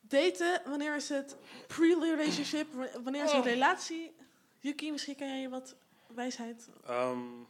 daten? 0.00 0.62
Wanneer 0.64 0.96
is 0.96 1.08
het 1.08 1.36
pre-relationship? 1.66 2.72
Wa- 2.72 3.00
Wanneer 3.02 3.24
is 3.24 3.30
het 3.32 3.40
Oh. 3.40 3.46
relatie? 3.46 4.16
Yuki, 4.60 4.90
misschien 4.90 5.16
kan 5.16 5.28
jij 5.40 5.48
wat 5.48 5.74
wijsheid 6.06 6.68
Ehm, 6.86 7.40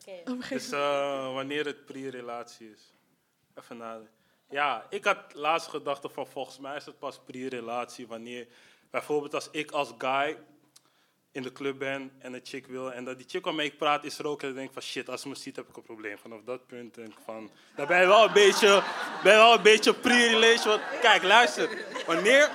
Oké. 0.00 0.30
overgeven. 0.30 0.56
dus 0.70 0.70
eh, 0.72 1.32
wanneer 1.34 1.66
het 1.66 1.84
pre-relatie 1.84 2.70
is. 2.70 2.92
Even 3.54 3.76
nadenken. 3.76 4.12
Ja, 4.54 4.86
ik 4.88 5.04
had 5.04 5.18
laatst 5.32 5.68
gedacht 5.68 6.06
van 6.12 6.26
volgens 6.26 6.58
mij 6.58 6.76
is 6.76 6.86
het 6.86 6.98
pas 6.98 7.20
pre-relatie 7.26 8.06
wanneer... 8.06 8.46
Bijvoorbeeld 8.90 9.34
als 9.34 9.48
ik 9.50 9.70
als 9.70 9.92
guy 9.98 10.38
in 11.32 11.42
de 11.42 11.52
club 11.52 11.78
ben 11.78 12.12
en 12.18 12.32
een 12.32 12.40
chick 12.44 12.66
wil 12.66 12.92
en 12.92 13.04
dat 13.04 13.16
die 13.18 13.26
chick 13.28 13.44
waarmee 13.44 13.66
ik 13.66 13.78
praat 13.78 14.04
is 14.04 14.18
er 14.18 14.26
ook 14.26 14.40
en 14.40 14.46
dan 14.46 14.56
denk 14.56 14.68
ik 14.68 14.74
van 14.74 14.82
shit, 14.82 15.08
als 15.08 15.20
ze 15.20 15.28
me 15.28 15.34
ziet 15.34 15.56
heb 15.56 15.68
ik 15.68 15.76
een 15.76 15.82
probleem. 15.82 16.18
Vanaf 16.18 16.40
dat 16.44 16.66
punt 16.66 16.94
denk 16.94 17.08
ik 17.08 17.18
van, 17.24 17.50
dan 17.76 17.86
ben 17.86 18.00
je 18.00 18.06
wel 18.06 18.24
een 18.24 18.32
beetje, 18.32 18.82
ben 19.22 19.32
je 19.32 19.38
wel 19.38 19.54
een 19.54 19.62
beetje 19.62 19.94
pre-relation. 19.94 20.68
Want 20.68 20.82
Kijk, 21.00 21.22
luister, 21.22 21.68
wanneer, 22.06 22.50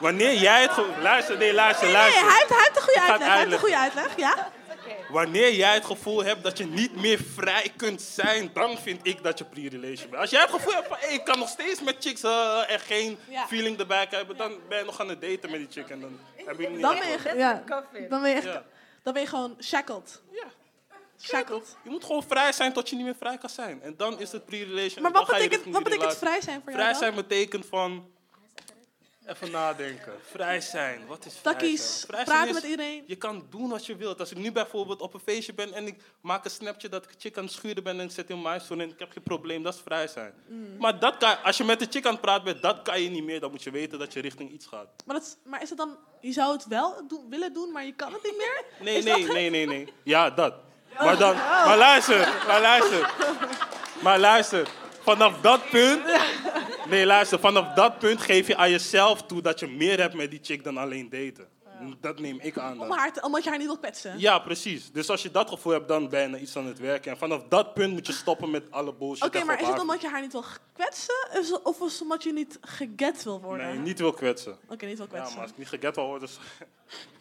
wanneer 0.00 0.34
jij 0.34 0.62
het... 0.62 0.76
Luister, 1.02 1.36
nee, 1.38 1.54
luister, 1.54 1.86
Nee, 1.86 1.94
nee, 1.94 2.02
luister. 2.02 2.28
hij 2.28 2.38
heeft, 2.38 2.48
hij 2.48 2.58
heeft 2.58 2.76
een 2.76 2.82
goede 2.82 3.00
uitleg. 3.00 3.28
Hij 3.28 3.38
heeft 3.38 3.52
een 3.52 3.58
goede 3.58 3.78
uitleg, 3.78 4.16
ja? 4.16 4.52
Wanneer 5.08 5.52
jij 5.54 5.74
het 5.74 5.84
gevoel 5.84 6.24
hebt 6.24 6.42
dat 6.42 6.58
je 6.58 6.66
niet 6.66 6.96
meer 6.96 7.18
vrij 7.34 7.72
kunt 7.76 8.02
zijn, 8.02 8.50
dan 8.52 8.78
vind 8.78 9.00
ik 9.06 9.22
dat 9.22 9.38
je 9.38 9.44
pre-relation 9.44 10.10
bent. 10.10 10.22
Als 10.22 10.30
jij 10.30 10.40
het 10.40 10.50
gevoel 10.50 10.72
hebt 10.74 10.88
van, 10.88 10.96
hey, 11.00 11.14
ik 11.14 11.24
kan 11.24 11.38
nog 11.38 11.48
steeds 11.48 11.80
met 11.82 11.96
chicks 11.98 12.22
eh, 12.22 12.70
en 12.70 12.80
geen 12.80 13.18
Ja. 13.28 13.46
feeling 13.46 13.78
erbij 13.78 14.06
hebben, 14.10 14.36
dan 14.36 14.52
ben 14.68 14.78
je 14.78 14.84
nog 14.84 15.00
aan 15.00 15.08
het 15.08 15.20
daten 15.20 15.50
met 15.50 15.60
die 15.60 15.68
chick 15.70 15.88
en 15.90 16.00
dan 16.00 16.18
heb 16.46 16.60
je 16.60 16.68
niet 16.68 16.80
Dan 16.80 16.94
ben 16.98 17.08
je, 17.08 17.36
ja, 17.36 17.62
dan 18.08 18.20
ben 18.22 18.30
je 18.30 18.36
echt, 18.36 18.44
Ja. 18.44 18.64
dan 19.02 19.12
ben 19.12 19.22
je 19.22 19.28
gewoon 19.28 19.56
shackled. 19.60 20.22
Ja. 20.32 20.44
Shackled. 21.20 21.76
Je 21.84 21.90
moet 21.90 22.04
gewoon 22.04 22.22
vrij 22.22 22.52
zijn 22.52 22.72
tot 22.72 22.88
je 22.88 22.96
niet 22.96 23.04
meer 23.04 23.16
vrij 23.18 23.38
kan 23.38 23.50
zijn. 23.50 23.82
En 23.82 23.94
dan 23.96 24.20
is 24.20 24.32
het 24.32 24.44
pre-relation. 24.46 25.02
Maar 25.02 25.12
wat 25.12 25.26
betekent, 25.26 25.64
wat 25.74 25.82
betekent 25.82 26.16
vrij 26.16 26.40
zijn 26.40 26.60
voor 26.64 26.72
jou 26.72 26.74
Vrij 26.82 26.90
dan? 26.92 27.00
zijn 27.00 27.14
betekent 27.14 27.66
van... 27.66 28.10
Even 29.28 29.50
nadenken. 29.50 30.12
Vrij 30.30 30.60
zijn. 30.60 31.06
Wat 31.06 31.24
is 31.26 31.32
vrij 31.40 31.52
Takkies, 31.52 32.00
zijn? 32.00 32.06
Vrij 32.06 32.24
praten 32.24 32.42
zijn 32.42 32.54
met 32.54 32.62
iedereen. 32.70 33.04
Je 33.06 33.16
kan 33.16 33.46
doen 33.50 33.68
wat 33.68 33.86
je 33.86 33.96
wilt. 33.96 34.20
Als 34.20 34.30
ik 34.30 34.36
nu 34.38 34.52
bijvoorbeeld 34.52 35.00
op 35.00 35.14
een 35.14 35.20
feestje 35.20 35.54
ben 35.54 35.72
en 35.72 35.86
ik 35.86 36.00
maak 36.20 36.44
een 36.44 36.50
snapje 36.50 36.88
dat 36.88 37.04
ik 37.04 37.10
een 37.10 37.16
chick 37.20 37.36
aan 37.38 37.44
het 37.44 37.52
schuren 37.52 37.82
ben 37.82 37.98
en 38.00 38.04
ik 38.04 38.10
zet 38.10 38.30
in 38.30 38.42
mijn 38.42 38.60
stoel 38.60 38.78
en 38.80 38.88
ik 38.90 38.98
heb 38.98 39.12
geen 39.12 39.22
probleem, 39.22 39.62
dat 39.62 39.74
is 39.74 39.80
vrij 39.84 40.06
zijn. 40.06 40.32
Mm. 40.46 40.76
Maar 40.78 40.98
dat 40.98 41.16
kan, 41.16 41.42
als 41.42 41.56
je 41.56 41.64
met 41.64 41.80
een 41.80 41.86
chick 41.90 42.06
aan 42.06 42.12
het 42.12 42.20
praten 42.20 42.44
bent, 42.44 42.62
dat 42.62 42.82
kan 42.82 43.00
je 43.02 43.08
niet 43.10 43.24
meer. 43.24 43.40
Dan 43.40 43.50
moet 43.50 43.62
je 43.62 43.70
weten 43.70 43.98
dat 43.98 44.12
je 44.12 44.20
richting 44.20 44.50
iets 44.52 44.66
gaat. 44.66 44.88
Maar, 45.06 45.16
dat, 45.16 45.24
is- 45.24 45.36
maar 45.44 45.62
is 45.62 45.68
het 45.68 45.78
dan, 45.78 45.96
je 46.20 46.32
zou 46.32 46.52
het 46.52 46.66
wel 46.66 47.08
doen, 47.08 47.26
willen 47.30 47.52
doen, 47.52 47.72
maar 47.72 47.84
je 47.84 47.94
kan 47.94 48.12
het 48.12 48.22
niet 48.22 48.36
meer? 48.36 48.62
Nee, 48.80 48.96
Is 48.96 49.04
nee, 49.04 49.26
nee, 49.26 49.50
nee, 49.50 49.66
nee. 49.66 49.92
Ja, 50.02 50.30
dat. 50.30 50.54
Maar 50.98 51.18
dan, 51.18 51.34
maar 51.36 51.76
luister, 51.78 52.42
maar 52.46 52.60
luister. 52.60 53.14
Maar 54.02 54.18
luister, 54.18 54.68
vanaf 55.02 55.40
dat 55.40 55.70
punt... 55.70 56.02
Nee, 56.88 57.06
luister, 57.06 57.38
vanaf 57.38 57.74
dat 57.74 57.98
punt 57.98 58.20
geef 58.20 58.46
je 58.46 58.56
aan 58.56 58.70
jezelf 58.70 59.22
toe 59.22 59.42
dat 59.42 59.60
je 59.60 59.66
meer 59.66 60.00
hebt 60.00 60.14
met 60.14 60.30
die 60.30 60.40
chick 60.42 60.64
dan 60.64 60.76
alleen 60.76 61.08
daten. 61.10 61.57
Dat 62.00 62.18
neem 62.20 62.38
ik 62.40 62.58
aan 62.58 62.80
Om 62.80 62.90
haar 62.90 63.12
te- 63.12 63.22
omdat 63.22 63.42
je 63.44 63.48
haar 63.48 63.58
niet 63.58 63.66
wil 63.66 63.78
kwetsen? 63.78 64.18
Ja, 64.18 64.38
precies. 64.38 64.92
Dus 64.92 65.10
als 65.10 65.22
je 65.22 65.30
dat 65.30 65.48
gevoel 65.48 65.72
hebt, 65.72 65.88
dan 65.88 66.08
ben 66.08 66.30
je 66.30 66.40
iets 66.40 66.56
aan 66.56 66.66
het 66.66 66.78
werken. 66.78 67.10
En 67.12 67.18
vanaf 67.18 67.42
dat 67.48 67.74
punt 67.74 67.92
moet 67.92 68.06
je 68.06 68.12
stoppen 68.12 68.50
met 68.50 68.70
alle 68.70 68.94
bullshit. 68.94 69.24
Oké, 69.26 69.44
maar 69.44 69.60
is 69.60 69.66
het 69.66 69.80
omdat 69.80 70.00
je 70.00 70.08
haar 70.08 70.20
niet 70.20 70.32
wil 70.32 70.44
kwetsen? 70.72 71.28
Is 71.32 71.50
het- 71.50 71.62
Of 71.62 71.80
is 71.80 71.92
het 71.92 72.02
omdat 72.02 72.22
je 72.22 72.32
niet 72.32 72.58
geget 72.60 73.22
wil 73.24 73.40
worden? 73.40 73.66
Nee, 73.66 73.78
niet 73.78 73.98
wil 73.98 74.12
kwetsen. 74.12 74.58
Oké, 74.68 74.86
niet 74.86 74.96
wil 74.96 75.06
Ja, 75.06 75.12
kwetsen. 75.12 75.32
maar 75.34 75.42
als 75.42 75.50
ik 75.52 75.58
niet 75.58 75.68
geget 75.68 75.94
wil 75.94 76.06
worden... 76.06 76.28
is- 76.28 76.38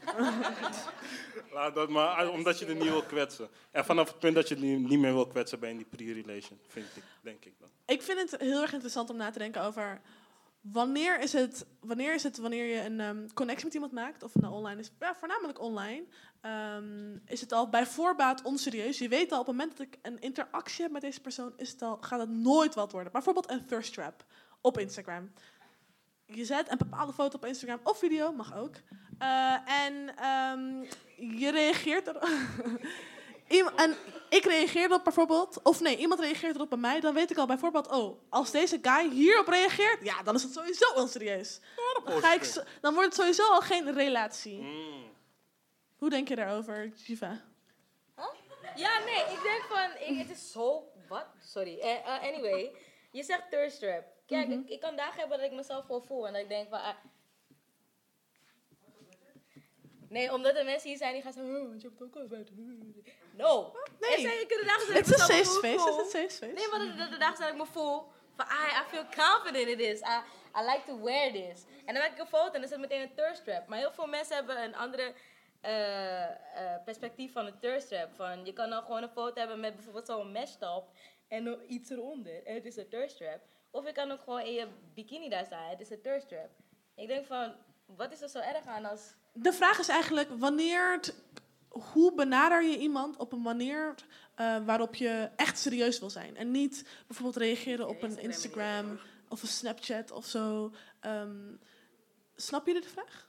Laat 1.53 1.75
dat 1.75 1.89
maar, 1.89 2.07
ah, 2.07 2.31
omdat 2.33 2.59
je 2.59 2.65
er 2.65 2.75
niet 2.75 2.83
wil 2.89 3.03
kwetsen. 3.03 3.47
En 3.71 3.85
vanaf 3.85 4.07
het 4.07 4.19
punt 4.19 4.35
dat 4.35 4.47
je 4.47 4.53
het 4.55 4.63
niet 4.63 4.89
niet 4.89 4.99
meer 4.99 5.13
wil 5.13 5.27
kwetsen, 5.27 5.59
ben 5.59 5.69
je 5.69 5.75
in 5.75 5.85
die 5.89 5.97
pre-relation, 5.97 6.59
vind 6.67 6.85
ik, 6.95 7.03
denk 7.21 7.45
ik 7.45 7.53
dan. 7.59 7.69
Ik 7.85 8.01
vind 8.01 8.31
het 8.31 8.41
heel 8.41 8.61
erg 8.61 8.71
interessant 8.73 9.09
om 9.09 9.17
na 9.17 9.29
te 9.31 9.39
denken 9.39 9.61
over 9.63 10.01
wanneer 10.61 11.19
is 11.19 11.33
het 11.33 11.65
wanneer, 11.79 12.13
is 12.13 12.23
het 12.23 12.37
wanneer 12.37 12.65
je 12.65 12.83
een 12.83 12.99
ehm, 12.99 13.27
connectie 13.33 13.65
met 13.65 13.73
iemand 13.73 13.91
maakt, 13.91 14.23
of 14.23 14.35
nou 14.35 14.53
online 14.53 14.79
is, 14.79 14.91
ja, 14.99 15.15
voornamelijk 15.15 15.61
online, 15.61 16.03
ehm, 16.41 17.17
is 17.25 17.41
het 17.41 17.51
al 17.51 17.69
bij 17.69 17.85
voorbaat 17.85 18.41
onserieus. 18.41 18.97
Je 18.97 19.09
weet 19.09 19.31
al 19.31 19.39
op 19.39 19.47
het 19.47 19.55
moment 19.55 19.77
dat 19.77 19.87
ik 19.87 19.97
een 20.01 20.19
interactie 20.19 20.83
heb 20.83 20.91
met 20.91 21.01
deze 21.01 21.21
persoon, 21.21 21.53
is 21.57 21.71
het 21.71 21.81
al, 21.81 21.97
gaat 22.01 22.19
het 22.19 22.29
nooit 22.29 22.75
wat 22.75 22.91
worden. 22.91 23.11
Bijvoorbeeld 23.11 23.49
een 23.49 23.65
thirst 23.65 23.93
trap 23.93 24.25
op 24.61 24.77
Instagram. 24.77 25.31
Je 26.25 26.45
zet 26.45 26.71
een 26.71 26.77
bepaalde 26.77 27.13
foto 27.13 27.37
op 27.37 27.45
Instagram 27.45 27.79
of 27.83 27.97
video, 27.97 28.31
mag 28.31 28.55
ook. 28.55 28.75
Eh, 29.17 29.85
en 29.85 30.15
ehm, 30.15 30.83
je 31.37 31.51
reageert 31.51 32.07
er. 32.07 32.17
Iem- 33.47 33.67
en 33.75 33.95
ik 34.29 34.43
reageer 34.43 34.83
erop 34.83 35.03
bijvoorbeeld, 35.03 35.59
of 35.63 35.79
nee, 35.81 35.97
iemand 35.97 36.19
reageert 36.19 36.55
erop 36.55 36.69
bij 36.69 36.77
mij, 36.77 36.99
dan 36.99 37.13
weet 37.13 37.31
ik 37.31 37.37
al 37.37 37.45
bijvoorbeeld, 37.45 37.87
oh, 37.87 38.21
als 38.29 38.51
deze 38.51 38.79
guy 38.81 39.09
hierop 39.09 39.47
reageert, 39.47 40.03
ja, 40.03 40.23
dan 40.23 40.35
is 40.35 40.43
het 40.43 40.53
sowieso 40.53 40.93
onserieus. 40.95 41.59
Dan, 42.05 42.21
ga 42.21 42.33
ik, 42.33 42.43
zo- 42.43 42.63
dan 42.81 42.93
wordt 42.93 43.07
het 43.07 43.15
sowieso 43.17 43.43
al 43.53 43.61
geen 43.61 43.93
relatie. 43.93 44.59
Mm. 44.61 45.05
Hoe 45.97 46.09
denk 46.09 46.27
je 46.27 46.35
daarover, 46.35 46.91
Jiva? 46.95 47.41
Ja, 48.75 48.99
nee, 49.05 49.19
ik 49.35 49.41
denk 49.43 49.63
van, 49.69 50.07
ik, 50.07 50.17
het 50.27 50.29
is 50.37 50.51
zo, 50.51 50.83
wat? 51.07 51.25
Sorry. 51.43 51.79
Eh, 51.79 51.91
eh, 51.95 52.23
anyway, 52.23 52.71
je 53.11 53.23
zegt 53.23 53.49
thirst 53.49 53.79
trap. 53.79 54.03
Kijk, 54.25 54.47
ik, 54.49 54.69
ik 54.69 54.79
kan 54.79 54.95
dagen 54.95 55.19
hebben 55.19 55.37
dat 55.37 55.47
ik 55.47 55.53
mezelf 55.55 55.85
gewoon 55.85 56.03
voel 56.03 56.27
en 56.27 56.33
dat 56.33 56.41
ik 56.41 56.49
denk 56.49 56.69
van, 56.69 56.79
ah. 56.81 56.95
Nee, 60.09 60.33
omdat 60.33 60.55
er 60.55 60.65
mensen 60.65 60.89
hier 60.89 60.97
zijn 60.97 61.13
die 61.13 61.21
gaan 61.21 61.33
zeggen, 61.33 61.55
oh, 61.55 61.67
want 61.67 61.81
je 61.81 61.87
hebt 61.87 62.03
ook 62.03 62.15
al 62.15 62.27
buiten. 62.27 62.55
No. 63.31 63.73
Nee. 63.99 64.11
Er 64.11 64.19
zijn, 64.19 64.65
dagen 64.65 64.85
zijn 64.85 64.97
Het 64.97 65.07
dat 65.07 65.29
is 65.29 65.37
ik 65.37 65.45
safe 65.45 65.57
space, 65.57 65.77
voel. 65.77 65.97
het 65.97 66.07
is 66.07 66.13
een 66.13 66.21
safe 66.21 66.33
space. 66.35 66.53
Nee, 66.53 66.67
maar 66.69 66.79
de, 66.79 67.03
de, 67.03 67.09
de 67.09 67.17
dagen 67.17 67.37
zijn 67.37 67.57
dat 67.57 67.59
ik 67.59 67.73
me 67.73 67.79
voel 67.79 68.07
van, 68.35 68.45
ah, 68.47 68.81
I 68.81 68.89
feel 68.89 69.05
confident 69.05 69.67
in 69.67 69.77
this. 69.77 69.99
I, 70.01 70.21
I 70.59 70.61
like 70.65 70.81
to 70.85 71.03
wear 71.03 71.31
this. 71.31 71.65
En 71.85 71.93
dan 71.93 72.03
maak 72.03 72.11
ik 72.11 72.19
een 72.19 72.27
foto 72.27 72.45
en 72.45 72.51
dan 72.51 72.63
is 72.63 72.69
het 72.69 72.79
meteen 72.79 73.01
een 73.01 73.15
thirst 73.15 73.43
trap. 73.43 73.67
Maar 73.67 73.77
heel 73.77 73.91
veel 73.91 74.07
mensen 74.07 74.35
hebben 74.35 74.63
een 74.63 74.75
andere 74.75 75.13
eh, 75.61 76.23
eh, 76.23 76.83
perspectief 76.85 77.31
van 77.31 77.45
een 77.45 77.59
thirst 77.59 77.87
trap. 77.87 78.15
Van, 78.15 78.45
je 78.45 78.53
kan 78.53 78.69
dan 78.69 78.81
gewoon 78.81 79.03
een 79.03 79.09
foto 79.09 79.39
hebben 79.39 79.59
met 79.59 79.75
bijvoorbeeld 79.75 80.07
zo'n 80.07 80.31
mesh 80.31 80.55
top 80.55 80.89
en 81.27 81.43
nog 81.43 81.61
iets 81.67 81.89
eronder. 81.89 82.45
En 82.45 82.53
het 82.53 82.65
is 82.65 82.75
een 82.75 82.89
thirst 82.89 83.17
trap. 83.17 83.39
Of 83.71 83.85
je 83.85 83.91
kan 83.91 84.11
ook 84.11 84.21
gewoon 84.21 84.41
in 84.41 84.53
je 84.53 84.67
bikini 84.93 85.29
daar 85.29 85.45
staan. 85.45 85.69
Het 85.69 85.79
is 85.79 85.89
een 85.89 86.01
thirst 86.01 86.27
trap. 86.27 86.49
Ik 86.95 87.07
denk 87.07 87.25
van, 87.25 87.55
wat 87.85 88.11
is 88.11 88.21
er 88.21 88.29
zo 88.29 88.39
erg 88.39 88.65
aan 88.65 88.85
als... 88.85 89.15
De 89.41 89.53
vraag 89.53 89.79
is 89.79 89.87
eigenlijk, 89.87 90.29
wanneer, 90.37 90.91
het- 90.91 91.15
hoe 91.69 92.13
benader 92.13 92.63
je 92.63 92.77
iemand 92.77 93.17
op 93.17 93.31
een 93.31 93.41
manier 93.41 93.93
eh, 94.35 94.55
waarop 94.65 94.95
je 94.95 95.29
echt 95.35 95.57
serieus 95.59 95.99
wil 95.99 96.09
zijn? 96.09 96.37
En 96.37 96.51
niet 96.51 96.85
bijvoorbeeld 97.07 97.37
reageren 97.37 97.87
op 97.87 98.03
een 98.03 98.19
Instagram 98.19 98.99
of 99.29 99.41
een 99.41 99.47
Snapchat 99.47 100.11
of 100.11 100.25
zo. 100.25 100.71
Ehm, 100.99 101.35
snap 102.35 102.67
je 102.67 102.73
de 102.73 102.87
vraag? 102.89 103.25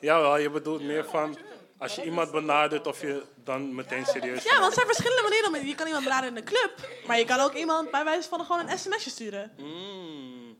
Jawel, 0.00 0.36
je 0.38 0.50
bedoelt 0.50 0.82
meer 0.82 1.04
van 1.04 1.38
als 1.78 1.94
je 1.94 2.04
iemand 2.04 2.30
benadert 2.30 2.86
of 2.86 3.00
je 3.00 3.22
dan 3.44 3.74
meteen 3.74 4.06
serieus 4.06 4.42
Ja, 4.44 4.54
want 4.58 4.66
er 4.66 4.72
zijn 4.74 4.86
verschillende 4.86 5.22
manieren. 5.22 5.48
om- 5.48 5.66
Je 5.68 5.74
kan 5.74 5.86
iemand 5.86 6.04
benaderen 6.04 6.30
in 6.36 6.36
een 6.42 6.44
club, 6.48 6.88
maar 7.06 7.18
je 7.18 7.24
kan 7.24 7.40
ook 7.40 7.54
iemand 7.54 7.90
bij 7.90 8.04
wijze 8.04 8.28
van 8.28 8.44
gewoon 8.44 8.68
een 8.68 8.78
sms'je 8.78 9.10
sturen. 9.10 9.52
Mm. 9.56 10.58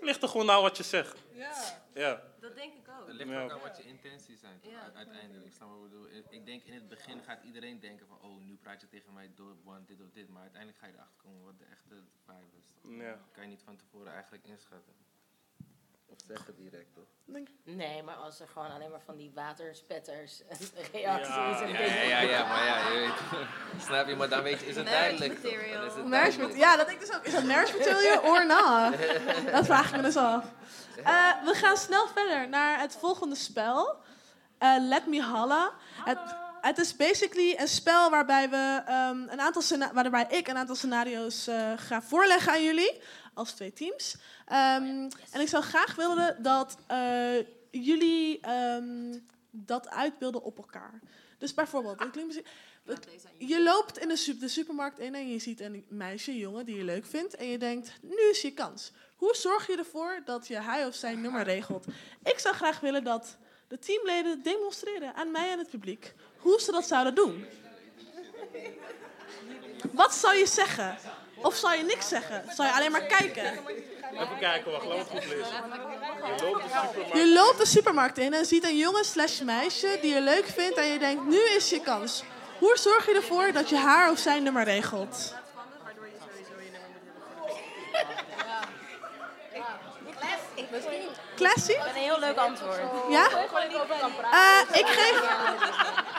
Ligt 0.00 0.22
er 0.22 0.28
gewoon 0.28 0.50
aan 0.50 0.62
wat 0.62 0.76
je 0.76 0.82
zegt. 0.82 1.16
Ja. 1.32 1.84
Ja. 2.04 2.22
Dat 2.40 2.54
denk 2.54 2.74
ik 2.74 2.88
ook. 2.88 3.06
Het 3.06 3.16
ligt 3.16 3.30
Ja. 3.30 3.42
ook 3.42 3.50
aan 3.50 3.60
wat 3.60 3.76
je 3.76 3.82
intenties 3.82 4.40
zijn, 4.40 4.60
toch? 4.60 4.72
Ja. 4.72 4.92
Uiteindelijk. 4.92 5.52
Snap 5.52 5.68
je 5.68 5.74
wat 5.74 5.84
ik 5.84 5.90
bedoel? 5.90 6.32
Ik- 6.32 6.46
denk 6.46 6.62
in 6.64 6.74
het 6.74 6.88
begin 6.88 7.22
gaat 7.22 7.42
iedereen 7.42 7.80
denken 7.80 8.06
van, 8.06 8.20
oh, 8.20 8.40
nu 8.40 8.56
praat 8.56 8.80
je 8.80 8.86
tegen 8.88 9.12
mij 9.12 9.30
door, 9.34 9.56
want 9.62 9.86
dit 9.88 10.00
of 10.00 10.10
dit. 10.10 10.28
Maar 10.28 10.42
uiteindelijk 10.42 10.80
ga 10.80 10.86
je 10.86 10.92
erachter 10.92 11.16
komen 11.22 11.44
wat 11.44 11.58
de 11.58 11.64
echte 11.64 12.02
vibe 12.24 12.56
is. 12.58 12.68
Ja. 13.04 13.20
kan 13.32 13.42
je 13.42 13.48
niet 13.48 13.62
van 13.62 13.76
tevoren 13.76 14.12
eigenlijk 14.12 14.44
inschatten. 14.44 14.94
Of 16.08 16.16
zeggen 16.26 16.54
direct, 16.56 16.94
toch? 16.94 17.04
Nee, 17.64 18.02
maar 18.02 18.14
als 18.14 18.40
er 18.40 18.48
gewoon 18.48 18.70
alleen 18.70 18.90
maar 18.90 19.00
van 19.04 19.16
die 19.16 19.32
waterspetters 19.34 20.42
en 20.48 20.56
reacties 20.92 21.34
Ja, 21.34 21.60
en 21.62 21.68
ja, 21.68 21.76
dingen- 21.78 22.08
ja, 22.08 22.20
ja, 22.20 22.46
maar 22.46 22.64
ja, 22.64 22.88
je 22.90 22.98
weet. 22.98 23.42
Snap 23.86 24.06
je, 24.08 24.16
maar 24.16 24.28
dan 24.28 24.42
weet 24.42 24.60
je, 24.60 24.66
is 24.66 24.76
het 24.76 24.84
Marriage 24.84 25.16
duidelijk. 25.18 25.94
het 25.96 26.06
Marriage 26.06 26.56
ja, 26.56 26.76
dat 26.76 26.86
denk 26.86 27.00
ik 27.00 27.06
dus 27.06 27.16
ook. 27.16 27.24
Is 27.24 27.32
dat 27.32 27.44
marriage 27.44 27.76
material 27.78 28.22
or 28.22 28.46
not? 28.46 28.94
Dat 29.54 29.64
vraag 29.64 29.90
ik 29.90 29.96
me 29.96 30.02
dus 30.02 30.16
af. 30.16 30.44
Eh, 31.04 31.32
we 31.44 31.54
gaan 31.54 31.76
snel 31.76 32.06
verder 32.08 32.48
naar 32.48 32.78
het 32.80 32.96
volgende 33.00 33.34
spel. 33.36 33.96
Eh, 34.58 34.76
Let 34.80 35.06
Me 35.06 35.24
Holla. 35.24 35.72
Het, 36.04 36.18
het 36.60 36.78
is 36.78 36.96
basically 36.96 37.54
een 37.58 37.68
spel 37.68 38.10
waarbij, 38.10 38.50
we, 38.50 38.82
ehm, 38.86 39.16
een 39.28 39.40
aantal 39.40 39.62
scena- 39.62 39.92
waarbij 39.92 40.26
ik 40.28 40.48
een 40.48 40.56
aantal 40.56 40.74
scenario's 40.74 41.46
eh, 41.46 41.72
ga 41.76 42.02
voorleggen 42.02 42.52
aan 42.52 42.62
jullie. 42.64 43.00
Als 43.36 43.52
twee 43.52 43.72
teams. 43.72 44.16
Ehm, 44.46 45.10
en 45.30 45.40
ik 45.40 45.48
zou 45.48 45.62
graag 45.64 45.94
willen 45.94 46.42
dat 46.42 46.76
eh, 46.86 47.34
jullie 47.70 48.40
ehm, 48.40 49.18
dat 49.50 49.88
uitbeelden 49.88 50.42
op 50.42 50.56
elkaar. 50.56 51.00
Dus 51.38 51.54
bijvoorbeeld, 51.54 51.98
het 51.98 52.24
misschien- 52.26 52.46
je 53.38 53.62
loopt 53.62 53.98
in 53.98 54.08
de, 54.08 54.16
sup- 54.16 54.40
de 54.40 54.48
supermarkt 54.48 54.98
in 54.98 55.14
en 55.14 55.28
je 55.28 55.38
ziet 55.38 55.60
een 55.60 55.84
meisje, 55.88 56.30
een 56.30 56.36
jongen 56.36 56.66
die 56.66 56.76
je 56.76 56.84
leuk 56.84 57.06
vindt. 57.06 57.34
En 57.34 57.46
je 57.46 57.58
denkt, 57.58 57.92
nu 58.02 58.28
is 58.30 58.42
je 58.42 58.52
kans. 58.52 58.92
Hoe 59.16 59.34
zorg 59.34 59.66
je 59.66 59.76
ervoor 59.76 60.22
dat 60.24 60.46
je 60.46 60.60
hij 60.60 60.86
of 60.86 60.94
zijn 60.94 61.20
nummer 61.20 61.42
regelt? 61.54 61.86
Ik 62.24 62.38
zou 62.38 62.54
graag 62.54 62.80
willen 62.80 63.04
dat 63.04 63.36
de 63.68 63.78
teamleden 63.78 64.42
demonstreren 64.42 65.14
aan 65.14 65.30
mij 65.30 65.50
en 65.50 65.58
het 65.58 65.70
publiek 65.70 66.14
hoe 66.38 66.60
ze 66.60 66.70
dat 66.72 66.86
zouden 66.86 67.14
doen. 67.14 67.44
Wat 69.92 70.14
zou 70.14 70.34
je 70.36 70.46
zeggen? 70.46 70.96
Of 71.42 71.56
zou 71.56 71.76
je 71.76 71.82
niks 71.82 72.08
zeggen? 72.08 72.44
Zou 72.54 72.68
je 72.68 72.74
alleen 72.74 72.90
maar 72.90 73.06
kijken? 73.06 73.44
Even 74.12 74.38
kijken, 74.40 74.72
wacht, 74.72 74.84
laat 74.86 74.98
het 74.98 75.08
goed 75.08 75.26
lezen. 75.26 75.46
Je 76.34 76.42
loopt 76.42 76.62
de 76.62 76.68
supermarkt. 76.86 77.16
Je 77.16 77.32
loopt 77.32 77.58
de 77.58 77.66
supermarkt 77.66 78.18
in 78.18 78.34
en 78.34 78.46
ziet 78.46 78.64
een 78.64 78.76
jongen 78.76 79.04
slash 79.04 79.40
meisje 79.40 79.98
die 80.00 80.14
je 80.14 80.20
leuk 80.20 80.46
vindt 80.46 80.76
en 80.76 80.86
je 80.86 80.98
denkt, 80.98 81.24
nu 81.24 81.40
is 81.56 81.70
je 81.70 81.80
kans. 81.80 82.22
Hoe 82.58 82.76
zorg 82.76 83.06
je 83.06 83.14
ervoor 83.14 83.52
dat 83.52 83.68
je 83.68 83.76
haar 83.76 84.10
of 84.10 84.18
zijn 84.18 84.42
nummer 84.42 84.64
regelt? 84.64 85.34
Classy? 91.36 91.72
Een 91.72 91.94
heel 91.94 92.18
leuk 92.18 92.36
antwoord. 92.36 92.80
Ja? 93.10 93.28
Eh, 94.32 94.78
ik 94.78 94.86
geef... 94.86 95.22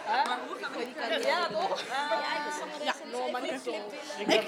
Maar 0.08 0.40
hoe 0.48 0.58
gaan 0.62 0.72
we 0.72 0.86
die 0.86 0.94
kant 0.94 1.24
Ja, 1.24 1.48
toch? 1.48 1.82
Ja, 2.84 2.94
Ik, 4.18 4.44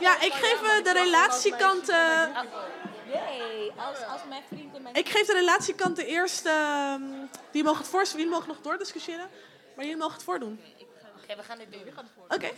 ja, 0.00 0.20
ik 0.20 0.32
geef 0.32 0.62
eh, 0.62 0.84
de 0.84 0.92
relatiekant... 0.92 1.88
eh, 1.88 2.22
Nee, 3.14 3.72
als, 3.76 4.04
als 4.12 4.20
mijn 4.28 4.42
vriend 4.48 4.74
en 4.76 4.82
mijn... 4.82 4.94
ik 4.94 5.08
geef 5.08 5.26
de 5.26 5.32
relatiekant 5.32 5.96
de 5.96 6.06
eerste... 6.06 6.48
ehm, 6.48 7.02
die 7.50 7.62
mogen 7.64 7.78
het 7.80 7.88
voorst, 7.88 8.12
jullie 8.12 8.28
mogen 8.28 8.48
nog 8.48 8.60
doordiscussiëren. 8.60 9.28
Maar 9.76 9.84
jullie 9.84 10.00
mogen 10.00 10.14
het 10.14 10.24
voordoen. 10.24 10.60
Oké, 11.22 11.36
we 11.36 11.42
gaan 11.42 11.58
dit 11.58 11.72
doen. 11.72 11.82
Oké. 12.28 12.50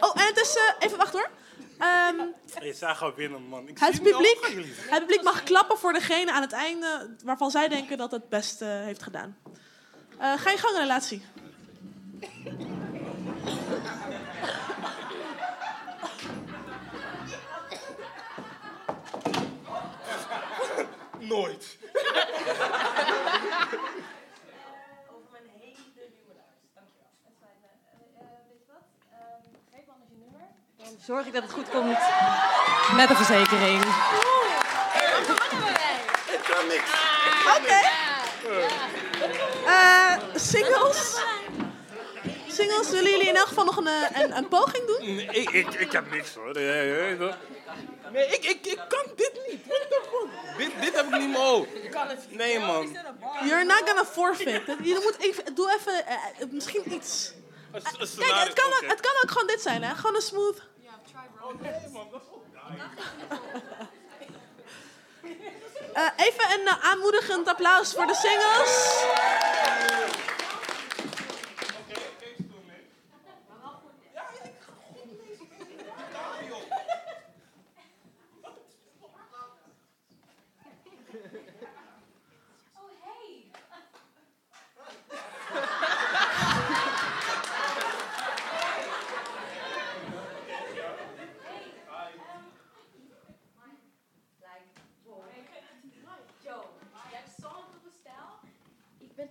Oh, 0.00 0.20
en 0.20 0.26
het 0.26 0.40
is... 0.40 0.56
eh, 0.56 0.86
even 0.86 0.98
wachten 0.98 1.18
hoor. 1.18 1.30
Ehm, 1.78 2.16
Hey, 2.54 2.72
zij 2.72 2.94
gaan 2.94 3.14
winnen, 3.14 3.42
man. 3.42 3.68
Ik 3.68 3.78
Het 3.78 3.94
al 3.94 4.00
publiek, 4.12 4.46
het 4.90 4.98
publiek 5.00 5.22
mag 5.22 5.42
klappen 5.42 5.78
voor 5.78 5.92
degene 5.92 6.32
aan 6.32 6.42
het 6.42 6.52
einde 6.52 7.16
waarvan 7.24 7.50
zij 7.50 7.68
denken 7.68 7.96
dat 7.96 8.10
het 8.10 8.20
het 8.20 8.30
beste 8.30 8.64
heeft 8.64 9.02
gedaan. 9.02 9.36
Eh, 10.18 10.32
ga 10.38 10.50
je 10.50 10.58
gang, 10.58 10.76
relatie. 10.76 11.24
Nooit. 21.28 21.64
Over 25.14 25.30
mijn 25.30 25.44
hele 25.60 25.76
nieuwe 25.96 26.34
lijst. 26.34 26.70
Dankjewel. 26.74 27.12
weet 28.48 28.58
je 28.58 28.66
wat? 28.72 28.84
geef 29.72 29.86
anders 29.92 30.10
je 30.10 30.18
nummer. 30.18 30.46
Dan 30.76 30.92
zorg 31.04 31.26
ik 31.26 31.32
dat 31.32 31.42
het 31.42 31.52
goed 31.52 31.68
komt 31.68 31.98
met 32.96 33.08
de 33.08 33.14
verzekering. 33.14 33.82
Ik 36.34 36.42
kan 36.50 36.66
niks. 36.66 36.90
Oké. 37.56 37.80
Eh, 39.66 40.16
singles. 40.34 41.20
Singles, 42.56 42.90
willen 42.90 43.10
jullie 43.10 43.28
in 43.28 43.36
elk 43.36 43.46
geval 43.46 43.64
nog 43.64 43.76
een, 43.76 43.86
eh, 43.86 44.20
een, 44.22 44.36
een 44.36 44.48
poging 44.48 44.86
doen? 44.86 45.14
Nee, 45.14 45.26
ik, 45.26 45.50
ik, 45.50 45.74
ik 45.74 45.92
heb 45.92 46.10
niks 46.10 46.34
hoor. 46.34 46.60
Ja, 46.60 46.80
ja, 46.80 47.04
ja? 47.04 47.38
Nee, 48.12 48.26
ik, 48.26 48.44
ik, 48.44 48.66
ik 48.66 48.80
kan 48.88 49.04
dit 49.16 49.32
niet. 49.46 49.66
What 49.66 49.86
the 49.88 50.00
fuck? 50.10 50.58
Dit, 50.58 50.80
dit 50.80 50.94
heb 50.96 51.06
ik 51.06 51.18
niet 51.18 51.36
hoofd. 51.36 51.68
Nee, 52.30 52.58
man. 52.58 52.96
You're 53.44 53.64
not 53.64 53.82
gonna 53.86 54.04
forfeit. 54.04 54.62
Je 54.82 55.00
moet 55.02 55.16
even, 55.18 55.54
doe 55.54 55.72
even, 55.78 56.06
eh, 56.06 56.14
eh, 56.14 56.48
misschien 56.50 56.92
iets. 56.92 57.32
Kijk, 57.72 58.34
het 58.34 58.52
kan, 58.52 58.66
ook, 58.66 58.84
het 58.86 59.00
kan 59.00 59.12
ook 59.22 59.30
gewoon 59.30 59.46
dit 59.46 59.60
zijn, 59.60 59.82
hè? 59.82 59.94
Gewoon 59.94 60.14
een 60.14 60.22
smooth. 60.22 60.62
Eh, 65.92 66.08
even 66.16 66.60
een 66.60 66.68
aanmoedigend 66.68 67.48
applaus 67.48 67.92
voor 67.92 68.06
de 68.06 68.14
singles. 68.14 69.04
ik 99.16 99.16
ben 99.16 99.28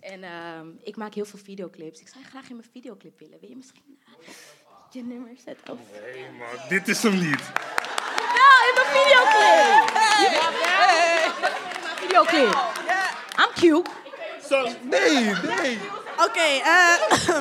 en 0.00 0.24
ehm, 0.24 0.66
ik 0.82 0.96
maak 0.96 1.14
heel 1.14 1.24
veel 1.24 1.38
videoclips. 1.38 2.00
Ik 2.00 2.08
zou 2.08 2.20
je 2.24 2.30
graag 2.30 2.48
in 2.48 2.56
mijn 2.56 2.68
videoclip 2.72 3.18
willen. 3.18 3.38
Wil 3.40 3.48
je 3.48 3.56
misschien 3.56 3.98
eh, 4.06 4.12
je 4.90 5.02
nummer 5.02 5.32
zetten? 5.44 5.72
Of... 5.74 5.78
Nee, 6.00 6.30
maar 6.38 6.64
dit 6.68 6.88
is 6.88 7.02
hem 7.02 7.12
niet. 7.12 7.40
Ja, 8.38 8.50
in 8.68 8.74
mijn 8.74 8.86
videoclip! 8.96 9.90
Ja, 9.96 10.26
in 10.26 10.32
mijn 11.40 11.52
videoclip. 11.96 12.56
I'm 13.38 13.52
cute. 13.54 13.90
Zo, 14.48 14.68
nee, 14.82 15.24
nee. 15.24 15.78
Oké, 16.16 16.40
eh, 16.40 16.94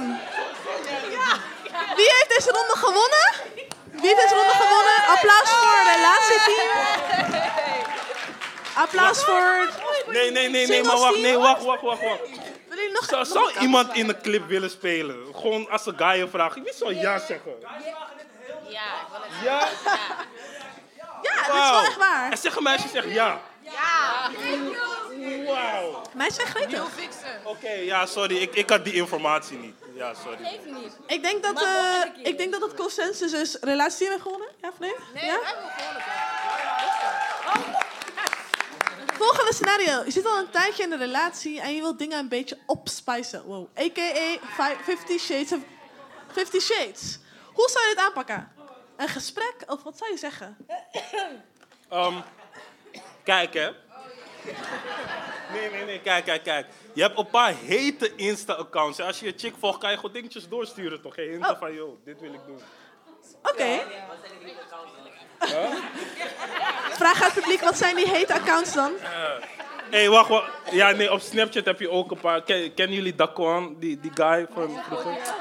wie 1.98 2.10
heeft 2.16 2.30
deze 2.38 2.52
ronde 2.52 2.76
gewonnen? 2.76 3.34
Wie 3.92 4.02
heeft 4.10 4.22
deze 4.22 4.36
ronde 4.36 4.54
gewonnen? 4.54 4.96
Applaus 5.08 5.50
voor 5.50 5.78
het 5.78 5.96
relatieteam. 5.96 6.70
Applaus 8.74 9.24
voor... 9.24 9.70
Nee, 10.14 10.32
nee, 10.32 10.50
nee, 10.50 10.68
nee, 10.68 10.84
maar 10.84 10.98
wacht, 10.98 11.12
team. 11.14 11.24
nee, 11.24 11.38
wacht, 11.38 11.64
wacht, 11.64 11.82
wacht, 11.82 12.02
wacht. 12.02 12.22
Nog 13.10 13.28
Zou, 13.28 13.60
iemand 13.60 13.94
in 13.94 14.10
een 14.10 14.22
clip 14.22 14.48
willen 14.48 14.70
spelen? 14.70 15.36
Gewoon 15.36 15.70
als 15.70 15.86
een 15.86 15.98
guy 15.98 16.18
je 16.18 16.28
vraagt. 16.28 16.56
Wie 16.56 16.74
zou 16.74 16.96
ja 16.96 17.20
zeggen? 17.20 17.52
Ja, 17.60 17.76
ik 17.76 19.08
wil 19.12 19.22
het 19.22 19.44
Ja? 19.44 19.68
Ja, 21.22 21.48
dat 21.48 21.64
is 21.64 21.70
wel 21.70 21.84
echt 21.84 21.98
waar. 21.98 22.32
En 22.32 22.38
zeg 22.38 22.56
een 22.56 22.64
meisje 22.64 22.88
zegt 22.88 23.12
ja. 23.12 23.42
Ja. 23.62 24.30
Wauw. 25.46 26.02
Meisje 26.14 26.34
zegt 26.34 26.50
gretig. 26.50 26.84
Oké, 27.44 27.72
ja, 27.72 28.06
sorry. 28.06 28.38
Ik, 28.38 28.56
ik 28.56 28.70
had 28.70 28.84
die 28.84 28.94
informatie 28.94 29.58
niet. 29.58 29.76
Ja, 29.94 30.14
sorry. 30.14 30.60
Niet. 30.66 30.98
Ik 31.08 31.24
denk 31.24 31.44
dat, 31.44 31.62
eh, 31.62 32.28
ik 32.28 32.38
denk 32.38 32.52
dat 32.52 32.62
het 32.62 32.74
consensus 32.74 33.34
is 33.34 33.58
relatieteam 33.62 34.12
heeft 34.12 34.22
gewonnen. 34.22 34.48
Ja 34.62 34.70
of 34.70 34.80
nee? 34.80 34.96
Nee, 35.14 35.26
ja? 35.26 35.40
wij 35.40 35.54
hebben 35.54 35.72
gewonnen. 35.78 36.21
Volgende 39.22 39.54
scenario. 39.54 40.04
Je 40.06 40.12
zit 40.12 40.26
al 40.26 40.38
een 40.38 40.50
tijdje 40.50 40.84
in 40.84 40.92
een 40.92 40.98
relatie 40.98 41.62
en 41.62 41.74
je 41.76 41.82
wilt 41.82 42.00
dingen 42.00 42.20
een 42.20 42.28
beetje 42.30 42.58
opspicen. 42.66 43.44
Wow. 43.44 43.68
A.k.a. 43.80 44.38
fi- 44.48 44.84
50 44.84 45.20
Shades 45.22 45.52
of 45.52 45.60
50 46.32 46.62
Shades. 46.62 47.20
Hoe 47.54 47.70
zou 47.70 47.88
je 47.90 47.96
dit 47.96 48.04
aanpakken? 48.06 48.52
Een 48.98 49.08
gesprek 49.08 49.56
of 49.68 49.84
wat 49.84 49.98
zou 49.98 50.12
je 50.12 50.18
zeggen? 50.18 50.58
Ehm, 51.90 52.16
kijk, 53.24 53.54
hè. 53.54 53.70
Nee, 55.54 55.70
nee, 55.72 55.86
nee. 55.86 56.00
Kijk, 56.02 56.26
kijk, 56.26 56.44
kijk. 56.44 56.68
Je 56.94 57.02
hebt 57.02 57.18
een 57.18 57.30
paar 57.30 57.54
hete 57.54 58.16
Insta-accounts. 58.16 59.00
Als 59.00 59.20
je 59.20 59.26
je 59.26 59.34
chick 59.38 59.54
volgt, 59.60 59.80
kan 59.80 59.90
je 59.92 59.96
gewoon 59.96 60.14
dingetjes 60.14 60.48
doorsturen, 60.50 61.02
toch? 61.02 61.14
Geen 61.14 61.30
hinten 61.30 61.52
Oh. 61.52 61.60
van, 61.60 61.74
yo, 61.74 62.00
dit 62.06 62.20
wil 62.20 62.34
ik 62.34 62.46
doen. 62.46 62.60
Oké. 63.44 63.82
Vraag 66.92 67.24
uit 67.24 67.34
het 67.34 67.44
publiek, 67.44 67.62
wat 67.62 67.78
zijn 67.78 67.96
die 67.96 68.10
hete 68.10 68.34
accounts 68.34 68.74
dan? 68.74 68.92
Hé, 69.90 69.98
hey, 69.98 70.10
wacht, 70.10 70.30
wacht. 70.30 70.52
Ja, 70.72 70.92
nee, 70.92 71.12
op 71.12 71.20
Snapchat 71.20 71.66
heb 71.66 71.80
je 71.80 71.90
ook 71.90 72.12
een 72.12 72.20
paar. 72.20 72.44
Ken, 72.44 72.74
kennen 72.74 72.96
jullie 72.96 73.16
Daquan, 73.16 73.76
die, 73.80 74.00
die 74.00 74.12
guy 74.14 74.48
van? 74.54 74.80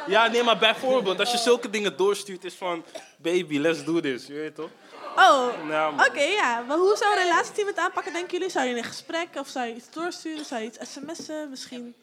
Ja, 0.06 0.26
nee, 0.26 0.42
maar 0.42 0.58
bijvoorbeeld, 0.58 1.20
als 1.20 1.30
je 1.32 1.38
zulke 1.38 1.70
dingen 1.70 1.96
doorstuurt, 1.96 2.44
is 2.44 2.54
van... 2.54 2.84
Baby, 3.16 3.58
let's 3.58 3.84
do 3.84 4.00
this, 4.00 4.26
je 4.26 4.32
weet 4.32 4.54
toch? 4.54 4.70
Oh, 5.16 5.46
Ja, 5.68 5.88
oké, 5.88 6.22
ja. 6.22 6.60
Maar 6.68 6.76
hoe 6.76 6.96
zou 6.96 7.16
een 7.16 7.22
relatieteam 7.22 7.66
het 7.66 7.78
aanpakken, 7.78 8.12
denken 8.12 8.32
jullie? 8.32 8.50
Zou 8.52 8.66
je 8.66 8.76
een 8.76 8.84
gesprek 8.84 9.28
of 9.38 9.48
zou 9.48 9.66
je 9.66 9.74
iets 9.74 9.90
doorsturen? 9.90 10.44
Zou 10.44 10.60
je 10.60 10.66
iets 10.66 10.78
sms'en 10.92 11.50
misschien? 11.50 11.94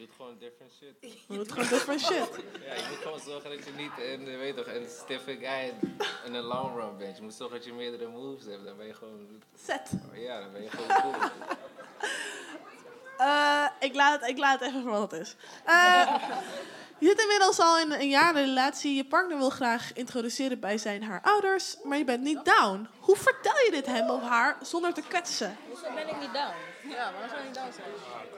Je 0.06 0.06
doet 0.06 0.16
gewoon 0.16 0.38
different 0.38 0.72
shit. 0.72 0.94
Je 1.28 1.36
doet 1.36 1.52
gewoon 1.52 1.68
different 1.68 2.00
shit. 2.00 2.28
Ja, 2.66 2.74
je 2.74 2.86
moet 2.88 2.98
gewoon 3.02 3.20
zorgen 3.20 3.50
dat 3.50 3.64
je 3.64 3.70
niet 3.76 3.98
in, 3.98 4.24
de- 4.24 4.36
weet 4.36 4.56
toch, 4.56 4.66
een 4.66 4.86
stiffig 4.88 5.38
guy 5.38 5.74
in 6.24 6.34
een 6.34 6.42
long 6.44 6.76
run 6.76 6.96
bent. 6.98 7.16
Je 7.16 7.22
moet 7.22 7.34
zorgen 7.34 7.56
dat 7.56 7.66
je 7.66 7.72
meerdere 7.72 8.08
moves 8.08 8.44
hebt. 8.44 8.64
Dan 8.64 8.76
ben 8.76 8.86
je 8.86 8.94
gewoon... 8.94 9.42
Zet. 9.64 9.90
Ja, 10.14 10.40
dan 10.40 10.52
ben 10.52 10.62
je 10.62 10.70
gewoon 10.70 11.00
cool. 11.00 11.30
Eh, 13.16 13.66
ik, 13.80 13.94
laat, 13.94 14.28
ik 14.28 14.38
laat 14.38 14.60
het 14.60 14.68
even 14.68 14.82
voor 14.82 14.90
wat 14.90 15.10
het 15.10 15.20
is. 15.20 15.36
Eh, 15.64 16.22
je 17.00 17.06
zit 17.06 17.20
inmiddels 17.20 17.58
al 17.58 17.78
in 17.78 17.92
een 17.92 18.08
jaar 18.08 18.30
in 18.30 18.36
een 18.36 18.44
relatie. 18.44 18.94
Je 18.94 19.04
partner 19.04 19.38
wil 19.38 19.50
graag 19.50 19.92
introduceren 19.92 20.60
bij 20.60 20.78
zijn 20.78 21.02
haar 21.02 21.20
ouders, 21.22 21.76
maar 21.84 21.98
je 21.98 22.04
bent 22.04 22.22
niet 22.22 22.44
down. 22.44 22.88
Hoe 22.98 23.16
vertel 23.16 23.56
je 23.64 23.70
dit 23.70 23.86
hem 23.86 24.10
of 24.10 24.22
haar 24.22 24.56
zonder 24.62 24.92
te 24.92 25.02
kwetsen? 25.08 25.56
Hoezo 25.68 25.86
ben 25.94 26.08
ik 26.08 26.20
niet 26.20 26.32
down? 26.32 26.54
Ja, 26.88 27.10
waarom 27.12 27.28
zou 27.28 27.40
ik 27.40 27.46
niet 27.46 27.54
down 27.54 27.72
zijn? 27.74 27.88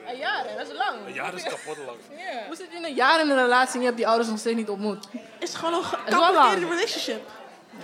Een 0.07 0.17
jaar, 0.17 0.43
dat 0.57 0.67
is 0.67 0.73
lang. 0.77 1.15
Ja, 1.15 1.31
dat 1.31 1.39
is 1.39 1.43
kapot 1.43 1.77
lang. 1.77 1.97
Hoe 2.47 2.55
zit 2.55 2.67
je 2.71 2.77
in 2.77 2.83
een 2.83 2.93
jaar 2.93 3.19
in 3.21 3.29
een 3.29 3.37
relatie 3.37 3.73
en 3.73 3.79
je 3.79 3.85
hebt 3.85 3.97
die 3.97 4.07
ouders 4.07 4.29
nog 4.29 4.39
steeds 4.39 4.55
niet 4.55 4.69
ontmoet? 4.69 5.07
is 5.39 5.53
gewoon 5.53 5.73
een 5.73 6.13
complicated 6.15 6.69
relationship. 6.69 7.29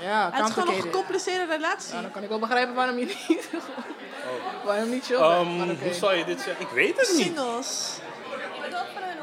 Ja, 0.01 0.32
Het 0.34 0.47
is 0.47 0.53
gewoon 0.53 0.75
een 0.75 0.82
gecompliceerde 0.82 1.45
relatie. 1.55 1.95
Ja, 1.95 2.01
dan 2.01 2.11
kan 2.11 2.23
ik 2.23 2.30
wel 2.30 2.39
begrijpen 2.39 2.75
waarom 2.75 2.97
je 2.97 3.05
niet, 3.05 3.49
waarom 4.65 4.89
niet 4.89 5.05
chill 5.05 5.17
bent. 5.17 5.32
Ehm, 5.32 5.57
maar 5.57 5.69
oké. 5.69 5.84
Hoe 5.84 5.93
zou 5.93 6.15
je 6.15 6.25
dit 6.25 6.41
zeggen? 6.41 6.65
Ik 6.65 6.71
weet 6.71 6.99
het 6.99 7.11
niet. 7.17 7.25
Singles. 7.25 7.97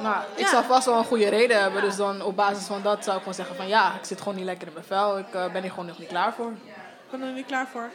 Nou, 0.03 0.17
ik 0.35 0.41
Ja. 0.45 0.49
zou 0.51 0.65
vast 0.65 0.87
wel 0.87 0.99
een 0.99 1.05
goede 1.05 1.29
reden 1.29 1.61
hebben. 1.61 1.83
Dus 1.83 1.97
dan 1.97 2.23
op 2.23 2.37
basis 2.37 2.67
van 2.67 2.83
dat 2.83 2.99
zou 3.05 3.11
ik 3.17 3.19
gewoon 3.19 3.35
zeggen 3.35 3.57
van 3.57 3.69
ja, 3.69 3.87
ik 4.01 4.05
zit 4.05 4.19
gewoon 4.19 4.35
niet 4.37 4.45
lekker 4.45 4.67
in 4.67 4.73
mijn 4.73 4.87
vel. 4.87 5.19
Ik 5.19 5.35
eh, 5.35 5.53
ben 5.53 5.63
hier 5.63 5.71
gewoon 5.71 5.87
nog 5.87 5.99
niet 5.99 6.09
klaar 6.09 6.33
voor. 6.37 6.51
Ik 7.11 7.11
ben 7.19 7.23
er 7.23 7.33
niet 7.35 7.47
klaar 7.47 7.67
voor. 7.73 7.91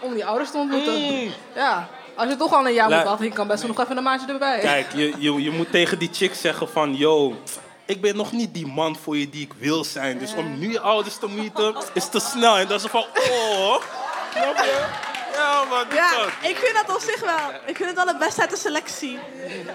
Om 0.00 0.14
die 0.14 0.26
ouders 0.26 0.50
te 0.50 0.56
ontmoeten. 0.58 0.94
Mm. 1.00 1.32
Ja, 1.54 1.88
als 2.14 2.28
je 2.28 2.36
toch 2.36 2.52
al 2.54 2.66
een 2.66 2.72
jaar 2.72 2.88
La- 2.88 2.96
moet 2.96 3.04
wachten, 3.06 3.24
je 3.26 3.32
kan 3.32 3.46
best 3.46 3.62
wel 3.62 3.70
nog 3.72 3.80
even 3.84 3.96
een 3.96 4.02
maandje 4.02 4.32
erbij. 4.32 4.58
Kijk, 4.58 4.92
je, 4.94 5.12
je, 5.18 5.42
je 5.42 5.50
moet 5.50 5.70
tegen 5.70 5.98
die 5.98 6.08
chick 6.12 6.34
zeggen 6.34 6.68
van... 6.68 6.96
Yo, 6.96 7.34
ik 7.84 8.00
ben 8.00 8.16
nog 8.16 8.32
niet 8.32 8.54
die 8.54 8.66
man 8.66 8.96
voor 8.96 9.16
je 9.16 9.28
die 9.30 9.42
ik 9.42 9.52
wil 9.58 9.84
zijn. 9.84 10.18
Dus 10.18 10.34
om 10.34 10.58
nu 10.58 10.70
je 10.70 10.80
ouders 10.80 11.16
te 11.18 11.28
meeten, 11.28 11.74
is 11.92 12.08
te 12.08 12.20
snel. 12.20 12.56
En 12.58 12.66
dan 12.68 12.76
is 12.76 12.82
van... 12.82 13.00
Oh, 13.30 13.82
snap 14.32 14.56
je? 14.64 14.84
Ja, 15.32 15.64
man, 15.64 15.84
dit 15.88 15.94
Ja, 15.98 16.26
ik 16.42 16.56
vind 16.56 16.74
dat 16.74 16.96
op 16.96 17.00
zich 17.00 17.20
wel. 17.20 17.50
Ik 17.66 17.76
vind 17.76 17.88
het 17.88 17.94
wel 17.94 18.06
het 18.06 18.18
beste 18.18 18.40
uit 18.40 18.50
de 18.50 18.56
selectie. 18.56 19.18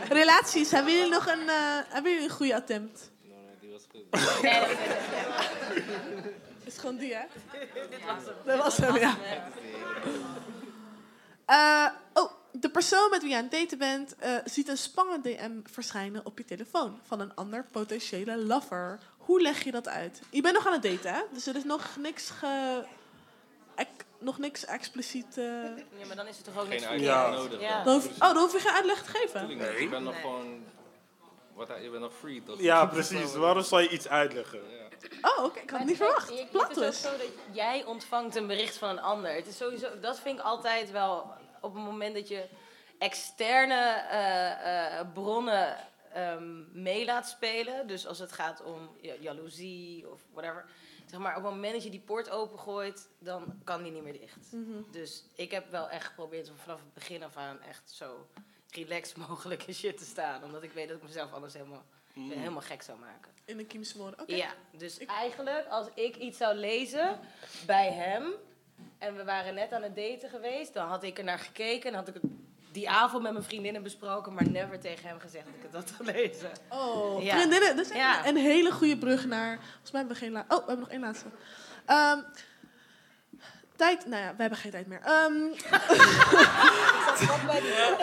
Relaties, 0.09 0.71
hebben 0.71 0.93
jullie 0.93 1.11
nog 1.11 1.27
een, 1.27 1.49
eh, 1.49 1.55
hebben 1.87 2.11
jullie 2.11 2.27
een 2.27 2.35
goede 2.35 2.55
attempt? 2.55 3.11
Die 3.61 3.71
was 3.71 3.87
goed. 3.91 4.03
Is 6.65 6.73
het 6.73 6.79
gewoon 6.79 6.97
die, 6.97 7.15
hè? 7.15 7.23
Dat 8.45 8.57
was 8.57 8.77
hem, 8.77 8.97
ja. 8.97 9.17
Eh, 11.45 11.87
oh, 12.13 12.31
de 12.51 12.69
persoon 12.69 13.09
met 13.09 13.21
wie 13.21 13.29
je 13.29 13.35
aan 13.35 13.43
het 13.43 13.51
daten 13.51 13.77
bent 13.77 14.15
eh, 14.15 14.35
ziet 14.45 14.67
een 14.67 14.77
spannend 14.77 15.23
DM 15.23 15.59
verschijnen 15.63 16.25
op 16.25 16.37
je 16.37 16.45
telefoon 16.45 16.99
van 17.07 17.19
een 17.19 17.35
ander 17.35 17.65
potentiële 17.71 18.37
lover. 18.37 18.99
Hoe 19.17 19.41
leg 19.41 19.63
je 19.63 19.71
dat 19.71 19.87
uit? 19.87 20.21
Je 20.29 20.41
bent 20.41 20.53
nog 20.53 20.67
aan 20.67 20.73
het 20.73 20.81
daten, 20.81 21.13
hè? 21.13 21.21
Dus 21.31 21.45
er 21.47 21.55
is 21.55 21.63
nog 21.63 21.95
niks, 21.99 22.29
ge, 22.29 22.83
nog 24.19 24.37
niks 24.37 24.65
expliciet. 24.65 25.37
eh, 25.37 25.43
Ja, 25.43 26.05
maar 26.07 26.15
dan 26.15 26.27
is 26.27 26.35
het 26.35 26.45
toch 26.45 26.55
ook 26.57 26.61
Geen 26.61 26.69
niks 26.69 26.85
uitleg 26.85 27.29
nodig. 27.31 27.61
Ja. 27.61 27.83
dan 27.83 27.93
hoef, 27.93 28.05
oh, 28.07 28.19
dan 28.19 28.37
hoef 28.37 28.51
je 28.53 28.59
geen 28.59 28.73
uitleg 28.73 29.03
te 29.03 29.09
geven. 29.09 29.47
Tuurlijk 29.47 29.69
niet. 29.71 29.79
Je 29.81 29.89
bent 29.89 30.03
nog 30.03 30.21
gewoon... 30.21 30.63
Wat, 31.53 31.67
je 31.81 31.89
bent 31.89 32.01
nog 32.01 32.13
free, 32.19 32.43
toch? 32.43 32.61
Ja, 32.61 32.85
precies. 32.85 33.33
Waarom 33.35 33.63
zou 33.63 33.81
je 33.81 33.89
iets 33.89 34.07
uitleggen? 34.07 34.59
Oh, 35.21 35.43
oké, 35.43 35.59
ik 35.59 35.69
had 35.69 35.79
het 35.79 35.87
niet 35.87 35.97
verwacht. 35.97 36.29
Je- 36.29 36.35
Het 36.39 36.53
is 36.53 36.61
ook 36.61 36.73
twist. 36.73 37.01
zo 37.01 37.09
dat 37.17 37.27
jij 37.51 37.83
ontvangt 37.85 38.35
een 38.35 38.47
bericht 38.47 38.77
van 38.77 38.89
een 38.89 38.99
ander. 39.01 39.33
Het 39.33 39.47
is 39.47 39.57
sowieso, 39.57 39.99
dat 39.99 40.19
vind 40.19 40.39
ik 40.39 40.45
altijd 40.45 40.91
wel 40.91 41.31
op 41.61 41.73
het 41.73 41.83
moment 41.83 42.15
dat 42.15 42.27
je 42.27 42.45
externe 42.99 43.75
eh, 44.09 44.99
eh, 44.99 45.05
bronnen 45.13 45.77
ehm, 46.13 46.81
mee 46.81 47.05
laat 47.05 47.27
spelen. 47.27 47.87
Dus 47.87 48.07
als 48.07 48.19
het 48.19 48.31
gaat 48.31 48.63
om 48.63 48.89
ja, 49.01 49.13
jaloezie 49.19 50.09
of 50.11 50.21
whatever. 50.33 50.65
Zeg 51.09 51.19
maar, 51.19 51.37
op 51.37 51.43
het 51.43 51.53
moment 51.53 51.73
dat 51.73 51.83
je 51.83 51.89
die 51.89 51.99
poort 51.99 52.29
opengooit, 52.29 53.09
dan 53.19 53.61
kan 53.63 53.83
die 53.83 53.91
niet 53.91 54.03
meer 54.03 54.19
dicht. 54.19 54.51
Mhm. 54.51 54.91
Dus 54.91 55.23
ik 55.35 55.51
heb 55.51 55.71
wel 55.71 55.89
echt 55.89 56.05
geprobeerd 56.05 56.49
om 56.49 56.57
vanaf 56.57 56.79
het 56.79 56.93
begin 56.93 57.23
af 57.23 57.37
aan 57.37 57.61
echt 57.61 57.91
zo 57.91 58.27
relaxed 58.69 59.17
mogelijk 59.27 59.63
in 59.63 59.73
shit 59.73 59.97
te 59.97 60.05
staan. 60.05 60.43
Omdat 60.43 60.63
ik 60.63 60.71
weet 60.71 60.87
dat 60.87 60.97
ik 60.97 61.03
mezelf 61.03 61.33
anders 61.33 61.53
helemaal, 61.53 61.83
helemaal 62.13 62.61
gek 62.61 62.81
zou 62.81 62.99
maken. 62.99 63.31
In 63.45 63.57
de 63.57 63.65
kiem 63.65 63.83
smoren. 63.83 64.21
Oké. 64.21 64.35
Ja, 64.35 64.53
dus 64.71 64.97
eigenlijk 64.97 65.67
als 65.67 65.87
ik 65.93 66.15
iets 66.15 66.37
zou 66.37 66.55
lezen 66.55 67.19
bij 67.65 67.91
hem 67.91 68.33
en 68.97 69.15
we 69.15 69.23
waren 69.23 69.53
net 69.53 69.71
aan 69.71 69.83
het 69.83 69.95
daten 69.95 70.29
geweest, 70.29 70.73
dan 70.73 70.87
had 70.87 71.03
ik 71.03 71.17
er 71.17 71.23
naar 71.23 71.39
gekeken 71.39 71.89
en 71.89 71.95
had 71.95 72.07
ik 72.07 72.13
het 72.13 72.23
die 72.77 72.89
avond 72.89 73.23
met 73.23 73.31
mijn 73.31 73.43
vriendinnen 73.43 73.83
besproken, 73.83 74.33
maar 74.33 74.49
never 74.49 74.79
tegen 74.79 75.07
hem 75.09 75.19
gezegd 75.19 75.45
dat 75.45 75.53
ik 75.55 75.61
het 75.61 75.73
had 75.73 75.91
gelezen. 75.97 76.51
Oh, 76.69 77.23
Ja. 77.23 77.35
vriendinnen. 77.37 77.75
Dat 77.75 77.85
is 77.85 77.91
Ja. 77.95 78.27
een 78.27 78.35
hele 78.37 78.71
goede 78.71 78.97
brug 78.97 79.25
naar... 79.25 79.59
Volgens 79.71 79.91
mij 79.91 79.99
hebben 80.01 80.17
we 80.19 80.23
geen 80.23 80.31
la- 80.31 80.45
Oh, 80.47 80.57
we 80.57 80.63
hebben 80.67 80.79
nog 80.79 80.89
één 80.89 80.99
laatste. 80.99 81.25
Ehm, 81.85 82.19
tijd... 83.75 84.05
Nou 84.05 84.23
ja, 84.23 84.29
we 84.35 84.41
hebben 84.41 84.59
geen 84.59 84.71
tijd 84.71 84.87
meer. 84.87 85.01
Ehm, 85.03 85.33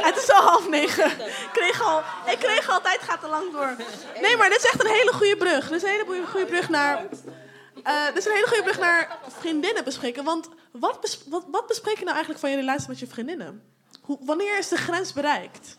het 0.09 0.17
is 0.17 0.31
al 0.31 0.43
half 0.43 0.69
negen. 0.69 1.11
Ik 1.21 1.49
kreeg 1.53 1.83
al, 1.83 1.99
ik 2.27 2.39
kreeg 2.39 2.69
al, 2.71 2.81
tijd 2.81 3.01
gaat 3.03 3.21
te 3.21 3.29
lang 3.29 3.53
door. 3.53 3.77
Nee, 4.21 4.37
maar 4.37 4.49
dit 4.49 4.59
is 4.59 4.65
echt 4.67 4.85
een 4.85 4.91
hele 4.91 5.13
goede 5.13 5.37
brug. 5.37 5.69
Dit 5.69 5.77
is 5.77 5.83
een 5.83 5.89
hele 6.07 6.27
goede- 6.27 6.47
brug 6.47 6.69
naar... 6.69 6.97
eh, 7.83 8.07
dit 8.07 8.17
is 8.17 8.25
een 8.27 8.33
hele 8.33 8.47
goede 8.49 8.63
brug 8.63 8.79
naar 8.79 9.19
vriendinnen 9.39 9.85
bespreken. 9.85 10.25
Want 10.25 10.49
wat, 10.73 11.01
bes- 11.01 11.25
wat, 11.29 11.45
wat 11.51 11.67
bespreek 11.67 11.95
je 11.99 12.03
nou 12.05 12.11
eigenlijk 12.15 12.41
van 12.41 12.51
je 12.51 12.57
relatie 12.57 12.89
met 12.89 12.99
je 12.99 13.07
vriendinnen? 13.07 13.74
Hoe, 14.05 14.19
wanneer 14.21 14.59
is 14.59 14.69
de 14.69 14.77
grens 14.77 15.13
bereikt? 15.13 15.79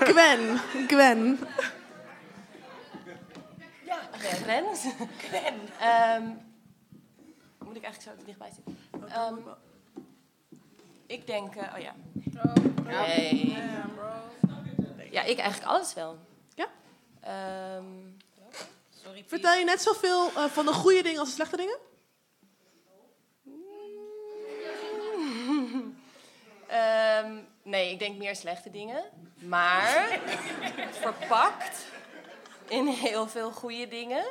Gwen, 0.00 0.58
Gwen. 0.88 1.38
Ja, 3.84 3.98
Gwen. 4.12 4.64
Gwen. 5.18 5.54
Ehm, 5.80 6.22
moet 7.64 7.76
ik 7.76 7.82
eigenlijk 7.82 8.18
zo 8.18 8.24
dichtbij 8.24 8.50
zitten? 8.54 8.78
Ehm, 9.08 9.34
Ik 11.06 11.26
denk, 11.26 11.54
eh, 11.56 11.74
oh 11.74 11.80
ja. 11.82 11.94
Oh, 12.44 12.54
Nee. 12.84 13.58
Ja, 15.10 15.22
ik 15.22 15.38
eigenlijk 15.38 15.70
alles 15.72 15.94
wel. 15.94 16.18
Ja? 16.54 16.66
Ehm, 17.20 17.84
sorry, 18.90 19.18
Piet. 19.20 19.28
Vertel 19.28 19.54
je 19.54 19.64
net 19.64 19.82
zoveel 19.82 20.26
eh, 20.36 20.44
van 20.44 20.66
de 20.66 20.72
goede 20.72 21.02
dingen 21.02 21.18
als 21.20 21.28
de 21.28 21.34
slechte 21.34 21.56
dingen? 21.56 21.78
Ehm, 26.70 27.38
nee, 27.62 27.90
ik 27.90 27.98
denk 27.98 28.16
meer 28.16 28.36
slechte 28.36 28.70
dingen. 28.70 29.04
Maar 29.34 30.20
verpakt 30.90 31.86
in 32.68 32.86
heel 32.86 33.28
veel 33.28 33.50
goede 33.50 33.88
dingen. 33.88 34.24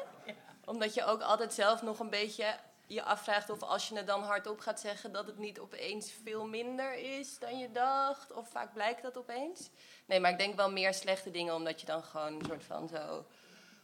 Omdat 0.66 0.94
je 0.94 1.06
ook 1.06 1.22
altijd 1.22 1.54
zelf 1.54 1.82
nog 1.82 2.00
een 2.00 2.10
beetje 2.10 2.56
je 2.88 3.04
afvraagt 3.04 3.50
of 3.50 3.64
als 3.64 3.88
je 3.90 3.96
het 3.96 4.08
dan 4.08 4.24
hardop 4.24 4.60
gaat 4.60 4.80
zeggen... 4.80 5.12
dat 5.12 5.28
het 5.28 5.38
niet 5.38 5.60
opeens 5.60 6.12
veel 6.24 6.46
minder 6.48 6.94
is 6.94 7.40
dan 7.40 7.58
je 7.58 7.72
dacht. 7.72 8.32
Of 8.32 8.50
vaak 8.50 8.74
blijkt 8.74 9.02
dat 9.02 9.18
opeens. 9.18 9.70
Nee, 10.06 10.20
maar 10.20 10.32
ik 10.32 10.38
denk 10.38 10.56
wel 10.56 10.72
meer 10.72 10.94
slechte 10.94 11.32
dingen 11.32 11.56
omdat 11.56 11.80
je 11.80 11.86
dan 11.86 12.04
gewoon 12.04 12.34
een 12.34 12.46
soort 12.46 12.64
van 12.64 12.88
zo... 12.88 13.26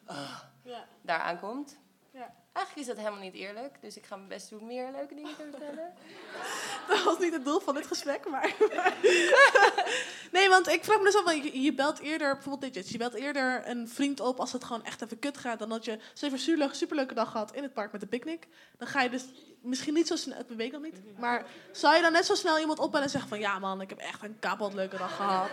ah, 0.05 0.39
Ja. 0.63 0.85
daar 1.01 1.19
aankomt. 1.19 1.77
Ja. 2.15 2.33
Eigenlijk 2.53 2.87
is 2.87 2.95
dat 2.95 3.05
helemaal 3.05 3.23
niet 3.23 3.33
eerlijk. 3.33 3.77
Dus 3.81 3.97
ik 3.97 4.05
ga 4.05 4.15
mijn 4.15 4.27
best 4.27 4.49
doen 4.49 4.65
meer 4.65 4.91
leuke 4.91 5.15
dingen 5.15 5.35
te 5.35 5.47
vertellen. 5.49 5.93
Dat 6.87 7.03
was 7.03 7.19
niet 7.19 7.33
het 7.33 7.45
doel 7.45 7.59
van 7.59 7.73
dit 7.73 7.87
gesprek, 7.87 8.29
maar... 8.29 8.53
nee, 10.31 10.49
want 10.49 10.67
ik 10.67 10.83
vraag 10.83 10.97
me 10.97 11.03
dus 11.03 11.15
af, 11.15 11.23
want 11.23 11.43
je, 11.43 11.61
je 11.61 11.73
belt 11.73 11.99
eerder, 11.99 12.33
bijvoorbeeld 12.33 12.73
dit, 12.73 12.89
je 12.89 12.97
belt 12.97 13.13
eerder 13.13 13.67
een 13.67 13.89
vriend 13.89 14.19
op 14.19 14.39
als 14.39 14.51
het 14.51 14.63
gewoon 14.63 14.83
echt 14.83 15.01
even 15.01 15.19
kut 15.19 15.37
gaat, 15.37 15.59
dan 15.59 15.69
dat 15.69 15.85
je 15.85 15.99
zo'n 16.13 16.31
een 16.31 16.39
super, 16.39 16.75
superleuke 16.75 17.13
dag 17.13 17.31
gehad 17.31 17.55
in 17.55 17.63
het 17.63 17.73
park 17.73 17.91
met 17.91 18.01
de 18.01 18.07
picknick. 18.07 18.47
Dan 18.77 18.87
ga 18.87 19.01
je 19.01 19.09
dus 19.09 19.25
misschien 19.61 19.93
niet 19.93 20.07
zo 20.07 20.15
snel, 20.15 20.39
ik 20.39 20.45
weet 20.57 20.71
nog 20.71 20.81
niet, 20.81 21.17
maar 21.19 21.45
zou 21.71 21.95
je 21.95 22.01
dan 22.01 22.11
net 22.11 22.25
zo 22.25 22.35
snel 22.35 22.59
iemand 22.59 22.79
opbellen 22.79 23.05
en 23.05 23.11
zeggen 23.11 23.29
van, 23.29 23.39
ja 23.39 23.59
man, 23.59 23.81
ik 23.81 23.89
heb 23.89 23.99
echt 23.99 24.23
een 24.23 24.39
kapot 24.39 24.73
leuke 24.73 24.97
dag 24.97 25.15
gehad. 25.15 25.51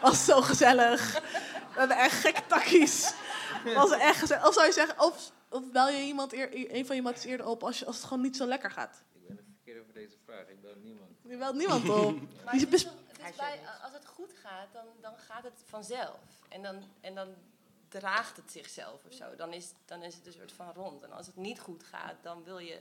Was 0.00 0.24
zo 0.24 0.40
gezellig. 0.40 1.12
We 1.72 1.78
hebben 1.78 1.96
echt 1.96 2.20
gekke 2.20 2.42
takkies. 2.46 3.12
Was 3.74 3.90
echt 3.90 4.18
gezellig. 4.18 4.46
Of 4.46 4.54
zou 4.54 4.66
je 4.66 4.72
zeggen, 4.72 5.00
of, 5.00 5.32
of 5.50 5.70
bel 5.72 5.88
je 5.88 6.02
iemand 6.02 6.32
eer, 6.32 6.74
een 6.74 6.86
van 6.86 6.96
je 6.96 7.02
matties 7.02 7.24
eerder 7.24 7.46
op 7.46 7.62
als, 7.62 7.78
je, 7.78 7.86
als 7.86 7.96
het 7.96 8.04
gewoon 8.04 8.22
niet 8.22 8.36
zo 8.36 8.46
lekker 8.46 8.70
gaat? 8.70 9.02
Ik 9.14 9.26
ben 9.26 9.36
het 9.36 9.44
verkeerd 9.54 9.80
over 9.82 9.94
deze 9.94 10.16
vraag. 10.24 10.48
Ik 10.48 10.60
bel 10.60 10.74
niemand. 10.82 11.10
Je 11.22 11.36
belt 11.36 11.54
niemand 11.56 11.88
op. 11.88 12.20
Maar 12.44 12.52
Die 12.52 12.60
het 12.60 12.70
bes- 12.70 12.84
is, 12.84 12.90
het 13.08 13.30
is 13.30 13.36
bij, 13.36 13.60
als 13.82 13.92
het 13.92 14.06
goed 14.06 14.32
gaat, 14.42 14.72
dan, 14.72 14.84
dan 15.00 15.16
gaat 15.16 15.42
het 15.44 15.62
vanzelf. 15.64 16.20
En 16.48 16.62
dan, 16.62 16.82
en 17.00 17.14
dan 17.14 17.28
draagt 17.88 18.36
het 18.36 18.52
zichzelf 18.52 19.04
of 19.04 19.12
zo. 19.12 19.36
Dan 19.36 19.52
is, 19.52 19.72
dan 19.84 20.02
is 20.02 20.14
het 20.14 20.26
een 20.26 20.32
soort 20.32 20.52
van 20.52 20.72
rond. 20.74 21.02
En 21.02 21.12
als 21.12 21.26
het 21.26 21.36
niet 21.36 21.60
goed 21.60 21.82
gaat, 21.84 22.14
dan 22.22 22.44
wil 22.44 22.58
je 22.58 22.80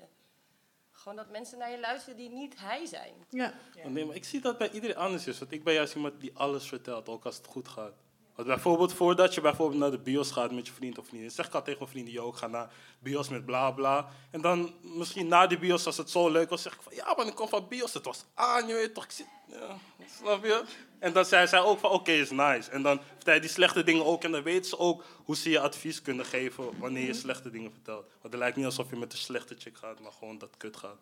gewoon 0.92 1.18
dat 1.18 1.30
mensen 1.30 1.58
naar 1.58 1.72
je 1.72 1.80
luisteren 1.80 2.18
die 2.18 2.30
niet 2.30 2.60
hij 2.60 2.86
zijn. 2.86 3.14
Ja. 3.30 3.54
Nee, 3.86 4.06
maar 4.06 4.16
ik 4.16 4.26
zie 4.26 4.42
dat 4.42 4.58
bij 4.58 4.72
iedereen 4.72 4.96
anders 4.96 5.28
is. 5.28 5.40
Want 5.40 5.52
ik 5.52 5.64
ben 5.64 5.74
juist 5.74 5.96
iemand 5.96 6.20
die 6.22 6.32
alles 6.38 6.68
vertelt, 6.68 7.10
ook 7.10 7.26
als 7.26 7.38
het 7.38 7.46
goed 7.46 7.68
gaat. 7.68 7.94
Want 8.38 8.50
bijvoorbeeld 8.50 8.94
voordat 8.94 9.34
je 9.34 9.42
bijvoorbeeld 9.42 9.80
naar 9.80 9.92
de 9.92 9.98
bios 10.00 10.32
gaat 10.32 10.52
met 10.52 10.68
je 10.68 10.74
vriend 10.74 10.98
of 10.98 11.08
vriendin, 11.08 11.32
zeg 11.32 11.48
ik 11.48 11.54
al 11.54 11.62
tegen 11.64 11.80
mijn 11.80 11.92
vrienden, 11.92 12.14
yo, 12.14 12.30
ik 12.30 12.36
ga 12.36 12.48
naar 12.48 12.70
bios 13.00 13.30
met 13.30 13.46
bla 13.46 13.72
bla. 13.72 14.10
En 14.32 14.42
dan 14.42 14.74
misschien 14.82 15.28
na 15.28 15.48
die 15.48 15.60
bios, 15.60 15.86
als 15.86 15.98
het 15.98 16.10
zo 16.10 16.30
leuk 16.30 16.50
was, 16.50 16.62
zeg 16.62 16.74
ik 16.74 16.82
van, 16.82 16.96
ja 16.96 17.14
man, 17.18 17.28
ik 17.28 17.36
kom 17.36 17.48
van 17.48 17.68
bios, 17.68 17.94
het 17.94 18.06
was 18.06 18.26
aan, 18.34 18.68
je 18.68 18.74
weet 18.74 18.94
toch, 18.94 19.04
ik 19.04 19.12
zit, 19.12 19.26
ja, 19.48 19.78
snap 20.20 20.44
je? 20.44 20.64
En 21.00 21.14
dan 21.14 21.26
zei 21.26 21.48
zij 21.48 21.60
ook 21.60 21.80
van, 21.80 21.90
oké, 21.90 22.12
is 22.12 22.30
nice. 22.32 22.72
En 22.72 22.82
dan 22.82 23.00
vertel 23.16 23.34
je 23.34 23.40
die 23.40 23.50
slechte 23.50 23.84
dingen 23.84 24.06
ook 24.06 24.24
en 24.24 24.32
dan 24.32 24.44
weten 24.44 24.70
ze 24.70 24.78
ook 24.80 25.04
hoe 25.24 25.36
ze 25.36 25.50
je 25.50 25.60
advies 25.60 26.02
kunnen 26.02 26.26
geven 26.26 26.80
wanneer 26.80 27.06
je 27.06 27.14
slechte 27.14 27.50
dingen 27.50 27.72
vertelt. 27.72 28.06
Want 28.08 28.34
het 28.34 28.36
lijkt 28.36 28.56
niet 28.56 28.66
alsof 28.66 28.90
je 28.90 28.96
met 28.96 29.12
een 29.14 29.20
slechte 29.20 29.56
chick 29.58 29.78
gaat, 29.78 30.00
maar 30.00 30.12
gewoon 30.12 30.38
dat 30.38 30.58
kut 30.58 30.78
gaat. 30.78 31.02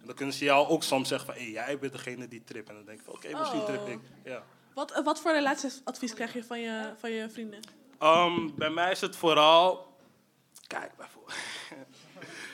En 0.00 0.06
dan 0.06 0.14
kunnen 0.14 0.34
ze 0.34 0.44
jou 0.44 0.68
ook 0.68 0.82
soms 0.82 1.08
zeggen 1.08 1.34
van, 1.34 1.42
hé, 1.44 1.50
jij 1.50 1.78
bent 1.78 1.92
degene 1.92 2.28
die 2.28 2.44
trip. 2.44 2.68
En 2.68 2.74
dan 2.74 2.84
denk 2.84 2.98
ik 2.98 3.04
van, 3.04 3.14
oké, 3.14 3.38
misschien 3.38 3.60
Oh. 3.60 3.66
trip 3.66 3.88
ik. 3.88 3.98
Ja. 4.24 4.42
Wat, 4.74 4.90
eh, 4.90 5.04
wat 5.04 5.20
voor 5.20 5.32
relatieadvies 5.32 6.14
krijg 6.14 6.32
je 6.32 6.44
van 6.44 6.60
je, 6.60 6.92
van 6.98 7.10
je 7.10 7.30
vrienden? 7.30 7.60
Ehm, 7.98 8.48
bij 8.54 8.70
mij 8.70 8.90
is 8.90 9.00
het 9.00 9.16
vooral. 9.16 9.92
Kijk, 10.66 10.96
bijvoorbeeld. 10.96 11.38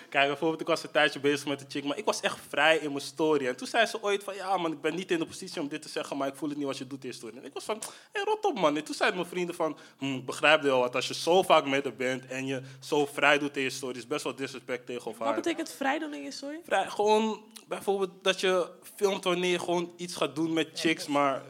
Kijk, 0.08 0.26
bijvoorbeeld, 0.26 0.60
ik 0.60 0.66
was 0.66 0.82
een 0.82 0.90
tijdje 0.90 1.20
bezig 1.20 1.46
met 1.46 1.60
een 1.60 1.70
chick, 1.70 1.84
maar 1.84 1.98
ik 1.98 2.04
was 2.04 2.20
echt 2.20 2.38
vrij 2.48 2.76
in 2.76 2.88
mijn 2.88 3.04
story. 3.04 3.46
En 3.46 3.56
toen 3.56 3.66
zei 3.66 3.86
ze 3.86 4.02
ooit 4.02 4.24
van, 4.24 4.34
ja 4.34 4.56
man, 4.56 4.72
ik 4.72 4.80
ben 4.80 4.94
niet 4.94 5.10
in 5.10 5.18
de 5.18 5.26
positie 5.26 5.60
om 5.60 5.68
dit 5.68 5.82
te 5.82 5.88
zeggen, 5.88 6.16
maar 6.16 6.28
ik 6.28 6.34
voel 6.34 6.48
het 6.48 6.58
niet 6.58 6.66
wat 6.66 6.78
je 6.78 6.86
doet 6.86 7.02
in 7.02 7.08
je 7.08 7.14
story. 7.14 7.36
En 7.36 7.44
ik 7.44 7.52
was 7.52 7.64
van, 7.64 7.76
hé, 7.76 7.90
hey, 8.12 8.22
rot 8.24 8.44
op 8.44 8.58
man. 8.58 8.76
En 8.76 8.84
toen 8.84 8.94
zeiden 8.94 9.18
mijn 9.18 9.30
vrienden 9.30 9.54
van, 9.54 9.76
hm, 9.98 10.14
ik 10.14 10.26
begrijp 10.26 10.62
wel, 10.62 10.78
want 10.80 10.94
als 10.94 11.08
je 11.08 11.14
zo 11.14 11.42
vaak 11.42 11.66
met 11.66 11.84
haar 11.84 11.94
bent 11.94 12.26
en 12.26 12.46
je 12.46 12.62
zo 12.80 13.06
vrij 13.06 13.38
doet 13.38 13.56
in 13.56 13.62
je 13.62 13.70
story, 13.70 13.96
is 13.96 14.06
best 14.06 14.24
wel 14.24 14.34
disrespect 14.34 14.86
tegenover 14.86 15.18
Wat 15.18 15.28
haar. 15.28 15.36
betekent 15.36 15.70
vrij 15.72 15.98
doen 15.98 16.14
in 16.14 16.22
je 16.22 16.30
story? 16.30 16.60
Vrij, 16.64 16.88
gewoon 16.88 17.44
bijvoorbeeld 17.68 18.10
dat 18.22 18.40
je 18.40 18.70
filmt 18.96 19.24
wanneer 19.24 19.50
je 19.50 19.58
gewoon 19.58 19.92
iets 19.96 20.16
gaat 20.16 20.34
doen 20.34 20.52
met 20.52 20.68
chicks, 20.74 21.06
maar 21.06 21.42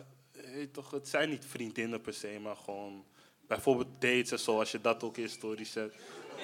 weet 0.60 0.74
toch, 0.74 0.90
het 0.90 1.08
zijn 1.08 1.28
niet 1.28 1.44
vriendinnen 1.48 2.00
per 2.00 2.14
se, 2.14 2.38
maar 2.42 2.56
gewoon 2.64 3.04
bijvoorbeeld 3.48 3.88
dates 3.98 4.30
en 4.30 4.38
zo, 4.38 4.58
als 4.58 4.70
je 4.70 4.80
dat 4.80 5.02
ook 5.02 5.16
in 5.16 5.28
story 5.28 5.64
zet. 5.64 5.94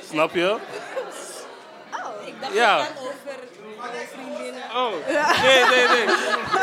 Snap 0.08 0.34
je? 0.34 0.58
Ik 2.26 2.40
dacht 2.40 2.54
Ja. 2.54 2.88
over 2.98 3.14
vriendinnen. 4.12 4.62
Oh, 4.62 4.90
nee, 5.42 5.64
nee, 5.64 5.88
nee. 5.88 6.06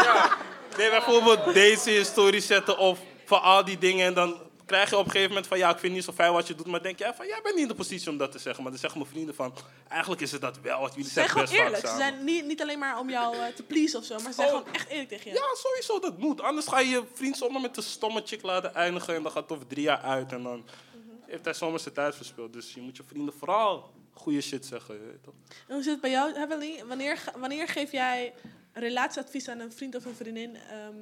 Ja. 0.04 0.38
Nee, 0.78 0.90
bijvoorbeeld 0.90 1.46
dates 1.46 1.88
in 1.88 2.06
story 2.06 2.40
zetten 2.40 2.78
of 2.78 3.00
van 3.26 3.42
al 3.42 3.66
die 3.66 3.78
dingen 3.78 4.06
en 4.06 4.14
dan 4.14 4.43
krijg 4.66 4.90
je 4.90 4.98
op 4.98 5.06
een 5.06 5.12
gegeven 5.12 5.30
moment 5.30 5.48
van 5.48 5.58
ja, 5.58 5.66
ik 5.70 5.74
vind 5.78 5.84
het 5.84 5.92
niet 5.94 6.04
zo 6.04 6.12
fijn 6.12 6.32
wat 6.34 6.48
je 6.48 6.56
doet, 6.56 6.68
maar 6.68 6.82
denk 6.84 7.00
jij 7.00 7.14
van 7.14 7.28
jij 7.28 7.40
bent 7.44 7.54
niet 7.56 7.64
in 7.64 7.70
de 7.70 7.76
positie 7.76 8.10
om 8.10 8.18
dat 8.18 8.32
te 8.32 8.40
zeggen. 8.40 8.64
Maar 8.64 8.72
dan 8.72 8.82
zeggen 8.82 9.00
mijn 9.00 9.12
vrienden 9.12 9.36
van 9.36 9.54
eigenlijk 9.88 10.22
is 10.22 10.32
het 10.32 10.42
dat 10.42 10.60
wel, 10.60 10.80
want 10.80 10.94
jullie 10.96 11.10
zeggen 11.12 11.32
gewoon 11.32 11.48
best 11.50 11.60
eerlijk. 11.62 11.88
Ze 11.88 11.96
zijn 11.98 12.24
niet, 12.24 12.46
niet 12.46 12.62
alleen 12.62 12.80
maar 12.80 13.00
om 13.00 13.10
jou 13.10 13.36
eh, 13.36 13.46
te 13.56 13.64
pleasen 13.64 14.00
of 14.00 14.06
zo, 14.06 14.14
maar 14.20 14.32
ze 14.34 14.34
zijn 14.34 14.48
Oh. 14.54 14.58
gewoon 14.58 14.74
echt 14.74 14.90
eerlijk 14.90 15.10
tegen 15.10 15.32
je. 15.32 15.38
Ja, 15.38 15.44
sowieso, 15.56 16.00
dat 16.00 16.18
moet. 16.18 16.42
Anders 16.42 16.68
ga 16.68 16.80
je 16.80 16.90
je 16.90 17.04
vriend 17.14 17.38
zomaar 17.38 17.62
met 17.62 17.78
een 17.78 17.84
stomme 17.84 18.22
chick 18.26 18.42
laten 18.42 18.76
eindigen 18.76 19.16
en 19.16 19.24
dan 19.24 19.32
gaat 19.32 19.42
het 19.44 19.52
over 19.52 19.68
drie 19.68 19.84
jaar 19.84 20.02
uit 20.02 20.32
en 20.32 20.44
dan 20.44 20.66
heeft 21.26 21.46
hij 21.46 21.54
zomaar 21.54 21.80
zijn 21.80 21.94
tijd 21.94 22.16
verspild. 22.16 22.54
Dus 22.54 22.74
je 22.74 22.82
moet 22.82 22.98
je 22.98 23.04
vrienden 23.08 23.34
vooral 23.34 23.92
goede 24.14 24.42
shit 24.42 24.66
zeggen. 24.66 24.96
Je 24.96 25.02
weet 25.02 25.24
toch? 25.24 25.34
En 25.68 25.74
hoe 25.74 25.84
zit 25.84 25.92
het 25.92 26.02
bij 26.02 26.12
jou, 26.12 26.34
Heavenly? 26.34 26.84
Wanneer, 26.86 27.24
wanneer 27.38 27.68
geef 27.68 27.92
jij 27.92 28.34
relatieadvies 28.74 29.48
aan 29.48 29.60
een 29.60 29.72
vriend 29.74 29.96
of 29.96 30.06
een 30.06 30.16
vriendin 30.16 30.56
ehm, 30.56 30.96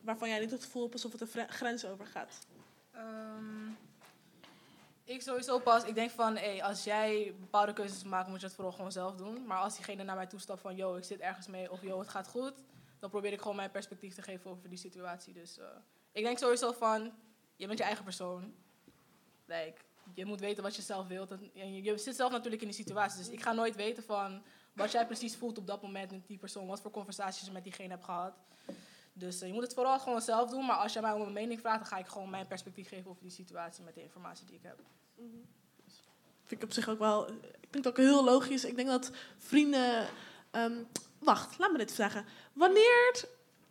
waarvan 0.00 0.28
jij 0.28 0.38
niet 0.38 0.50
het 0.50 0.64
gevoel 0.64 0.82
hebt 0.82 0.94
alsof 0.94 1.12
het 1.12 1.20
een 1.20 1.28
vre- 1.28 1.46
grens 1.48 1.84
overgaat? 1.84 2.32
Ehm, 2.94 3.68
ik 5.04 5.22
sowieso 5.22 5.58
pas, 5.58 5.84
ik 5.84 5.94
denk 5.94 6.10
van, 6.10 6.36
hey, 6.36 6.62
als 6.62 6.84
jij 6.84 7.34
bepaalde 7.40 7.72
keuzes 7.72 8.04
maakt, 8.04 8.28
moet 8.28 8.40
je 8.40 8.46
het 8.46 8.54
vooral 8.54 8.72
gewoon 8.72 8.92
zelf 8.92 9.16
doen. 9.16 9.46
Maar 9.46 9.58
als 9.58 9.74
diegene 9.74 10.04
naar 10.04 10.16
mij 10.16 10.26
toestapt 10.26 10.60
van, 10.60 10.76
yo, 10.76 10.96
ik 10.96 11.04
zit 11.04 11.20
ergens 11.20 11.46
mee, 11.46 11.70
of 11.70 11.82
yo, 11.82 11.98
het 11.98 12.08
gaat 12.08 12.28
goed, 12.28 12.54
dan 12.98 13.10
probeer 13.10 13.32
ik 13.32 13.40
gewoon 13.40 13.56
mijn 13.56 13.70
perspectief 13.70 14.14
te 14.14 14.22
geven 14.22 14.50
over 14.50 14.68
die 14.68 14.78
situatie. 14.78 15.32
Dus 15.32 15.58
eh, 15.58 15.66
ik 16.12 16.24
denk 16.24 16.38
sowieso 16.38 16.72
van, 16.72 17.12
je 17.56 17.66
bent 17.66 17.78
je 17.78 17.84
eigen 17.84 18.04
persoon. 18.04 18.54
Like, 19.44 19.80
je 20.14 20.24
moet 20.24 20.40
weten 20.40 20.62
wat 20.62 20.76
je 20.76 20.82
zelf 20.82 21.06
wilt. 21.06 21.30
En 21.30 21.50
je, 21.52 21.82
je 21.82 21.98
zit 21.98 22.16
zelf 22.16 22.32
natuurlijk 22.32 22.62
in 22.62 22.68
die 22.68 22.76
situatie. 22.76 23.18
Dus 23.18 23.28
ik 23.28 23.42
ga 23.42 23.52
nooit 23.52 23.76
weten 23.76 24.02
van 24.02 24.42
wat 24.72 24.92
jij 24.92 25.06
precies 25.06 25.36
voelt 25.36 25.58
op 25.58 25.66
dat 25.66 25.82
moment 25.82 26.10
met 26.10 26.26
die 26.26 26.38
persoon. 26.38 26.66
Wat 26.66 26.80
voor 26.80 26.90
conversaties 26.90 27.46
je 27.46 27.52
met 27.52 27.64
diegene 27.64 27.88
hebt 27.88 28.04
gehad. 28.04 28.34
Dus 29.16 29.40
eh, 29.40 29.46
je 29.48 29.54
moet 29.54 29.62
het 29.62 29.74
vooral 29.74 29.98
gewoon 29.98 30.20
zelf 30.20 30.50
doen. 30.50 30.66
Maar 30.66 30.76
als 30.76 30.92
jij 30.92 31.02
mij 31.02 31.12
om 31.12 31.20
een 31.20 31.32
mening 31.32 31.60
vraagt, 31.60 31.78
dan 31.78 31.86
ga 31.86 31.98
ik 31.98 32.06
gewoon 32.06 32.30
mijn 32.30 32.46
perspectief 32.46 32.88
geven 32.88 33.10
over 33.10 33.22
die 33.22 33.30
situatie 33.30 33.84
met 33.84 33.94
de 33.94 34.02
informatie 34.02 34.46
die 34.46 34.54
ik 34.56 34.62
heb. 34.62 34.78
Vind 36.44 36.62
ik 36.62 36.68
op 36.68 36.72
zich 36.72 36.88
ook 36.88 36.98
wel. 36.98 37.28
Ik 37.60 37.72
denk 37.72 37.84
dat 37.84 37.86
ook 37.86 37.96
heel 37.96 38.24
logisch. 38.24 38.64
Ik 38.64 38.76
denk 38.76 38.88
dat 38.88 39.10
vrienden. 39.38 40.06
ehm, 40.50 40.82
wacht, 41.18 41.58
laat 41.58 41.72
me 41.72 41.78
dit 41.78 41.92
vragen. 41.92 42.24
Wanneer, 42.52 43.24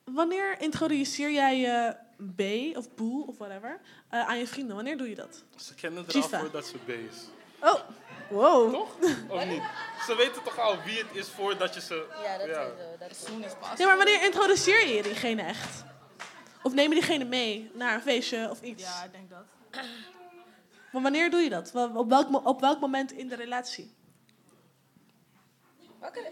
wanneer 0.03 0.61
introduceer 0.61 1.31
jij 1.31 1.59
je 1.59 1.95
B 2.35 2.77
of 2.77 2.95
boe 2.95 3.27
of 3.27 3.37
whatever 3.37 3.79
eh, 4.09 4.27
aan 4.27 4.37
je 4.37 4.47
vrienden? 4.47 4.75
Wanneer 4.75 4.97
doe 4.97 5.09
je 5.09 5.15
dat? 5.15 5.43
Ze 5.55 5.75
kennen 5.75 6.05
er 6.07 6.15
al 6.15 6.21
Chifa. 6.21 6.39
voordat 6.39 6.65
ze 6.65 6.77
B 6.77 6.89
is. 6.89 7.27
Oh, 7.61 7.79
wow. 8.29 8.73
Toch? 8.73 8.95
Of 9.29 9.45
niet? 9.45 9.61
Ze 10.05 10.15
weten 10.15 10.43
toch 10.43 10.59
al 10.59 10.81
wie 10.81 10.97
het 10.97 11.15
is 11.15 11.27
voordat 11.29 11.73
je 11.73 11.81
ze... 11.81 12.07
Ja, 12.23 12.37
dat 12.37 12.47
Ja. 12.47 12.61
is 12.61 12.67
zo. 12.67 12.97
Dat 12.99 13.09
is 13.11 13.25
Soon 13.25 13.43
is 13.43 13.51
pas. 13.59 13.77
Nee, 13.77 13.87
maar 13.87 13.97
wanneer 13.97 14.23
introduceer 14.23 14.87
je 14.87 15.03
diegene 15.03 15.41
echt? 15.41 15.83
Of 16.63 16.73
neem 16.73 16.89
je 16.89 16.95
diegene 16.95 17.23
mee 17.25 17.71
naar 17.73 17.93
een 17.95 18.01
feestje 18.01 18.49
of 18.49 18.61
iets? 18.61 18.83
Ja, 18.83 19.03
ik 19.03 19.11
denk 19.11 19.29
dat. 19.29 19.43
Maar 20.91 21.01
wanneer 21.01 21.29
doe 21.29 21.41
je 21.41 21.49
dat? 21.49 21.71
Op 21.93 22.09
welk, 22.09 22.45
op 22.45 22.59
welk 22.61 22.79
moment 22.79 23.11
in 23.11 23.27
de 23.27 23.35
relatie? 23.35 23.93
Oké. 26.01 26.19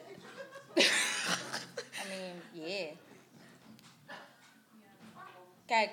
I 0.75 2.07
mean, 2.09 2.41
yeah. 2.67 2.91
Kijk. 5.65 5.89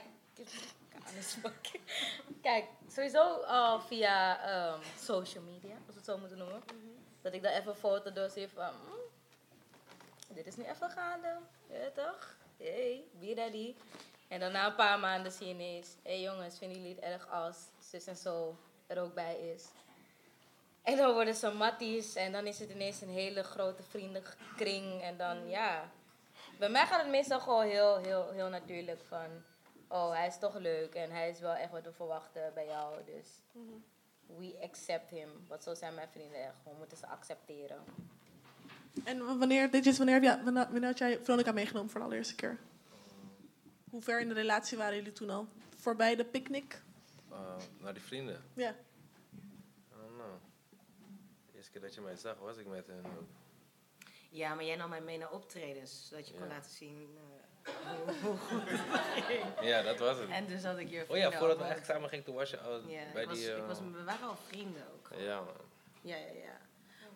Kijk, 2.42 2.64
sowieso 2.88 3.42
al 3.42 3.80
via 3.80 4.42
ehm, 4.42 4.80
social 4.98 5.44
media, 5.44 5.74
als 5.74 5.86
we 5.86 5.94
het 5.94 6.04
zo 6.04 6.18
moeten 6.18 6.38
noemen. 6.38 6.62
Dat 7.22 7.32
ik 7.32 7.42
daar 7.42 7.52
even 7.52 7.70
een 7.70 7.76
foto 7.76 8.12
door 8.12 8.30
zie 8.30 8.48
van... 8.48 8.70
hm, 8.70 10.34
dit 10.34 10.46
is 10.46 10.56
nu 10.56 10.64
even 10.64 10.90
gaande. 10.90 11.36
Ja, 11.70 11.90
toch? 11.94 12.36
Hey, 12.56 13.04
daddy. 13.34 13.74
En 14.28 14.40
dan 14.40 14.52
na 14.52 14.66
een 14.66 14.74
paar 14.74 14.98
maanden 14.98 15.32
zie 15.32 15.46
je 15.46 15.54
ineens... 15.54 15.88
Hé 16.02 16.10
hey 16.10 16.20
jongens, 16.20 16.58
vinden 16.58 16.78
jullie 16.78 16.94
het 16.94 17.04
erg 17.04 17.30
als 17.30 17.56
zus 17.78 18.06
en 18.06 18.16
zo 18.16 18.56
er 18.86 19.00
ook 19.00 19.14
bij 19.14 19.52
is? 19.54 19.64
En 20.82 20.96
dan 20.96 21.12
worden 21.12 21.34
ze 21.34 21.50
matties 21.50 22.14
en 22.14 22.32
dan 22.32 22.46
is 22.46 22.58
het 22.58 22.70
ineens 22.70 23.00
een 23.00 23.08
hele 23.08 23.42
grote 23.42 23.82
vriendenkring. 23.82 25.02
En 25.02 25.16
dan, 25.16 25.48
ja, 25.48 25.90
Bij 26.58 26.68
mij 26.68 26.86
gaat 26.86 27.00
het 27.00 27.10
meestal 27.10 27.40
gewoon 27.40 27.66
heel, 27.66 27.96
heel, 27.96 28.30
heel 28.30 28.48
natuurlijk 28.48 29.00
van... 29.08 29.44
Oh, 29.88 30.10
hij 30.12 30.26
is 30.26 30.38
toch 30.38 30.54
leuk 30.58 30.94
en 30.94 31.10
hij 31.10 31.30
is 31.30 31.40
wel 31.40 31.54
echt 31.54 31.70
wat 31.70 31.84
we 31.84 31.92
verwachten 31.92 32.50
bij 32.54 32.66
jou. 32.66 33.04
Dus 33.04 33.28
we 34.26 34.58
accept 34.62 35.10
him. 35.10 35.28
Want 35.48 35.62
zo 35.62 35.74
zijn 35.74 35.94
mijn 35.94 36.08
vrienden 36.08 36.44
echt. 36.44 36.64
We 36.64 36.70
moeten 36.78 36.96
ze 36.96 37.06
accepteren. 37.06 37.84
En 39.04 39.38
wanneer, 39.38 39.70
dit 39.70 39.86
is, 39.86 39.96
wanneer, 39.96 40.14
heb 40.14 40.22
jij, 40.24 40.42
wanneer, 40.44 40.62
wanneer 40.70 40.88
had 40.88 40.98
jij 40.98 41.18
Veronica 41.24 41.52
meegenomen 41.52 41.90
voor 41.90 42.00
de 42.00 42.06
allereerste 42.06 42.34
keer? 42.34 42.58
Hoe 43.90 44.02
ver 44.02 44.20
in 44.20 44.28
de 44.28 44.34
relatie 44.34 44.78
waren 44.78 44.96
jullie 44.96 45.12
toen 45.12 45.30
al? 45.30 45.46
Voorbij 45.76 46.16
de 46.16 46.24
picknick? 46.24 46.82
Uh, 47.32 47.56
naar 47.78 47.92
die 47.94 48.02
vrienden. 48.02 48.42
Ja. 48.54 48.70
I 48.70 48.74
don't 50.00 50.14
know. 50.14 50.34
De 51.50 51.56
eerste 51.56 51.70
keer 51.70 51.80
dat 51.80 51.94
je 51.94 52.00
mij 52.00 52.16
zag, 52.16 52.38
was 52.38 52.56
ik 52.56 52.66
met 52.66 52.86
hen. 52.86 53.04
Ja, 54.30 54.54
maar 54.54 54.64
jij 54.64 54.76
nam 54.76 54.88
mij 54.90 55.00
mee 55.00 55.18
naar 55.18 55.30
optredens, 55.32 56.08
zodat 56.08 56.28
je 56.28 56.34
kon 56.34 56.42
Ja. 56.48 56.54
laten 56.54 56.70
zien 56.70 57.08
eh, 57.16 57.22
hoe, 58.04 58.14
hoe 58.22 58.36
goed 58.36 58.70
het 58.70 59.24
ging. 59.24 59.44
Ja, 59.60 59.82
dat 59.82 59.98
was 59.98 60.18
het. 60.18 60.28
En 60.28 60.46
dus 60.46 60.64
had 60.64 60.78
ik 60.78 60.90
je 60.90 61.04
Oh 61.08 61.16
ja, 61.16 61.32
voordat 61.32 61.58
we 61.58 61.64
echt 61.64 61.86
samen 61.86 62.08
gingen, 62.08 62.24
toen 62.24 62.34
was 62.34 62.50
je 62.50 62.58
al 62.58 62.80
Ja, 62.88 63.02
bij 63.12 63.22
ik 63.22 63.28
was, 63.28 63.38
die... 63.38 63.50
ik 63.50 63.58
eh, 63.58 63.66
was, 63.66 63.78
we 63.78 64.04
waren 64.04 64.28
al 64.28 64.36
vrienden 64.46 64.82
ook. 64.94 65.10
Ja, 65.18 65.40
man. 65.40 65.54
Ja, 66.02 66.16
ja, 66.16 66.32
ja. 66.32 66.58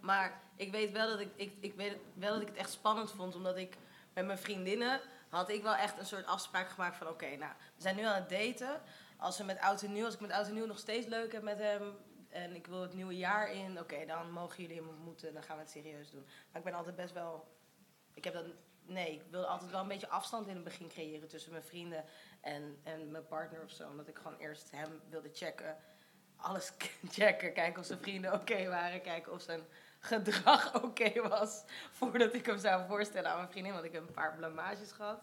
Maar 0.01 0.41
ik 0.57 0.71
weet 0.71 0.93
wel 0.93 1.09
dat 1.09 1.21
ik, 1.21 1.31
ik, 1.37 1.53
ik 1.61 1.75
weet 1.75 1.97
wel 2.15 2.33
dat 2.33 2.41
ik 2.41 2.49
het 2.49 2.57
echt 2.57 2.71
spannend 2.71 3.11
vond, 3.11 3.35
omdat 3.35 3.57
ik 3.57 3.77
met 4.13 4.27
mijn 4.27 4.39
vriendinnen 4.39 5.01
had 5.29 5.49
ik 5.49 5.63
wel 5.63 5.75
echt 5.75 5.99
een 5.99 6.07
soort 6.07 6.27
afspraak 6.27 6.69
gemaakt 6.69 6.97
van 6.97 7.09
oké, 7.09 7.37
nou, 7.37 7.53
we 7.77 7.83
zijn 7.83 7.97
nu 7.97 8.03
aan 8.03 8.25
het 8.27 8.29
daten. 8.29 8.81
Als 9.17 9.39
we 9.39 9.45
met 9.45 9.59
oud 9.59 9.83
en 9.83 9.93
nieuw, 9.93 10.05
als 10.05 10.15
ik 10.15 10.21
met 10.21 10.31
oud 10.31 10.47
en 10.47 10.55
nieuw 10.55 10.67
nog 10.67 10.79
steeds 10.79 11.07
leuk 11.07 11.33
heb 11.33 11.43
met 11.43 11.59
hem 11.59 11.97
en 12.29 12.55
ik 12.55 12.67
wil 12.67 12.81
het 12.81 12.95
nieuwe 12.95 13.17
jaar 13.17 13.53
in, 13.53 13.81
oké, 13.81 14.07
dan 14.07 14.31
mogen 14.31 14.63
jullie 14.63 14.77
hem 14.77 14.89
ontmoeten, 14.89 15.33
dan 15.33 15.43
gaan 15.43 15.57
we 15.57 15.63
het 15.63 15.71
serieus 15.71 16.11
doen. 16.11 16.25
Maar 16.25 16.59
ik 16.59 16.65
ben 16.65 16.75
altijd 16.75 16.97
best 16.97 17.13
wel, 17.13 17.49
ik 18.15 18.25
heb 18.25 18.35
dat, 18.35 18.45
nee, 18.87 19.13
ik 19.13 19.23
wilde 19.31 19.47
altijd 19.47 19.71
wel 19.71 19.81
een 19.81 19.89
beetje 19.89 20.09
afstand 20.09 20.49
in 20.49 20.55
het 20.55 20.65
begin 20.65 20.89
creëren 20.89 21.29
tussen 21.29 21.53
mijn 21.53 21.65
vrienden 21.65 22.05
en, 22.41 22.79
en 22.83 23.11
mijn 23.11 23.27
partner 23.27 23.63
of 23.65 23.71
zo, 23.71 23.89
omdat 23.89 24.09
ik 24.09 24.17
gewoon 24.17 24.39
eerst 24.39 24.71
hem 24.71 25.01
wilde 25.09 25.31
checken 25.33 25.77
alles 26.43 26.73
checken. 27.17 27.53
Kijken 27.53 27.81
of 27.81 27.87
zijn 27.87 27.99
vrienden 27.99 28.33
oké 28.33 28.69
waren. 28.69 29.03
Kijken 29.03 29.33
of 29.33 29.43
zijn 29.43 29.61
gedrag 29.99 30.75
oké 30.85 31.29
was. 31.29 31.65
Voordat 31.91 32.35
ik 32.35 32.47
hem 32.47 32.59
zou 32.59 32.87
voorstellen 32.87 33.31
aan 33.31 33.37
mijn 33.37 33.51
vriendin. 33.51 33.73
Want 33.73 33.85
ik 33.85 33.93
heb 33.93 34.09
een 34.09 34.15
paar 34.15 34.37
blamages 34.37 34.93
gehad. 34.93 35.21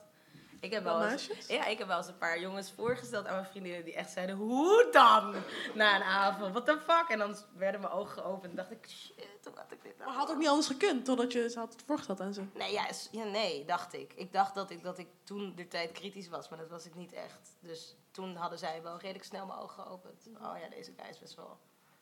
Ik 0.62 0.72
heb, 0.72 0.84
wel 0.84 1.06
eens, 1.08 1.30
ja, 1.48 1.66
ik 1.66 1.78
heb 1.78 1.88
wel 1.88 1.98
eens 1.98 2.08
een 2.08 2.18
paar 2.18 2.40
jongens 2.40 2.72
voorgesteld 2.72 3.26
aan 3.26 3.34
mijn 3.34 3.46
vriendinnen 3.46 3.86
die 3.86 3.94
echt 3.94 4.12
zeiden: 4.12 4.36
Hoe 4.36 4.88
dan? 4.92 5.36
Na 5.74 5.96
een 5.96 6.04
avond, 6.04 6.52
what 6.52 6.66
the 6.66 6.80
fuck? 6.80 7.06
En 7.10 7.18
dan 7.18 7.36
werden 7.56 7.82
mijn 7.82 7.94
ogen 7.94 8.12
geopend 8.12 8.50
en 8.50 8.56
dacht 8.56 8.72
ik: 8.72 8.88
Shit, 8.90 9.40
hoe 9.44 9.54
had 9.56 9.72
ik 9.72 9.84
dit 9.84 9.98
nou? 9.98 10.10
Maar 10.10 10.20
had 10.20 10.30
ook 10.30 10.38
niet 10.38 10.48
anders 10.48 10.68
gekund, 10.68 11.06
totdat 11.06 11.32
je 11.32 11.50
ze 11.50 11.60
had 11.60 11.76
voorgesteld 11.86 12.22
aan 12.22 12.34
ze. 12.34 12.44
Nee, 12.54 12.72
ja, 12.72 13.24
nee, 13.24 13.66
dacht 13.66 13.94
ik. 13.94 14.14
Ik 14.14 14.34
dacht 14.34 14.56
dat 14.56 14.70
ik, 14.70 14.84
dat 14.84 14.98
ik 14.98 15.08
toen 15.24 15.56
de 15.56 15.68
tijd 15.68 15.92
kritisch 15.92 16.30
was, 16.30 16.50
maar 16.50 16.60
dat 16.60 16.70
was 16.70 16.86
ik 16.86 16.96
niet 16.96 17.14
echt. 17.14 17.58
Dus 17.60 17.96
toen 18.12 18.36
hadden 18.36 18.60
zij 18.60 18.82
wel 18.82 18.98
redelijk 18.98 19.26
snel 19.26 19.46
mijn 19.46 19.60
ogen 19.60 19.84
geopend. 19.84 20.28
Oh 20.34 20.58
ja, 20.62 20.70
deze 20.70 20.94
guy 20.98 21.10
is 21.10 21.20
best 21.20 21.36
wel 21.36 21.60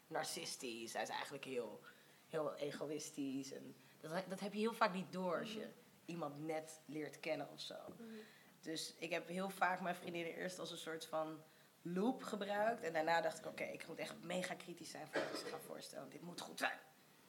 narcistisch. 0.08 0.94
Hij 0.94 1.02
is 1.02 1.10
eigenlijk 1.10 1.46
heel, 1.46 1.82
heel 2.28 2.56
egoïstisch. 2.56 3.52
En 3.54 3.76
dat, 4.00 4.12
dat 4.30 4.40
heb 4.40 4.54
je 4.54 4.60
heel 4.60 4.74
vaak 4.74 4.94
niet 4.94 5.12
door 5.12 5.40
als 5.40 5.54
je 5.54 5.68
iemand 6.06 6.46
net 6.46 6.82
leert 6.86 7.20
kennen 7.20 7.50
of 7.54 7.60
zo. 7.60 7.76
Dus 8.62 8.94
ik 9.00 9.12
heb 9.12 9.28
heel 9.28 9.50
vaak 9.50 9.82
mijn 9.82 9.96
vriendinnen 9.96 10.34
eerst 10.36 10.60
als 10.60 10.72
een 10.72 10.78
soort 10.78 11.06
van 11.06 11.42
loop 11.82 12.24
gebruikt. 12.24 12.82
En 12.84 12.94
daarna 12.94 13.22
dacht 13.22 13.38
ik, 13.40 13.46
oké, 13.46 13.64
ik 13.64 13.88
moet 13.88 13.98
echt 14.00 14.14
mega 14.22 14.54
kritisch 14.54 14.90
zijn 14.90 15.08
voordat 15.12 15.30
ik 15.32 15.38
ze 15.38 15.46
ga 15.46 15.58
voorstellen. 15.66 16.10
Dit 16.10 16.22
moet 16.22 16.42
goed 16.42 16.60
zijn. 16.60 16.80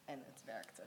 En 0.05 0.23
het 0.27 0.45
werkte. 0.45 0.83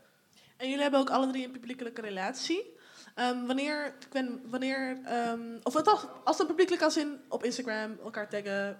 En 0.58 0.68
jullie 0.68 0.82
hebben 0.82 1.00
ook 1.00 1.10
alle 1.10 1.28
drie 1.32 1.46
een 1.46 1.52
publiekelijke 1.52 2.02
relatie. 2.02 2.78
Ehm, 3.16 3.46
wanneer, 3.46 3.96
wanneer 4.44 5.02
ehm, 5.06 5.60
of 5.64 5.76
althans, 5.76 6.06
als 6.24 6.38
het 6.38 6.48
publiekelijk 6.48 6.84
als 6.84 6.98
in 6.98 7.22
op 7.30 7.44
Instagram 7.44 8.00
elkaar 8.04 8.30
taggen, 8.30 8.80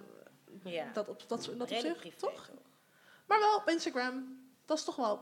Ja. 0.64 0.90
dat 0.92 1.08
op 1.08 1.28
dat, 1.28 1.44
dat 1.44 1.60
op 1.60 1.68
zich, 1.78 1.96
privé, 1.98 2.16
toch? 2.16 2.50
Maar 3.26 3.38
wel 3.38 3.56
op 3.56 3.68
Instagram, 3.68 4.40
dat 4.64 4.78
is 4.78 4.84
toch 4.84 4.96
wel, 4.96 5.16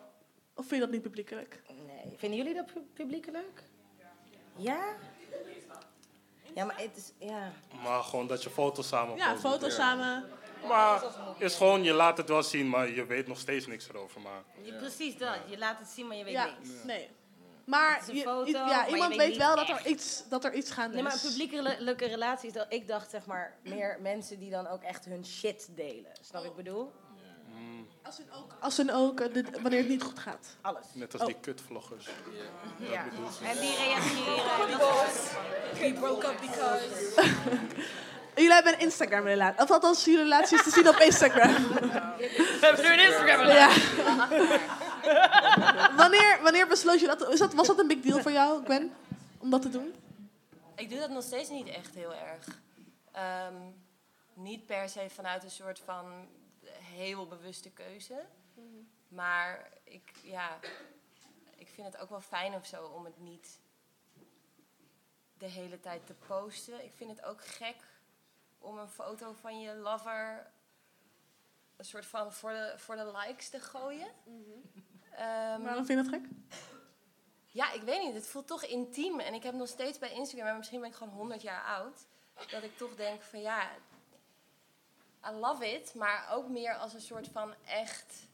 of 0.54 0.66
vind 0.66 0.70
je 0.70 0.78
dat 0.80 0.90
niet 0.90 1.02
publiekelijk? 1.02 1.62
Nee. 1.86 2.16
Vinden 2.18 2.38
jullie 2.38 2.54
dat 2.54 2.66
pu- 2.72 2.86
publiekelijk? 2.94 3.62
Ja? 4.56 4.96
Ja, 6.54 6.64
maar 6.64 6.78
het 6.80 6.96
is... 6.96 7.12
Ja. 7.28 7.52
Maar 7.84 8.02
gewoon 8.02 8.26
dat 8.26 8.42
je 8.42 8.50
foto's 8.50 8.88
samen 8.88 9.16
Ja, 9.16 9.36
foto's 9.36 9.74
samen. 9.74 10.24
Maar 10.68 11.02
is 11.38 11.54
gewoon, 11.54 11.82
je 11.82 11.92
laat 11.92 12.16
het 12.16 12.28
wel 12.28 12.42
zien, 12.42 12.68
maar 12.68 12.88
je 12.90 13.06
weet 13.06 13.26
nog 13.26 13.38
steeds 13.38 13.66
niks 13.66 13.88
erover. 13.88 14.20
Maar 14.20 14.42
Je- 14.62 14.72
Precies 14.72 15.18
dat. 15.18 15.36
Je 15.46 15.58
laat 15.58 15.78
het 15.78 15.88
zien, 15.88 16.06
maar 16.06 16.16
je 16.16 16.24
weet 16.24 16.32
Ja, 16.32 16.44
niks. 16.44 16.68
nee. 16.84 17.08
Maar 17.64 17.98
is 18.08 18.14
je- 18.14 18.22
foto, 18.22 18.52
maar 18.52 18.68
ja, 18.68 18.84
je 18.86 18.92
iemand 18.92 19.16
weet 19.16 19.36
wel 19.36 19.56
dat 19.56 19.68
er, 19.68 19.86
iets, 19.86 20.28
dat 20.28 20.44
er 20.44 20.54
iets 20.54 20.70
gaande 20.70 20.94
Nee, 20.94 21.02
maar 21.02 21.14
is. 21.14 21.20
publiekelijke 21.22 22.06
relatie 22.06 22.48
is 22.48 22.54
dat... 22.54 22.66
Ik 22.68 22.88
dacht 22.88 23.10
zeg 23.10 23.26
maar 23.26 23.56
meer 23.62 23.98
mensen 24.00 24.38
die 24.38 24.50
dan 24.50 24.66
ook 24.66 24.82
echt 24.82 25.04
hun 25.04 25.26
shit 25.26 25.68
delen. 25.74 26.12
Snap 26.20 26.42
wat 26.42 26.50
ik 26.50 26.56
bedoel? 26.56 26.92
Als 28.02 28.16
hun 28.16 28.26
ook, 28.32 28.54
als 28.60 28.76
hun 28.76 28.92
ook 28.92 29.34
dit- 29.34 29.60
wanneer 29.60 29.78
het 29.78 29.88
niet 29.88 30.02
goed 30.02 30.18
gaat. 30.18 30.56
Alles. 30.60 30.84
net 30.92 31.12
als 31.12 31.20
Oh. 31.22 31.26
die 31.28 31.36
kutvloggers. 31.40 32.08
Ja. 32.78 33.04
En 33.42 33.58
die 33.58 33.76
reageren. 33.76 34.68
We 35.80 35.92
broke 36.00 36.26
up 36.26 36.40
because... 36.40 36.88
Jullie 38.34 38.52
hebben 38.54 38.72
een 38.72 38.80
Instagram-relatie. 38.80 39.62
Of 39.62 39.70
althans, 39.70 40.04
jullie 40.04 40.20
relatie 40.22 40.58
is 40.58 40.64
te 40.64 40.70
zien 40.70 40.88
op 40.88 40.96
Instagram. 40.96 41.54
We 41.68 42.58
hebben 42.60 42.84
nu 42.84 42.92
een 42.92 43.06
Instagram. 43.06 43.46
ja. 43.46 43.68
wanneer, 45.96 46.38
wanneer 46.42 46.66
besloot 46.66 47.00
je 47.00 47.06
dat? 47.06 47.28
Is 47.28 47.38
dat? 47.38 47.54
Was 47.54 47.66
dat 47.66 47.78
een 47.78 47.86
big 47.86 48.00
deal 48.00 48.20
voor 48.20 48.32
jou, 48.32 48.64
Gwen? 48.64 48.92
Om 49.38 49.50
dat 49.50 49.62
te 49.62 49.68
doen? 49.68 49.94
Ik 50.76 50.90
doe 50.90 50.98
dat 50.98 51.10
nog 51.10 51.22
steeds 51.22 51.48
niet 51.48 51.68
echt 51.68 51.94
heel 51.94 52.14
erg. 52.14 52.46
Ehm, 53.12 53.54
niet 54.34 54.66
per 54.66 54.88
se 54.88 55.06
vanuit 55.14 55.44
een 55.44 55.50
soort 55.50 55.80
van 55.84 56.04
heel 57.00 57.26
bewuste 57.26 57.70
keuze. 57.70 58.26
Maar 59.08 59.70
ik, 59.84 60.12
ja, 60.22 60.58
ik 61.56 61.68
vind 61.68 61.86
het 61.86 61.96
ook 61.96 62.08
wel 62.08 62.20
fijn 62.20 62.54
of 62.54 62.66
zo 62.66 62.86
om 62.86 63.04
het 63.04 63.18
niet 63.18 63.60
de 65.38 65.46
hele 65.46 65.80
tijd 65.80 66.06
te 66.06 66.14
posten. 66.14 66.84
Ik 66.84 66.92
vind 66.94 67.10
het 67.10 67.24
ook 67.24 67.44
gek 67.44 67.76
om 68.58 68.78
een 68.78 68.88
foto 68.88 69.32
van 69.32 69.60
je 69.60 69.74
lover 69.74 70.50
een 71.76 71.84
soort 71.84 72.06
van 72.06 72.32
voor 72.32 72.50
de, 72.50 72.74
voor 72.76 72.96
de 72.96 73.10
likes 73.16 73.48
te 73.48 73.60
gooien. 73.60 74.08
Ehm, 75.10 75.62
Waarom 75.62 75.84
vind 75.84 76.04
je 76.04 76.10
dat 76.10 76.20
gek? 76.20 76.28
ja, 77.46 77.72
ik 77.72 77.82
weet 77.82 78.02
niet. 78.02 78.14
Het 78.14 78.26
voelt 78.26 78.46
toch 78.46 78.64
intiem. 78.64 79.20
En 79.20 79.34
ik 79.34 79.42
heb 79.42 79.54
nog 79.54 79.68
steeds 79.68 79.98
bij 79.98 80.12
Instagram, 80.12 80.46
maar 80.46 80.56
misschien 80.56 80.80
ben 80.80 80.88
ik 80.88 80.94
gewoon 80.94 81.14
100 81.14 81.42
jaar 81.42 81.64
oud, 81.64 82.06
dat 82.50 82.62
ik 82.62 82.76
toch 82.76 82.94
denk 82.94 83.22
van 83.22 83.40
ja, 83.40 83.70
I 85.26 85.30
love 85.30 85.72
it, 85.72 85.94
maar 85.94 86.28
ook 86.32 86.48
meer 86.48 86.74
als 86.74 86.94
een 86.94 87.00
soort 87.00 87.28
van 87.28 87.54
echt 87.64 88.28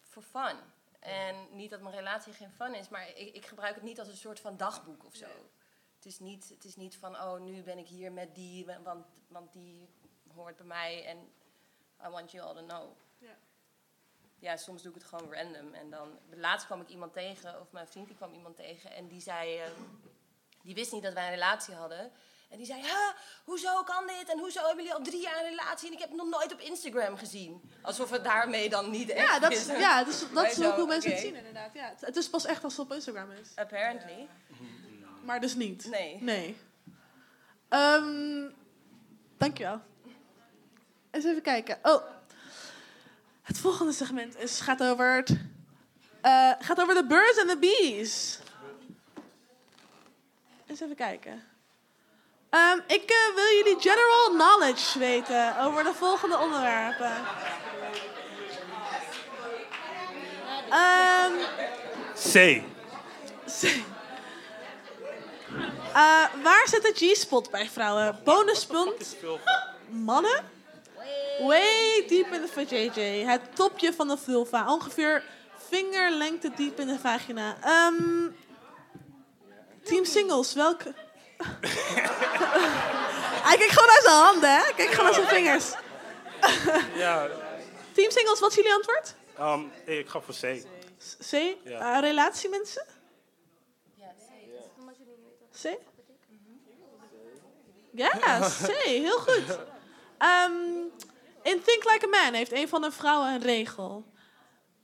for 0.00 0.22
fun. 0.22 0.58
En 0.98 1.56
niet 1.56 1.70
dat 1.70 1.80
mijn 1.80 1.94
relatie 1.94 2.32
geen 2.32 2.50
fun 2.50 2.74
is, 2.74 2.88
maar 2.88 3.08
ik, 3.08 3.34
ik 3.34 3.46
gebruik 3.46 3.74
het 3.74 3.84
niet 3.84 3.98
als 3.98 4.08
een 4.08 4.16
soort 4.16 4.40
van 4.40 4.56
dagboek 4.56 5.04
of 5.04 5.14
zo. 5.14 5.26
Het 5.96 6.06
is, 6.06 6.18
niet, 6.18 6.48
het 6.48 6.64
is 6.64 6.76
niet 6.76 6.96
van, 6.96 7.14
oh, 7.14 7.40
nu 7.40 7.62
ben 7.62 7.78
ik 7.78 7.88
hier 7.88 8.12
met 8.12 8.34
die, 8.34 8.66
want, 8.82 9.06
want 9.28 9.52
die 9.52 9.88
hoort 10.34 10.56
bij 10.56 10.66
mij 10.66 11.04
en 11.04 11.18
I 12.06 12.08
want 12.08 12.30
you 12.30 12.46
all 12.46 12.54
to 12.54 12.66
know. 12.66 12.96
Ja. 13.18 13.36
Ja, 14.38 14.56
soms 14.56 14.82
doe 14.82 14.94
ik 14.94 15.00
het 15.00 15.08
gewoon 15.08 15.34
random. 15.34 15.74
En 15.74 15.90
dan, 15.90 16.18
laatst 16.30 16.66
kwam 16.66 16.80
ik 16.80 16.88
iemand 16.88 17.12
tegen, 17.12 17.60
of 17.60 17.72
mijn 17.72 17.88
vriend 17.88 18.06
die 18.06 18.16
kwam 18.16 18.32
iemand 18.32 18.56
tegen 18.56 18.90
en 18.90 19.08
die 19.08 19.20
zei, 19.20 19.58
ehm, 19.58 19.80
die 20.62 20.74
wist 20.74 20.92
niet 20.92 21.02
dat 21.02 21.12
wij 21.12 21.24
een 21.24 21.30
relatie 21.30 21.74
hadden. 21.74 22.12
En 22.48 22.56
die 22.56 22.66
zei, 22.66 22.80
huh, 22.80 23.10
hoezo 23.44 23.82
kan 23.82 24.06
dit? 24.06 24.28
En 24.28 24.38
hoezo 24.38 24.58
hebben 24.58 24.84
jullie 24.84 24.94
al 24.94 25.02
drie 25.02 25.20
jaar 25.20 25.38
een 25.38 25.48
relatie? 25.48 25.88
En 25.88 25.94
ik 25.94 25.98
heb 25.98 26.08
het 26.08 26.18
nog 26.18 26.28
nooit 26.28 26.52
op 26.52 26.60
Instagram 26.60 27.16
gezien. 27.16 27.60
Alsof 27.82 28.10
het 28.10 28.24
daarmee 28.24 28.68
dan 28.68 28.90
niet 28.90 29.10
echt 29.10 29.28
Ja, 29.28 29.38
dat 29.38 29.52
is, 29.52 29.66
ja, 29.66 30.04
dus, 30.04 30.24
dat 30.32 30.46
is 30.46 30.54
zo, 30.54 30.70
ook 30.70 30.76
hoe 30.76 30.86
mensen 30.86 31.10
het 31.10 31.20
zien, 31.20 31.34
inderdaad. 31.34 31.74
Ja, 31.74 31.88
het, 31.88 32.00
het 32.00 32.16
is 32.16 32.28
pas 32.28 32.46
echt 32.46 32.64
als 32.64 32.76
het 32.76 32.86
op 32.86 32.92
Instagram 32.92 33.30
is. 33.30 33.48
Apparently. 33.54 34.28
Maar 35.24 35.40
dus 35.40 35.54
niet. 35.54 35.86
Nee. 35.90 36.18
Nee. 36.22 36.56
Ehm, 37.68 38.50
dankjewel. 39.38 39.80
Eens 41.10 41.24
even 41.24 41.42
kijken. 41.42 41.78
Oh. 41.82 42.02
Het 43.42 43.58
volgende 43.58 43.92
segment 43.92 44.36
is, 44.36 44.60
gaat 44.60 44.82
over 44.82 45.16
het, 45.16 45.30
eh, 46.20 46.52
gaat 46.58 46.80
over 46.80 46.94
de 46.94 47.06
birds 47.06 47.38
and 47.40 47.48
the 47.48 47.58
bees. 47.58 48.38
Eens 50.66 50.80
even 50.80 50.96
kijken. 50.96 51.42
Ehm, 52.50 52.78
ik 52.86 53.10
eh, 53.10 53.34
wil 53.34 53.56
jullie 53.56 53.80
general 53.80 54.28
knowledge 54.28 54.98
weten 54.98 55.58
over 55.58 55.84
de 55.84 55.94
volgende 55.94 56.38
onderwerpen. 56.38 57.12
Ehm 60.70 61.32
C. 62.32 62.62
Eh, 65.92 66.24
waar 66.42 66.68
zit 66.68 66.82
de 66.82 66.92
G-spot 66.94 67.50
bij 67.50 67.68
vrouwen? 67.68 68.20
Bonuspunt. 68.24 69.16
Mannen? 69.88 70.50
Way 71.40 72.04
deep 72.08 72.32
in 72.32 72.40
de 72.40 72.48
vajayjay. 72.52 73.24
Het 73.24 73.56
topje 73.56 73.92
van 73.92 74.08
de 74.08 74.16
vulva. 74.16 74.72
Ongeveer 74.72 75.24
vingerlengte 75.68 76.50
diep 76.56 76.80
in 76.80 76.86
de 76.86 76.98
vagina. 76.98 77.56
Ehm 77.62 78.30
Team 79.88 80.04
singles, 80.04 80.54
welke... 80.54 80.94
Hij 83.42 83.56
kijkt 83.56 83.72
gewoon 83.72 83.88
naar 83.88 84.00
zijn 84.02 84.14
handen, 84.14 84.50
hè? 84.56 84.72
Kijk 84.76 84.88
gewoon 84.90 85.04
naar 85.04 85.14
zijn 85.14 85.26
vingers. 85.26 85.72
Ja, 87.04 87.26
Team 87.92 88.10
singles, 88.10 88.40
wat 88.40 88.50
is 88.50 88.56
jullie 88.56 88.72
antwoord? 88.74 89.14
ehm, 89.38 89.60
ik 89.84 90.08
ga 90.08 90.20
voor 90.20 90.34
C. 90.34 90.66
C? 91.30 91.56
Ja. 91.64 91.94
Eh, 91.96 92.00
relatiemensen? 92.00 92.86
C? 95.62 95.68
Ja, 97.90 98.10
C. 98.66 98.70
Heel 98.84 99.18
goed. 99.18 99.58
Ehm, 100.18 100.52
in 101.42 101.62
Think 101.62 101.84
Like 101.92 102.04
a 102.04 102.08
Man 102.08 102.34
heeft 102.34 102.52
een 102.52 102.68
van 102.68 102.80
de 102.82 102.90
vrouwen 102.92 103.28
een 103.32 103.42
regel. 103.42 104.04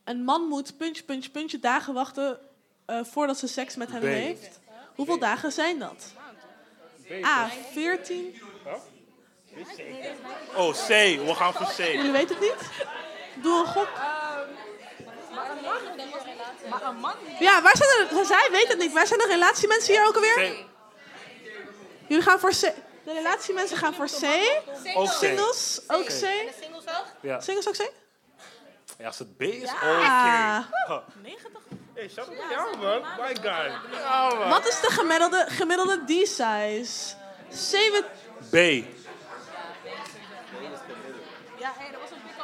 Een 0.04 0.24
man 0.24 0.42
moet 0.42 0.76
puntje, 0.76 1.02
puntje, 1.04 1.30
puntje 1.30 1.58
dagen 1.58 1.94
wachten 1.94 2.38
eh, 2.86 3.04
voordat 3.04 3.38
ze 3.38 3.46
seks 3.46 3.76
met 3.76 3.90
hem 3.90 4.00
B. 4.00 4.04
heeft. 4.04 4.60
Hoeveel 4.94 5.18
dagen 5.18 5.52
zijn 5.52 5.78
dat? 5.78 6.12
A. 7.24 7.48
14. 7.72 8.42
Oh, 10.56 10.72
C. 10.72 10.86
We 11.26 11.32
gaan 11.34 11.52
voor 11.52 11.66
C. 11.66 11.76
Jullie 11.76 12.10
weten 12.12 12.36
het 12.36 12.40
niet? 12.40 12.70
Doe 13.42 13.58
een 13.60 13.66
gok. 13.66 13.88
Maar 16.70 16.82
een 16.82 16.96
man 16.96 17.14
Ja, 17.40 17.62
waar 17.62 17.76
zijn 17.76 18.08
er... 18.18 18.24
Zij 18.24 18.48
weet 18.50 18.68
het 18.68 18.78
niet. 18.78 18.92
Waar 18.92 19.06
zijn 19.06 19.18
de 19.18 19.26
relatiemensen 19.26 19.94
hier 19.94 20.06
ook 20.06 20.14
alweer? 20.14 20.34
C. 20.34 20.64
Jullie 22.08 22.24
gaan 22.24 22.38
voor 22.40 22.50
C. 22.50 22.60
De 23.04 23.12
relatiemensen 23.12 23.76
gaan 23.76 23.94
voor 23.94 24.06
C. 24.06 24.24
Ook 24.94 25.08
C. 25.08 25.12
Singles, 25.12 25.80
ook 25.86 26.04
C. 26.04 26.10
Singles 26.10 26.84
ook? 26.86 27.06
Ja. 27.20 27.40
Singles 27.40 27.68
ook 27.68 27.74
C? 27.76 27.90
ja, 28.98 29.06
als 29.06 29.18
het 29.18 29.36
B 29.36 29.42
is, 29.42 29.68
Ah. 29.68 30.64
oké. 30.88 31.02
Hey, 31.94 32.08
shout 32.08 32.28
out 32.28 32.36
to 32.36 32.42
jou, 32.50 32.76
man. 32.78 33.02
My 33.18 33.34
guy. 33.34 33.70
Ja, 33.92 34.34
man. 34.34 34.48
Wat 34.48 34.66
is 34.68 34.80
de 34.80 34.90
gemiddelde, 34.90 35.46
gemiddelde 35.48 36.04
D-size? 36.04 37.14
7 37.50 38.04
B. 38.50 38.84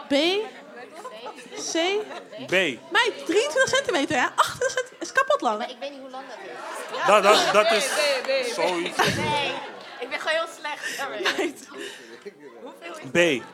B. 0.08 0.14
C. 1.56 1.72
B. 2.46 2.52
Meid, 2.90 3.26
23 3.26 3.68
centimeter, 3.68 4.16
hè? 4.20 4.26
28 4.34 4.70
centimeter. 4.70 4.96
is 5.00 5.12
kapot 5.12 5.40
lang. 5.40 5.58
Maar 5.58 5.70
ik 5.70 5.76
weet 5.80 5.90
niet 5.90 6.00
hoe 6.00 6.10
lang 6.10 6.24
dat 6.28 6.36
is. 6.42 7.06
Dat, 7.06 7.22
dat, 7.22 7.52
dat 7.52 7.72
is 7.72 8.54
zoiets. 8.54 8.96
Nee, 9.16 9.52
ik 10.00 10.08
ben 10.10 10.20
gewoon 10.20 10.36
heel 10.36 10.48
slecht. 10.58 10.96
daarmee. 10.96 11.22
Meid. 13.12 13.40
B. 13.40 13.44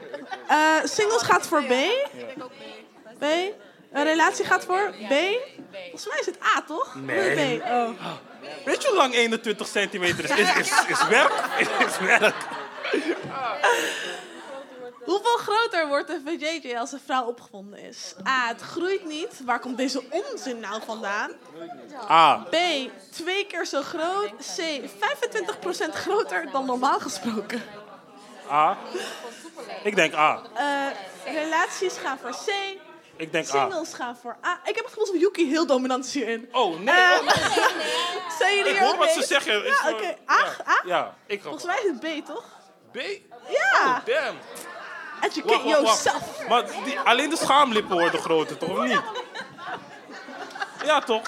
Eh, 0.49 0.85
singles 0.85 1.23
gaat 1.23 1.47
voor 1.47 1.65
B. 1.65 1.73
B. 3.19 3.25
Een 3.97 4.05
relatie 4.05 4.45
gaat 4.45 4.65
voor 4.65 4.95
B. 5.09 5.13
Volgens 5.73 6.07
mij 6.09 6.19
is 6.21 6.27
het 6.27 6.39
A, 6.57 6.63
toch? 6.67 6.95
Nee. 6.95 7.59
B? 7.59 7.63
Oh. 7.63 7.91
Weet 8.65 8.83
je 8.83 8.89
hoe 8.89 8.97
lang 8.97 9.15
21 9.15 9.67
centimeter 9.67 10.25
is? 10.25 10.31
Is, 10.31 10.71
is, 10.71 10.85
is 10.89 11.09
werk. 11.09 11.33
Is 11.87 11.99
werk. 11.99 12.35
Hoeveel 15.05 15.37
groter 15.37 15.89
wordt 15.89 16.09
de 16.09 16.21
VJJ 16.25 16.77
als 16.77 16.93
een 16.93 17.01
vrouw 17.05 17.25
opgewonden 17.25 17.79
is? 17.79 18.15
A. 18.29 18.49
Het 18.49 18.61
groeit 18.61 19.05
niet. 19.05 19.41
Waar 19.45 19.61
komt 19.61 19.77
deze 19.77 20.03
onzin 20.11 20.61
nou 20.61 20.83
vandaan? 20.85 21.31
A. 22.11 22.37
B. 22.51 22.57
Twee 23.11 23.47
keer 23.47 23.67
zo 23.67 23.83
groot. 23.83 24.31
C. 24.57 24.81
25% 25.89 25.93
groter 25.93 26.49
dan 26.53 26.67
normaal 26.67 27.01
gesproken. 27.01 27.63
A. 28.51 28.77
Ik 29.83 29.97
denk 29.97 30.15
A. 30.15 30.43
Eh, 30.55 31.33
relaties 31.35 31.97
gaan 31.99 32.19
voor 32.19 32.31
C. 32.31 32.79
Ik 33.17 33.33
denk 33.33 33.47
A. 33.47 33.49
Singles 33.51 33.95
gaan 33.95 34.17
voor 34.23 34.37
A. 34.45 34.61
Ik 34.65 34.75
heb 34.75 34.85
het 34.85 34.93
gevoel 34.93 35.07
dat 35.13 35.21
Yuki 35.21 35.49
heel 35.49 35.67
dominant 35.67 36.05
is 36.05 36.15
hierin. 36.15 36.49
Oh, 36.53 36.79
nee. 36.81 36.95
Eh, 36.95 37.19
oh, 37.21 37.29
Zijn 38.39 38.57
jullie 38.57 38.73
ik 38.73 38.79
hoor 38.79 38.97
wat 38.97 39.11
ze 39.11 39.23
zeggen. 39.23 39.65
Ja, 39.65 39.73
gewoon- 39.73 39.95
oké. 39.95 40.17
A? 40.31 40.45
A? 40.69 40.83
Ja, 40.85 41.15
ik 41.27 41.43
Volgens 41.43 41.65
mij 41.65 41.77
is 41.77 41.91
het 41.91 42.01
B, 42.01 42.27
toch? 42.27 42.45
B. 42.93 42.97
Ja. 43.49 43.85
Oh, 43.85 43.97
damn. 44.15 44.39
Educate 45.21 45.53
Wacht, 45.53 45.65
wacht, 45.65 46.05
yourself. 46.05 46.47
wacht. 46.49 46.75
Maar 46.75 46.85
die, 46.85 47.01
alleen 47.01 47.31
de 47.31 47.37
schaamlippen 47.37 47.99
worden 47.99 48.21
groter, 48.21 48.57
toch? 48.59 48.69
Of 48.71 48.85
niet? 48.85 49.01
Ja, 50.85 51.01
toch? 51.01 51.23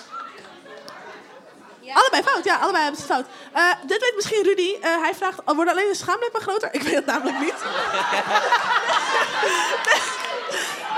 Allebei 1.92 2.22
fout, 2.22 2.44
ja, 2.44 2.56
allebei 2.56 2.82
hebben 2.82 3.00
ze 3.00 3.06
fout. 3.06 3.26
Eh, 3.52 3.70
dit 3.86 4.00
weet 4.00 4.12
misschien 4.14 4.42
Rudy. 4.42 4.76
Eh, 4.80 5.00
hij 5.02 5.14
vraagt, 5.14 5.38
oh, 5.44 5.54
worden 5.54 5.72
alleen 5.74 5.88
de 5.88 5.94
schaamlippen 5.94 6.40
groter? 6.40 6.68
Ik 6.74 6.82
weet 6.82 6.94
het 6.94 7.06
namelijk 7.06 7.38
niet. 7.40 7.54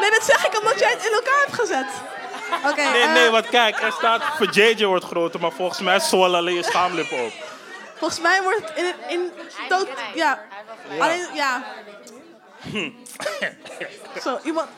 nee, 0.00 0.10
dat 0.10 0.24
zeg 0.24 0.46
ik 0.46 0.58
omdat 0.60 0.78
jij 0.78 0.90
het 0.90 1.04
in 1.06 1.12
elkaar 1.12 1.40
hebt 1.46 1.54
gezet. 1.60 1.86
Oké. 2.70 2.82
Nee, 2.82 3.02
eh, 3.02 3.12
nee, 3.12 3.30
want 3.30 3.48
kijk, 3.48 3.80
er 3.82 3.92
staat 3.92 4.22
voor 4.36 4.50
JJ 4.50 4.84
wordt 4.84 5.04
groter, 5.04 5.40
maar 5.40 5.52
volgens 5.52 5.80
mij 5.80 5.98
zwollen 6.00 6.38
alleen 6.38 6.54
je 6.54 6.62
schaamlippen 6.62 7.24
op. 7.24 7.32
Volgens 7.96 8.20
mij 8.20 8.42
wordt 8.42 8.60
het 8.60 8.72
in... 8.76 8.94
in 9.08 9.30
toot, 9.68 9.88
ja. 10.14 10.42
Alleen, 10.98 11.26
ja. 11.34 11.64
Zo, 14.24 14.38
iemand... 14.44 14.68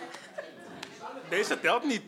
Deze 1.29 1.61
telt 1.61 1.85
niet. 1.85 2.03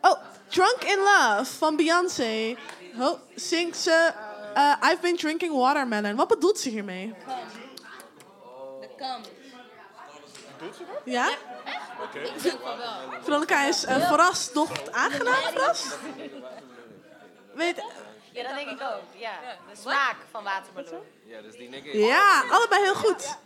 Oh, 0.00 0.18
Drunk 0.48 0.84
in 0.84 0.98
Love 0.98 1.52
van 1.58 1.76
Beyoncé. 1.76 2.56
Oh, 3.00 3.18
zingt 3.34 3.76
ze... 3.76 4.12
eh, 4.54 4.72
I've 4.82 4.98
been 5.00 5.16
drinking 5.16 5.56
watermelon. 5.56 6.16
Wat 6.16 6.28
bedoelt 6.28 6.58
ze 6.58 6.68
hiermee? 6.68 7.14
De 8.80 8.88
kam. 8.96 9.20
Ja? 11.04 11.28
Oké. 12.02 12.18
Ik 12.18 12.42
denk 12.42 12.60
van 12.60 12.78
wel. 12.78 13.22
Veronica 13.22 13.64
is 13.64 13.84
eh, 13.84 14.08
verrast, 14.08 14.54
doch 14.54 14.90
aangenaam 14.90 15.34
verrast. 15.34 15.98
Weet, 17.54 17.82
Ja, 18.32 18.42
dat 18.42 18.54
denk 18.54 18.70
ik 18.70 18.80
ook. 18.82 19.02
Ja, 19.20 19.32
de 19.70 19.76
smaak 19.80 20.16
van 20.30 20.44
watermeloen. 20.44 21.02
Ja, 21.24 21.40
dus 21.40 21.56
die 21.56 21.98
ja, 22.06 22.44
allebei 22.50 22.82
heel 22.82 22.94
goed. 22.94 23.36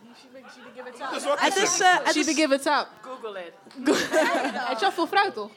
Het 1.36 1.56
is 1.56 1.80
eh, 1.80 1.98
het 1.98 2.12
She 2.12 2.18
is 2.18 2.26
be 2.26 2.34
give 2.34 2.54
it 2.54 2.66
up. 2.66 2.88
Google 3.00 3.40
it. 3.40 3.52
Het 4.68 4.80
wel 4.80 4.92
veel 4.92 5.06
fruit, 5.06 5.34
toch? 5.34 5.50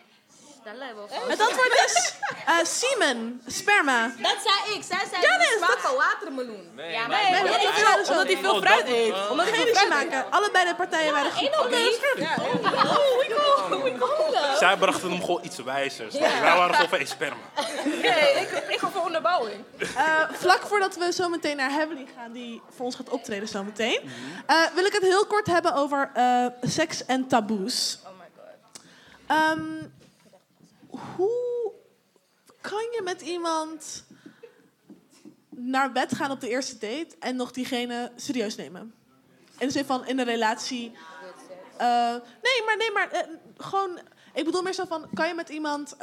Dat 0.65 1.27
het 1.27 1.39
antwoord 1.41 1.83
is 1.85 2.13
eh 2.45 2.63
semen, 2.63 3.41
sperma. 3.47 4.11
Dat 4.17 4.37
zei 4.43 4.75
ik. 4.77 4.83
Zij 4.83 4.99
zei 5.11 5.21
Ja, 5.21 5.37
nee, 5.37 5.47
de 5.47 5.55
smaak 5.57 5.69
dat- 5.69 5.79
van 5.79 5.95
watermeloen. 5.95 6.69
Nee, 6.75 6.91
Ja, 6.91 7.07
maar- 7.07 7.31
Nee, 7.31 7.39
omdat 7.41 7.55
hij 7.61 7.71
veel, 7.73 7.97
omdat 8.15 8.27
hij 8.27 8.37
veel 8.37 8.53
Oh, 8.55 8.61
fruit 8.61 8.79
dat- 8.87 8.95
eet. 8.95 9.11
oh. 9.13 9.31
Omdat 9.31 9.49
hij 9.49 9.65
geen 9.73 9.89
maken. 9.89 10.31
Allebei 10.31 10.65
de 10.67 10.75
partijen 10.75 11.13
waren 11.13 11.31
goed. 11.31 11.49
Ain't 11.55 11.63
no 11.63 11.69
beef. 11.69 11.99
Zij 14.59 14.77
brachten 14.77 15.11
hem 15.11 15.19
gewoon 15.21 15.39
iets 15.43 15.57
wijzers. 15.57 16.13
Wij 16.19 16.41
waren 16.41 16.73
gewoon 16.75 16.89
van 16.99 17.07
sperma. 17.07 17.35
Nee, 17.85 18.31
ik, 18.33 18.63
ik 18.67 18.79
ga 18.79 18.89
voor 18.89 19.01
onderbouwing. 19.01 19.63
Eh, 19.77 20.21
vlak 20.31 20.61
voordat 20.61 20.95
we 20.95 21.13
zo 21.13 21.29
meteen 21.29 21.57
naar 21.57 21.69
Heavenly 21.71 22.07
gaan, 22.17 22.31
die 22.31 22.61
voor 22.75 22.85
ons 22.85 22.95
gaat 22.95 23.09
optreden 23.09 23.47
zometeen, 23.47 24.11
eh 24.45 24.55
wil 24.75 24.85
ik 24.85 24.93
het 24.93 25.01
heel 25.01 25.25
kort 25.25 25.47
hebben 25.47 25.73
over 25.73 26.11
eh, 26.13 26.45
seks 26.61 27.05
en 27.05 27.27
taboes. 27.27 27.99
Oh 28.05 28.09
my 28.19 28.25
god. 28.37 29.94
Hoe 31.15 31.71
kan 32.61 32.81
je 32.81 33.01
met 33.03 33.21
iemand 33.21 34.05
naar 35.49 35.91
bed 35.91 36.15
gaan 36.15 36.31
op 36.31 36.39
de 36.41 36.49
eerste 36.49 36.77
date 36.77 37.15
en 37.19 37.35
nog 37.35 37.51
diegene 37.51 38.11
serieus 38.15 38.55
nemen? 38.55 38.93
In 39.57 39.67
de 39.67 39.73
zin 39.73 39.85
van 39.85 40.05
in 40.07 40.19
een 40.19 40.25
relatie. 40.25 40.91
eh, 41.77 42.11
nee, 42.41 42.63
maar, 42.65 42.77
nee, 42.77 42.91
maar 42.91 43.09
eh, 43.11 43.27
gewoon. 43.57 43.99
Ik 44.33 44.45
bedoel 44.45 44.61
meer 44.61 44.73
zo 44.73 44.85
van: 44.85 45.05
kan 45.13 45.27
je 45.27 45.33
met 45.33 45.49
iemand. 45.49 45.95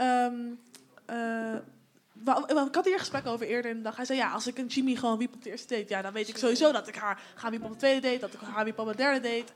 wa- 2.12 2.48
ik 2.66 2.74
had 2.74 2.84
hier 2.84 2.98
gesprek 2.98 3.26
over 3.26 3.46
eerder 3.46 3.70
in 3.70 3.76
de 3.76 3.82
dag. 3.82 3.96
Hij 3.96 4.04
zei: 4.04 4.18
Ja, 4.18 4.30
als 4.32 4.46
ik 4.46 4.58
een 4.58 4.66
Jimmy 4.66 4.94
gewoon 4.94 5.18
wiep 5.18 5.34
op 5.34 5.42
de 5.42 5.50
eerste 5.50 5.74
date, 5.76 5.88
ja, 5.94 6.02
dan 6.02 6.12
weet 6.12 6.28
ik 6.28 6.36
sowieso 6.36 6.72
dat 6.72 6.88
ik 6.88 6.94
haar 6.96 7.20
ga 7.34 7.50
wiepen 7.50 7.66
op 7.66 7.72
de 7.72 7.78
tweede 7.78 8.00
date, 8.00 8.18
dat 8.18 8.32
ik 8.32 8.40
haar 8.40 8.64
wiep 8.64 8.78
op 8.78 8.86
de 8.86 8.96
derde 8.96 9.20
date. 9.20 9.52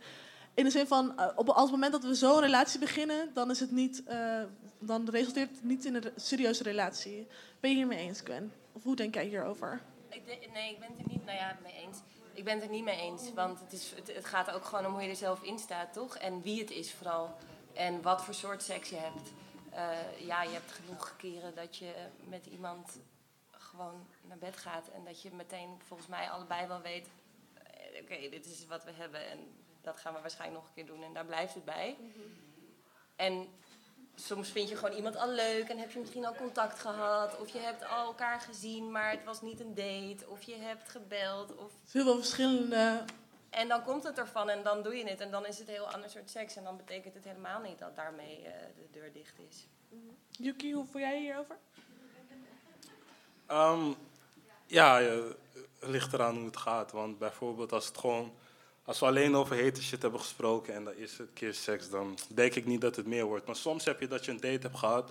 In 0.57 0.65
de 0.65 0.71
zin 0.71 0.87
van, 0.87 1.19
eh, 1.19 1.29
op, 1.35 1.49
als 1.49 1.63
het 1.63 1.71
moment 1.71 1.93
dat 1.93 2.03
we 2.03 2.15
zo'n 2.15 2.41
relatie 2.41 2.79
beginnen, 2.79 3.31
dan 3.35 3.51
is 3.51 3.61
het 3.61 3.71
niet, 3.71 4.03
eh, 4.05 4.43
dan 4.79 5.11
resulteert 5.11 5.51
het 5.51 5.65
niet 5.65 5.85
in 5.85 5.95
een 5.95 6.13
serieuze 6.17 6.63
relatie. 6.63 7.27
Ben 7.61 7.71
je 7.71 7.77
hiermee 7.77 7.99
eens, 7.99 8.21
Gwen? 8.21 8.53
Of 8.73 8.83
hoe 8.83 8.97
denk 8.97 9.15
jij 9.15 9.25
hierover? 9.25 9.81
Nee, 10.53 10.71
ik 10.71 10.79
ben 10.79 10.89
het 10.89 10.99
er 10.99 11.09
niet 11.09 11.25
nou 11.25 11.37
ja, 11.37 11.57
mee 11.63 11.73
eens. 11.73 11.99
Ik 12.33 12.45
ben 12.45 12.55
het 12.55 12.63
er 12.63 12.71
niet 12.71 12.85
mee 12.85 13.01
eens. 13.01 13.33
Want 13.35 13.61
het, 13.61 13.73
is, 13.73 13.93
het, 14.15 14.25
gaat 14.25 14.51
ook 14.51 14.65
gewoon 14.65 14.87
om 14.87 14.93
hoe 14.93 15.03
je 15.03 15.09
er 15.09 15.17
zelf 15.17 15.43
in 15.43 15.59
staat, 15.59 15.93
toch? 15.93 16.17
En 16.17 16.43
wie 16.43 16.61
het 16.61 16.71
is 16.71 16.93
vooral. 16.93 17.37
En 17.73 18.03
wat 18.03 18.25
voor 18.25 18.35
soort 18.35 18.63
seks 18.63 18.89
je 18.89 18.97
hebt. 18.97 19.31
Eh, 19.71 20.27
ja, 20.27 20.43
je 20.43 20.53
hebt 20.53 20.73
genoeg 20.73 21.15
keren 21.17 21.55
dat 21.55 21.77
je 21.77 21.93
met 22.29 22.47
iemand 22.47 22.99
gewoon 23.51 24.07
naar 24.29 24.39
bed 24.39 24.57
gaat. 24.57 24.89
En 24.89 25.05
dat 25.05 25.23
je 25.23 25.31
meteen 25.33 25.69
volgens 25.87 26.09
mij 26.09 26.31
allebei 26.31 26.67
wel 26.67 26.81
weet... 26.81 27.09
Oké, 28.03 28.29
dit 28.31 28.47
is 28.47 28.67
wat 28.67 28.85
we 28.85 28.93
hebben 28.93 29.31
en 29.31 29.39
dat 29.87 29.97
gaan 29.97 30.15
we 30.15 30.21
waarschijnlijk 30.21 30.61
nog 30.61 30.69
een 30.69 30.75
keer 30.75 30.95
doen. 30.95 31.03
En 31.05 31.13
daar 31.13 31.25
blijft 31.25 31.55
het 31.55 31.65
bij. 31.65 31.97
En 33.17 33.49
soms 34.15 34.49
vind 34.49 34.69
je 34.69 34.77
gewoon 34.77 34.97
iemand 34.97 35.17
al 35.17 35.29
leuk 35.29 35.69
en 35.69 35.79
heb 35.79 35.91
je 35.91 35.99
misschien 35.99 36.27
al 36.27 36.35
contact 36.35 36.81
gehad. 36.81 37.39
Of 37.39 37.49
je 37.49 37.59
hebt 37.59 37.89
al 37.89 38.07
elkaar 38.07 38.41
gezien, 38.41 38.91
maar 38.91 39.11
het 39.11 39.25
was 39.25 39.41
niet 39.41 39.61
een 39.61 39.75
date. 39.75 40.29
Of 40.29 40.43
je 40.43 40.57
hebt 40.57 40.89
gebeld. 40.89 41.55
Of... 41.57 41.73
Heel 41.91 42.05
veel 42.05 42.17
verschillende. 42.17 43.05
En 43.51 43.69
dan 43.69 43.83
komt 43.83 44.05
het 44.05 44.19
ervan 44.19 44.49
en 44.49 44.63
dan 44.63 44.83
doe 44.83 44.97
je 44.97 45.09
het. 45.09 45.21
En 45.21 45.31
dan 45.31 45.47
is 45.47 45.59
het 45.59 45.69
een 45.69 45.75
heel 45.75 45.93
ander 45.93 46.11
soort 46.11 46.31
seks. 46.31 46.57
En 46.57 46.65
dan 46.65 46.77
betekent 46.77 47.15
het 47.15 47.25
helemaal 47.25 47.61
niet 47.61 47.79
dat 47.79 47.97
daarmee 47.97 48.43
eh, 48.43 48.53
de 48.77 48.91
deur 48.91 49.13
dicht 49.13 49.39
is. 49.49 49.69
Yuki, 50.31 50.73
hoe 50.75 50.87
voel 50.87 51.01
jij 51.01 51.19
hierover? 51.19 51.57
Ehm, 53.47 53.93
ja, 54.67 55.01
eh, 55.01 55.25
het 55.79 55.89
ligt 55.89 56.13
eraan 56.13 56.37
hoe 56.37 56.45
het 56.45 56.57
gaat. 56.57 56.93
Want 56.93 57.19
bijvoorbeeld 57.19 57.73
als 57.73 57.87
het 57.87 57.99
gewoon... 57.99 58.33
Als 58.87 58.99
we 58.99 59.07
alleen 59.07 59.37
over 59.37 59.57
hete 59.57 59.83
shit 59.83 60.03
hebben 60.03 60.21
gesproken 60.21 60.75
en 60.75 60.85
dan 60.85 60.95
is 60.95 61.19
het 61.19 61.29
keer 61.35 61.55
seks, 61.55 61.91
dan 61.91 62.19
denk 62.29 62.55
ik 62.55 62.67
niet 62.67 62.81
dat 62.81 62.97
het 62.97 63.07
meer 63.07 63.25
wordt. 63.25 63.47
Maar 63.47 63.57
soms 63.57 63.85
heb 63.85 64.01
je 64.01 64.09
dat 64.09 64.25
je 64.25 64.31
een 64.31 64.41
date 64.41 64.67
hebt 64.67 64.79
gehad 64.79 65.11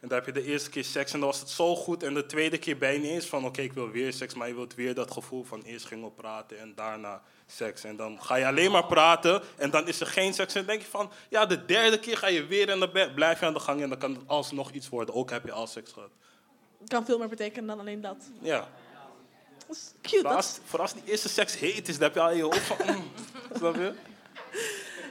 en 0.00 0.08
dan 0.08 0.18
heb 0.18 0.26
je 0.26 0.32
de 0.32 0.44
eerste 0.44 0.70
keer 0.70 0.84
seks 0.84 1.12
en 1.12 1.18
dan 1.18 1.28
was 1.28 1.40
het 1.40 1.48
zo 1.48 1.76
goed. 1.76 2.02
En 2.02 2.14
de 2.14 2.26
tweede 2.26 2.58
keer 2.58 2.78
ben 2.78 2.92
je 2.92 2.98
niet 2.98 3.10
eens 3.10 3.26
van, 3.26 3.44
oké, 3.44 3.60
ik 3.60 3.72
wil 3.72 3.90
weer 3.90 4.12
seks, 4.12 4.34
maar 4.34 4.48
je 4.48 4.54
wilt 4.54 4.74
weer 4.74 4.94
dat 4.94 5.10
gevoel 5.10 5.44
van 5.44 5.62
eerst 5.62 5.86
gingen 5.86 6.04
we 6.04 6.10
praten 6.10 6.58
en 6.58 6.72
daarna 6.74 7.22
seks. 7.46 7.84
En 7.84 7.96
dan 7.96 8.22
ga 8.22 8.34
je 8.34 8.46
alleen 8.46 8.70
maar 8.70 8.86
praten 8.86 9.42
en 9.56 9.70
dan 9.70 9.88
is 9.88 10.00
er 10.00 10.06
geen 10.06 10.34
seks. 10.34 10.54
En 10.54 10.60
dan 10.60 10.70
denk 10.70 10.82
je 10.82 10.90
van, 10.90 11.10
ja, 11.28 11.46
de 11.46 11.64
derde 11.64 11.98
keer 11.98 12.16
ga 12.16 12.26
je 12.26 12.46
weer 12.46 12.68
en 12.68 12.78
dan 12.78 12.90
blijf 13.14 13.40
je 13.40 13.46
aan 13.46 13.52
de 13.52 13.60
gang 13.60 13.82
en 13.82 13.88
dan 13.88 13.98
kan 13.98 14.14
het 14.14 14.22
alsnog 14.26 14.70
iets 14.70 14.88
worden. 14.88 15.14
Ook 15.14 15.30
heb 15.30 15.44
je 15.44 15.52
al 15.52 15.66
seks 15.66 15.92
gehad. 15.92 16.10
Het 16.80 16.88
kan 16.88 17.04
veel 17.04 17.18
meer 17.18 17.28
betekenen 17.28 17.66
dan 17.66 17.80
alleen 17.80 18.00
dat. 18.00 18.30
Ja. 18.40 18.68
Dat 19.70 19.78
is 19.78 20.10
cute. 20.10 20.22
Dat 20.22 20.80
als, 20.80 20.92
die 20.92 21.02
eerste 21.04 21.28
seks 21.28 21.58
heet 21.58 21.88
is, 21.88 21.94
dan 21.94 22.02
heb 22.02 22.14
je 22.14 22.20
al 22.20 22.30
in 22.30 22.36
je 22.36 22.42
hoofd 22.42 22.60
van, 22.60 22.76
mm, 22.86 23.10
snap 23.58 23.74
je? 23.74 23.94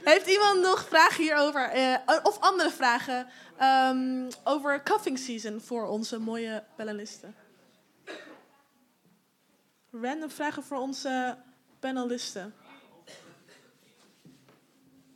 Heeft 0.04 0.26
iemand 0.26 0.60
nog 0.60 0.86
vragen 0.88 1.22
hierover? 1.22 1.68
eh, 1.68 1.96
of 2.22 2.40
andere 2.40 2.70
vragen 2.70 3.26
ehm, 3.56 4.30
over 4.44 4.82
cuffing 4.82 5.18
season 5.18 5.60
voor 5.60 5.86
onze 5.86 6.18
mooie 6.18 6.64
panelisten? 6.76 7.34
Random 9.92 10.30
vragen 10.30 10.62
voor 10.62 10.78
onze 10.78 11.38
panelisten. 11.78 12.54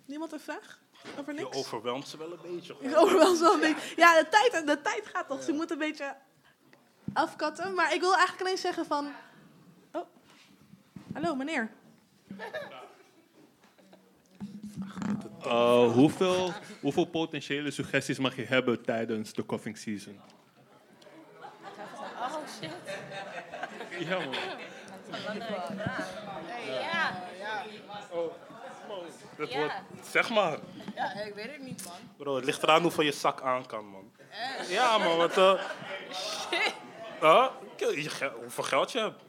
Niemand 0.07 0.33
een 0.33 0.41
vraag? 0.41 0.79
Over 1.19 1.35
Je 1.35 1.41
niks? 1.41 1.57
overwelmt 1.57 2.09
ze 2.09 2.17
wel 2.17 2.33
een 2.33 2.55
beetje. 2.55 2.77
Ik 2.81 2.93
hoor 2.93 3.13
wel 3.13 3.35
zo'n 3.35 3.61
beetje. 3.61 3.93
Ja, 3.97 4.23
de 4.23 4.29
tijd, 4.29 4.67
de 4.67 4.81
tijd 4.81 5.07
gaat 5.13 5.29
toch. 5.29 5.43
Ze 5.43 5.53
moet 5.53 5.71
een 5.71 5.79
beetje 5.79 6.17
afkatten. 7.13 7.75
Maar 7.75 7.95
ik 7.95 8.01
wil 8.01 8.15
eigenlijk 8.15 8.41
alleen 8.41 8.59
zeggen 8.59 8.87
van... 8.87 9.13
Oh. 11.15 11.21
Hallo, 11.23 11.35
meneer. 11.35 11.71
Uh, 15.47 15.93
hoeveel, 15.93 16.53
hoeveel 16.81 17.05
potentiële 17.05 17.71
suggesties 17.71 18.19
mag 18.19 18.37
je 18.37 18.45
hebben 18.45 18.83
tijdens 18.83 19.33
de 19.33 19.47
coughing 19.47 19.79
season? 19.79 20.21
Oh 22.21 22.37
shit. 22.61 22.71
Ja, 24.09 24.19
man. 24.19 24.35
Ja. 26.67 27.23
Dat 29.37 29.51
Ja. 29.53 29.59
wordt, 29.59 29.75
zeg 30.11 30.31
maar. 30.31 30.59
Ja, 30.95 31.13
ik 31.23 31.35
weet 31.35 31.51
het 31.53 31.63
niet, 31.63 31.85
man. 31.85 31.95
Bro, 32.17 32.37
het 32.37 32.45
ligt 32.45 32.63
eraan 32.63 32.83
hoeveel 32.83 33.05
je 33.05 33.13
zak 33.13 33.41
aan 33.43 33.67
kan, 33.67 33.87
man. 33.87 34.13
Ja, 34.69 34.99
man, 34.99 35.17
want... 35.17 35.37
eh 35.37 35.53
huh? 37.21 37.47
je, 37.77 38.11
ge- 38.11 38.33
hoeveel 38.41 38.65
geld 38.65 38.93
je 38.93 38.99
hebt. 38.99 39.23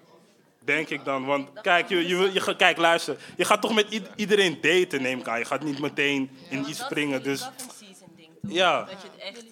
Denk 0.66 0.89
ik 0.89 1.05
dan. 1.05 1.26
Want 1.26 1.61
kijk, 1.61 1.89
je, 1.89 2.07
je, 2.07 2.16
wil- 2.16 2.30
je, 2.34 2.39
gaat- 2.39 2.55
kijk, 2.55 2.78
luister. 2.78 3.18
Je 3.38 3.45
gaat 3.45 3.61
toch 3.61 3.74
met 3.74 4.01
iedereen 4.16 4.61
daten, 4.61 5.01
neem 5.01 5.20
ik 5.20 5.28
aan. 5.28 5.39
Je 5.39 5.45
gaat 5.45 5.63
niet 5.63 5.80
meteen 5.80 6.38
in 6.49 6.70
iets 6.70 6.80
springen. 6.80 7.24
Dus 7.24 7.41
cuffing 7.43 7.72
season 7.72 8.09
ding, 8.16 8.30
toch? 8.41 8.51
Ja. 8.51 8.84
Dat 8.84 9.01
je 9.01 9.07
het 9.11 9.20
echt... 9.22 9.45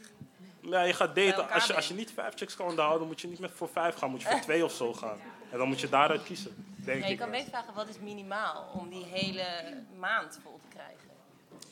ja, 0.61 0.81
je 0.81 0.93
gaat 0.93 1.15
daten. 1.15 1.49
Als 1.49 1.65
je, 1.67 1.75
als 1.75 1.87
je 1.87 1.93
niet 1.93 2.11
vijf 2.13 2.33
chicks 2.35 2.55
kan 2.55 2.67
onderhouden, 2.67 3.07
moet 3.07 3.21
je 3.21 3.27
niet 3.27 3.39
met 3.39 3.51
voor 3.55 3.69
vijf 3.73 3.95
gaan. 3.95 4.09
Moet 4.09 4.21
je 4.21 4.27
voor 4.27 4.39
twee 4.39 4.63
of 4.65 4.71
zo 4.73 4.93
gaan. 4.93 5.19
En 5.51 5.57
dan 5.57 5.67
moet 5.67 5.79
je 5.81 5.89
daaruit 5.89 6.23
kiezen. 6.23 6.65
Denk 6.75 6.99
Ja, 7.01 7.05
je 7.05 7.11
ik. 7.13 7.19
kan 7.19 7.31
beter 7.31 7.49
vragen 7.49 7.73
wat 7.73 7.87
is 7.87 7.99
minimaal 7.99 8.69
om 8.73 8.89
die 8.89 9.05
hele 9.11 9.45
maand 9.99 10.39
vol 10.43 10.59
te 10.69 10.75
krijgen. 10.75 10.91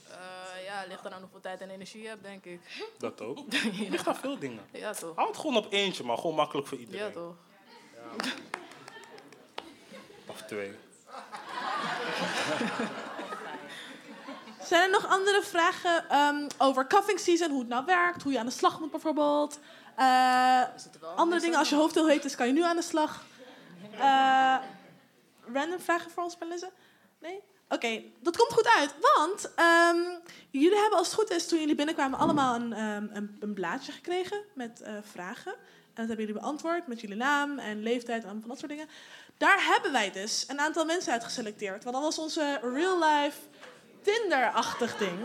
Eh, 0.09 0.65
ja, 0.65 0.83
ligt 0.87 1.05
er 1.05 1.11
aan 1.11 1.21
hoeveel 1.21 1.39
tijd 1.39 1.61
en 1.61 1.69
energie 1.69 2.01
je 2.01 2.07
hebt, 2.07 2.23
denk 2.23 2.45
ik. 2.45 2.59
Dat 2.97 3.21
ook. 3.21 3.37
Het 3.53 3.89
ligt 3.89 4.07
aan 4.07 4.15
veel 4.15 4.39
dingen. 4.39 4.59
Ja, 4.71 4.93
toch? 4.93 5.15
Houd 5.15 5.27
het 5.27 5.37
gewoon 5.37 5.55
op 5.57 5.73
eentje, 5.73 6.03
maar 6.03 6.17
gewoon 6.17 6.35
makkelijk 6.35 6.67
voor 6.67 6.77
iedereen. 6.77 7.05
Ja, 7.07 7.11
toch? 7.11 7.35
Of 8.17 8.25
twee. 10.51 10.71
Zijn 14.69 14.83
er 14.83 14.89
nog 14.89 15.07
andere 15.07 15.41
vragen 15.41 16.09
ehm, 16.09 16.47
over 16.57 16.87
cuffing 16.87 17.19
season? 17.19 17.49
Hoe 17.49 17.59
het 17.59 17.67
nou 17.67 17.85
werkt? 17.85 18.23
Hoe 18.23 18.31
je 18.31 18.39
aan 18.39 18.45
de 18.45 18.51
slag 18.51 18.79
moet 18.79 18.91
bijvoorbeeld? 18.91 19.59
Eh, 19.95 20.63
andere 21.15 21.41
dingen, 21.41 21.57
als 21.57 21.69
je 21.69 21.75
hoofd 21.75 21.95
heel 21.95 22.07
heet 22.07 22.25
is, 22.25 22.35
kan 22.35 22.47
je 22.47 22.53
nu 22.53 22.61
aan 22.61 22.75
de 22.75 22.81
slag. 22.81 23.23
Eh, 23.91 24.57
random 25.53 25.79
vragen 25.79 26.11
voor 26.11 26.23
ons, 26.23 26.37
Melissa? 26.39 26.69
Nee? 27.19 27.41
Oké, 27.69 28.03
dat 28.19 28.37
komt 28.37 28.53
goed 28.53 28.67
uit. 28.67 28.95
Want 29.15 29.53
ehm, 29.55 29.97
jullie 30.49 30.79
hebben 30.79 30.97
als 30.97 31.07
het 31.07 31.15
goed 31.15 31.29
is, 31.29 31.47
toen 31.47 31.59
jullie 31.59 31.75
binnenkwamen, 31.75 32.19
allemaal 32.19 32.55
een, 32.55 32.73
ehm, 32.73 33.07
een, 33.11 33.37
een 33.39 33.53
blaadje 33.53 33.91
gekregen 33.91 34.41
met 34.53 34.81
eh, 34.81 34.93
vragen. 35.01 35.53
En 35.53 35.59
dat 35.93 36.07
hebben 36.07 36.25
jullie 36.25 36.41
beantwoord 36.41 36.87
met 36.87 37.01
jullie 37.01 37.15
naam 37.15 37.59
en 37.59 37.83
leeftijd 37.83 38.17
en 38.17 38.23
allemaal 38.23 38.41
van 38.41 38.49
dat 38.49 38.59
soort 38.59 38.71
dingen. 38.71 38.87
Daar 39.41 39.59
hebben 39.71 39.91
wij 39.91 40.11
dus 40.11 40.45
een 40.47 40.59
aantal 40.59 40.85
mensen 40.85 41.11
uit 41.11 41.23
geselecteerd. 41.23 41.83
Want 41.83 41.95
dat 41.95 42.03
was 42.03 42.17
onze 42.17 42.59
real-life 42.61 43.37
Tinder-achtig 44.03 44.97
ding. 44.97 45.19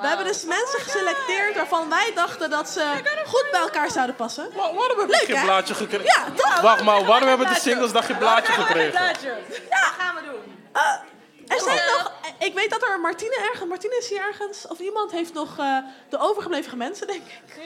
We 0.00 0.06
hebben 0.06 0.26
dus 0.26 0.44
mensen 0.44 0.80
geselecteerd 0.80 1.54
waarvan 1.54 1.88
wij 1.88 2.12
dachten 2.14 2.50
dat 2.50 2.68
ze 2.68 3.02
goed 3.26 3.48
bij 3.50 3.60
elkaar 3.60 3.90
zouden 3.90 4.16
passen. 4.16 4.52
Waarom 4.54 4.98
heb 4.98 5.08
Leuk, 5.08 5.20
je 5.26 5.34
geen 5.34 5.44
blaadje 5.44 5.74
gekregen? 5.74 6.04
Ja, 6.04 6.30
toch? 6.34 6.60
Wacht 6.60 6.84
maar, 6.84 7.04
waarom 7.04 7.28
hebben 7.28 7.46
de 7.46 7.54
singles 7.54 7.92
dan 7.92 8.02
geen 8.02 8.18
blaadje 8.18 8.52
gekregen? 8.52 9.02
Ja, 9.70 9.82
gaan 9.98 10.14
we 10.14 10.22
doen. 10.22 10.72
er 11.46 11.60
zijn 11.60 11.76
nog, 11.76 12.12
ik 12.38 12.54
weet 12.54 12.70
dat 12.70 12.82
er 12.82 13.00
Martine 13.00 13.36
ergens, 13.52 13.68
Martine 13.68 13.96
is 13.96 14.08
hier 14.08 14.20
ergens, 14.20 14.66
of 14.66 14.78
iemand 14.78 15.10
heeft 15.10 15.32
nog 15.32 15.58
eh, 15.58 15.76
de 16.08 16.18
overgebleven 16.18 16.78
mensen, 16.78 17.06
denk 17.06 17.22
ik. 17.22 17.60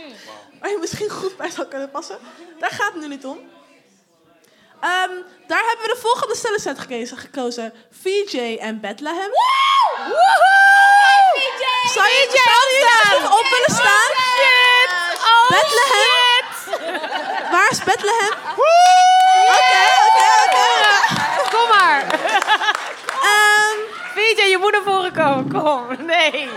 Waar 0.61 0.71
je 0.71 0.79
misschien 0.81 1.11
goed 1.11 1.37
bij 1.37 1.51
zou 1.51 1.67
kunnen 1.67 1.91
passen. 1.91 2.19
Daar 2.59 2.71
gaat 2.71 2.93
het 2.93 3.03
nu 3.03 3.09
niet 3.09 3.25
om. 3.25 3.57
Ehm, 4.81 5.11
daar 5.47 5.65
hebben 5.69 5.87
we 5.87 5.93
de 5.95 6.01
volgende 6.01 6.37
stellers 6.37 6.67
uit 6.67 6.79
gekozen, 6.79 7.19
gekozen. 7.19 7.73
VJ 8.03 8.57
en 8.61 8.81
Bethlehem. 8.81 9.31
Zou 11.95 12.07
je, 12.07 12.41
zouden 12.45 12.75
jullie 12.79 13.19
even 13.19 13.33
op 13.39 13.47
willen 13.51 13.75
staan? 13.83 14.11
Bethlehem. 15.49 16.45
Waar 17.51 17.71
is 17.71 17.85
Bethlehem? 17.85 18.33
Oké, 19.59 19.85
oké, 20.09 20.27
oké. 20.47 20.67
Kom 21.57 21.69
maar. 21.79 22.03
Ehm, 23.23 23.77
VJ, 24.15 24.43
je 24.43 24.59
moet 24.61 24.73
naar 24.73 24.83
voren 24.85 25.13
komen. 25.13 25.63
Kom. 25.63 26.07
Nee. 26.07 26.51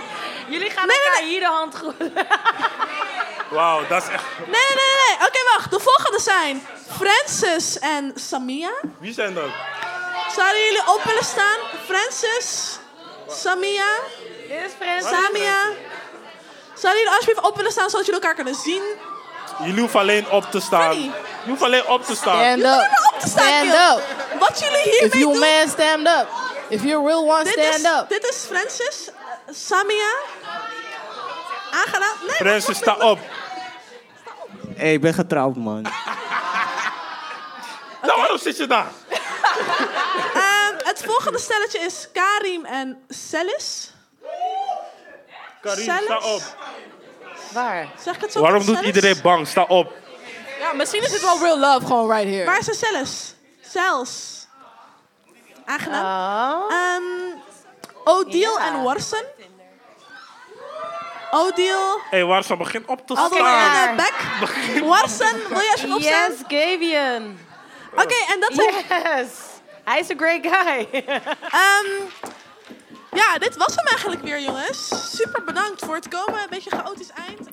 Jullie 0.52 0.70
gaan 0.70 0.88
Nee, 0.88 0.98
nee, 0.98 1.06
elkaar 1.08 1.22
nee. 1.22 1.30
hier 1.32 1.40
de 1.40 1.46
hand 1.46 1.74
groeten. 1.76 2.14
Wauw, 3.58 3.88
dat 3.88 4.04
is 4.04 4.10
echt... 4.10 4.24
Nee, 4.38 4.46
nee, 4.48 4.76
nee. 4.76 5.18
nee. 5.18 5.28
Oké, 5.28 5.40
wacht. 5.54 5.72
De 5.72 5.80
volgende 5.80 6.20
zijn 6.20 6.68
Francis 6.98 7.80
en 7.80 8.12
Samia. 8.16 8.72
Wie 9.00 9.14
zijn 9.14 9.34
dat? 9.34 9.50
Zouden 10.36 10.64
jullie 10.64 10.82
op 10.96 11.02
willen 11.04 11.24
staan? 11.24 11.58
Francis, 11.86 12.80
Samia, 13.28 13.90
Dit 14.48 14.62
is 14.66 14.72
Frans. 14.80 15.04
Samia. 15.04 15.60
Zouden 16.74 17.02
jullie 17.02 17.10
alsjeblieft 17.18 17.42
op 17.48 17.56
willen 17.56 17.72
staan 17.72 17.90
zodat 17.90 18.06
jullie 18.06 18.22
elkaar 18.22 18.36
kunnen 18.36 18.56
zien? 18.56 18.84
Jullie 19.60 19.80
hoeven 19.80 20.00
alleen 20.00 20.30
op 20.30 20.52
te 20.52 20.60
staan. 20.60 21.02
Je 21.02 21.12
hoeft 21.46 21.62
alleen 21.62 21.88
op 21.88 22.06
te 22.06 22.16
staan. 22.16 22.36
Stand 22.40 22.56
Jullie 22.58 22.66
hoeven 22.72 22.84
up. 22.86 22.90
maar 23.00 23.14
op 23.14 23.20
te 23.20 23.30
staan, 23.30 23.48
Stand 23.68 24.00
up. 24.00 24.40
Wat 24.40 24.60
jullie 24.60 25.00
If 25.00 25.14
hiermee 25.14 25.20
you 25.20 25.30
a 25.30 25.32
doen... 25.32 25.40
man, 25.40 25.70
stand 25.70 26.08
up. 26.22 26.28
If 26.70 26.84
you're 26.84 27.04
a 27.04 27.08
real 27.08 27.28
one, 27.30 27.44
Dit 27.44 27.54
stand 27.54 27.76
is, 27.76 27.84
up. 27.86 28.10
dit 28.10 28.24
is 28.30 28.46
Francis, 28.50 29.08
eh, 29.08 29.54
Samia. 29.54 30.12
Aangedaan. 31.72 32.16
Nee, 32.40 32.62
wacht, 32.62 32.76
sta 32.76 32.96
op. 32.96 33.20
Hey, 34.76 34.94
ik 34.94 35.02
ben 35.02 35.14
getrouwd, 35.14 35.56
man. 35.56 35.82
Nou, 38.02 38.20
waarom 38.20 38.38
zit 38.38 38.58
je 38.58 38.68
daar? 38.68 38.88
Ehm, 40.34 40.76
het 40.78 41.04
volgende 41.06 41.40
stelletje 41.40 41.80
is 41.80 42.08
Karim 42.14 42.66
en 42.66 43.04
Celis. 43.08 43.94
Karim, 45.62 45.84
Celis? 45.84 46.04
sta 46.04 46.18
op. 46.18 46.42
Waar? 47.54 47.88
Zeg 48.04 48.16
ik 48.16 48.22
het 48.22 48.32
zo? 48.32 48.42
Waarom 48.42 48.58
goed, 48.60 48.68
doet 48.68 48.78
Celis? 48.78 48.96
iedereen 48.96 49.22
bang? 49.22 49.48
Sta 49.48 49.64
op. 49.64 49.94
Ja, 50.60 50.74
misschien 50.74 51.02
is 51.04 51.12
het 51.12 51.22
wel 51.22 51.40
real 51.40 51.60
love 51.60 51.86
gewoon 51.86 52.10
right 52.12 52.28
here. 52.30 52.46
Waar 52.46 52.60
is 52.60 52.66
de 52.66 52.74
Celis? 52.76 53.36
Cels. 53.62 54.46
Aangenaam. 55.66 56.62
Oh. 56.62 56.74
Ehm 56.74 57.04
Odile 58.04 58.58
Ja. 58.60 58.68
en 58.68 58.84
Warsen. 58.84 59.26
Odile. 61.32 62.00
Hé, 62.10 62.18
hey, 62.18 62.26
Warsa, 62.26 62.58
begin 62.58 62.88
op 62.88 63.08
te 63.08 63.14
staan. 63.28 63.90
en 63.90 63.96
Beck. 63.96 64.14
Warsen, 64.84 65.38
wil 65.50 65.60
je 65.60 65.72
alsjeblieft 65.72 65.96
opstaan? 65.96 66.32
Yes, 66.32 66.40
Gavian. 66.48 67.38
Oké, 67.96 68.16
en 68.34 68.40
dat 68.40 68.52
zijn... 68.54 68.74
Yes. 69.18 69.30
Hij 69.84 70.00
is 70.00 70.10
een 70.10 70.18
great 70.18 70.42
guy. 70.42 70.88
Ehm, 71.62 71.90
ja, 73.12 73.38
dit 73.38 73.58
was 73.58 73.76
hem 73.76 73.86
eigenlijk 73.86 74.22
weer, 74.22 74.42
jongens. 74.42 74.90
Super 75.18 75.44
bedankt 75.44 75.86
voor 75.86 75.96
het 75.96 76.08
komen. 76.08 76.42
Een 76.42 76.50
beetje 76.50 76.70
chaotisch 76.70 77.12
eind. 77.28 77.50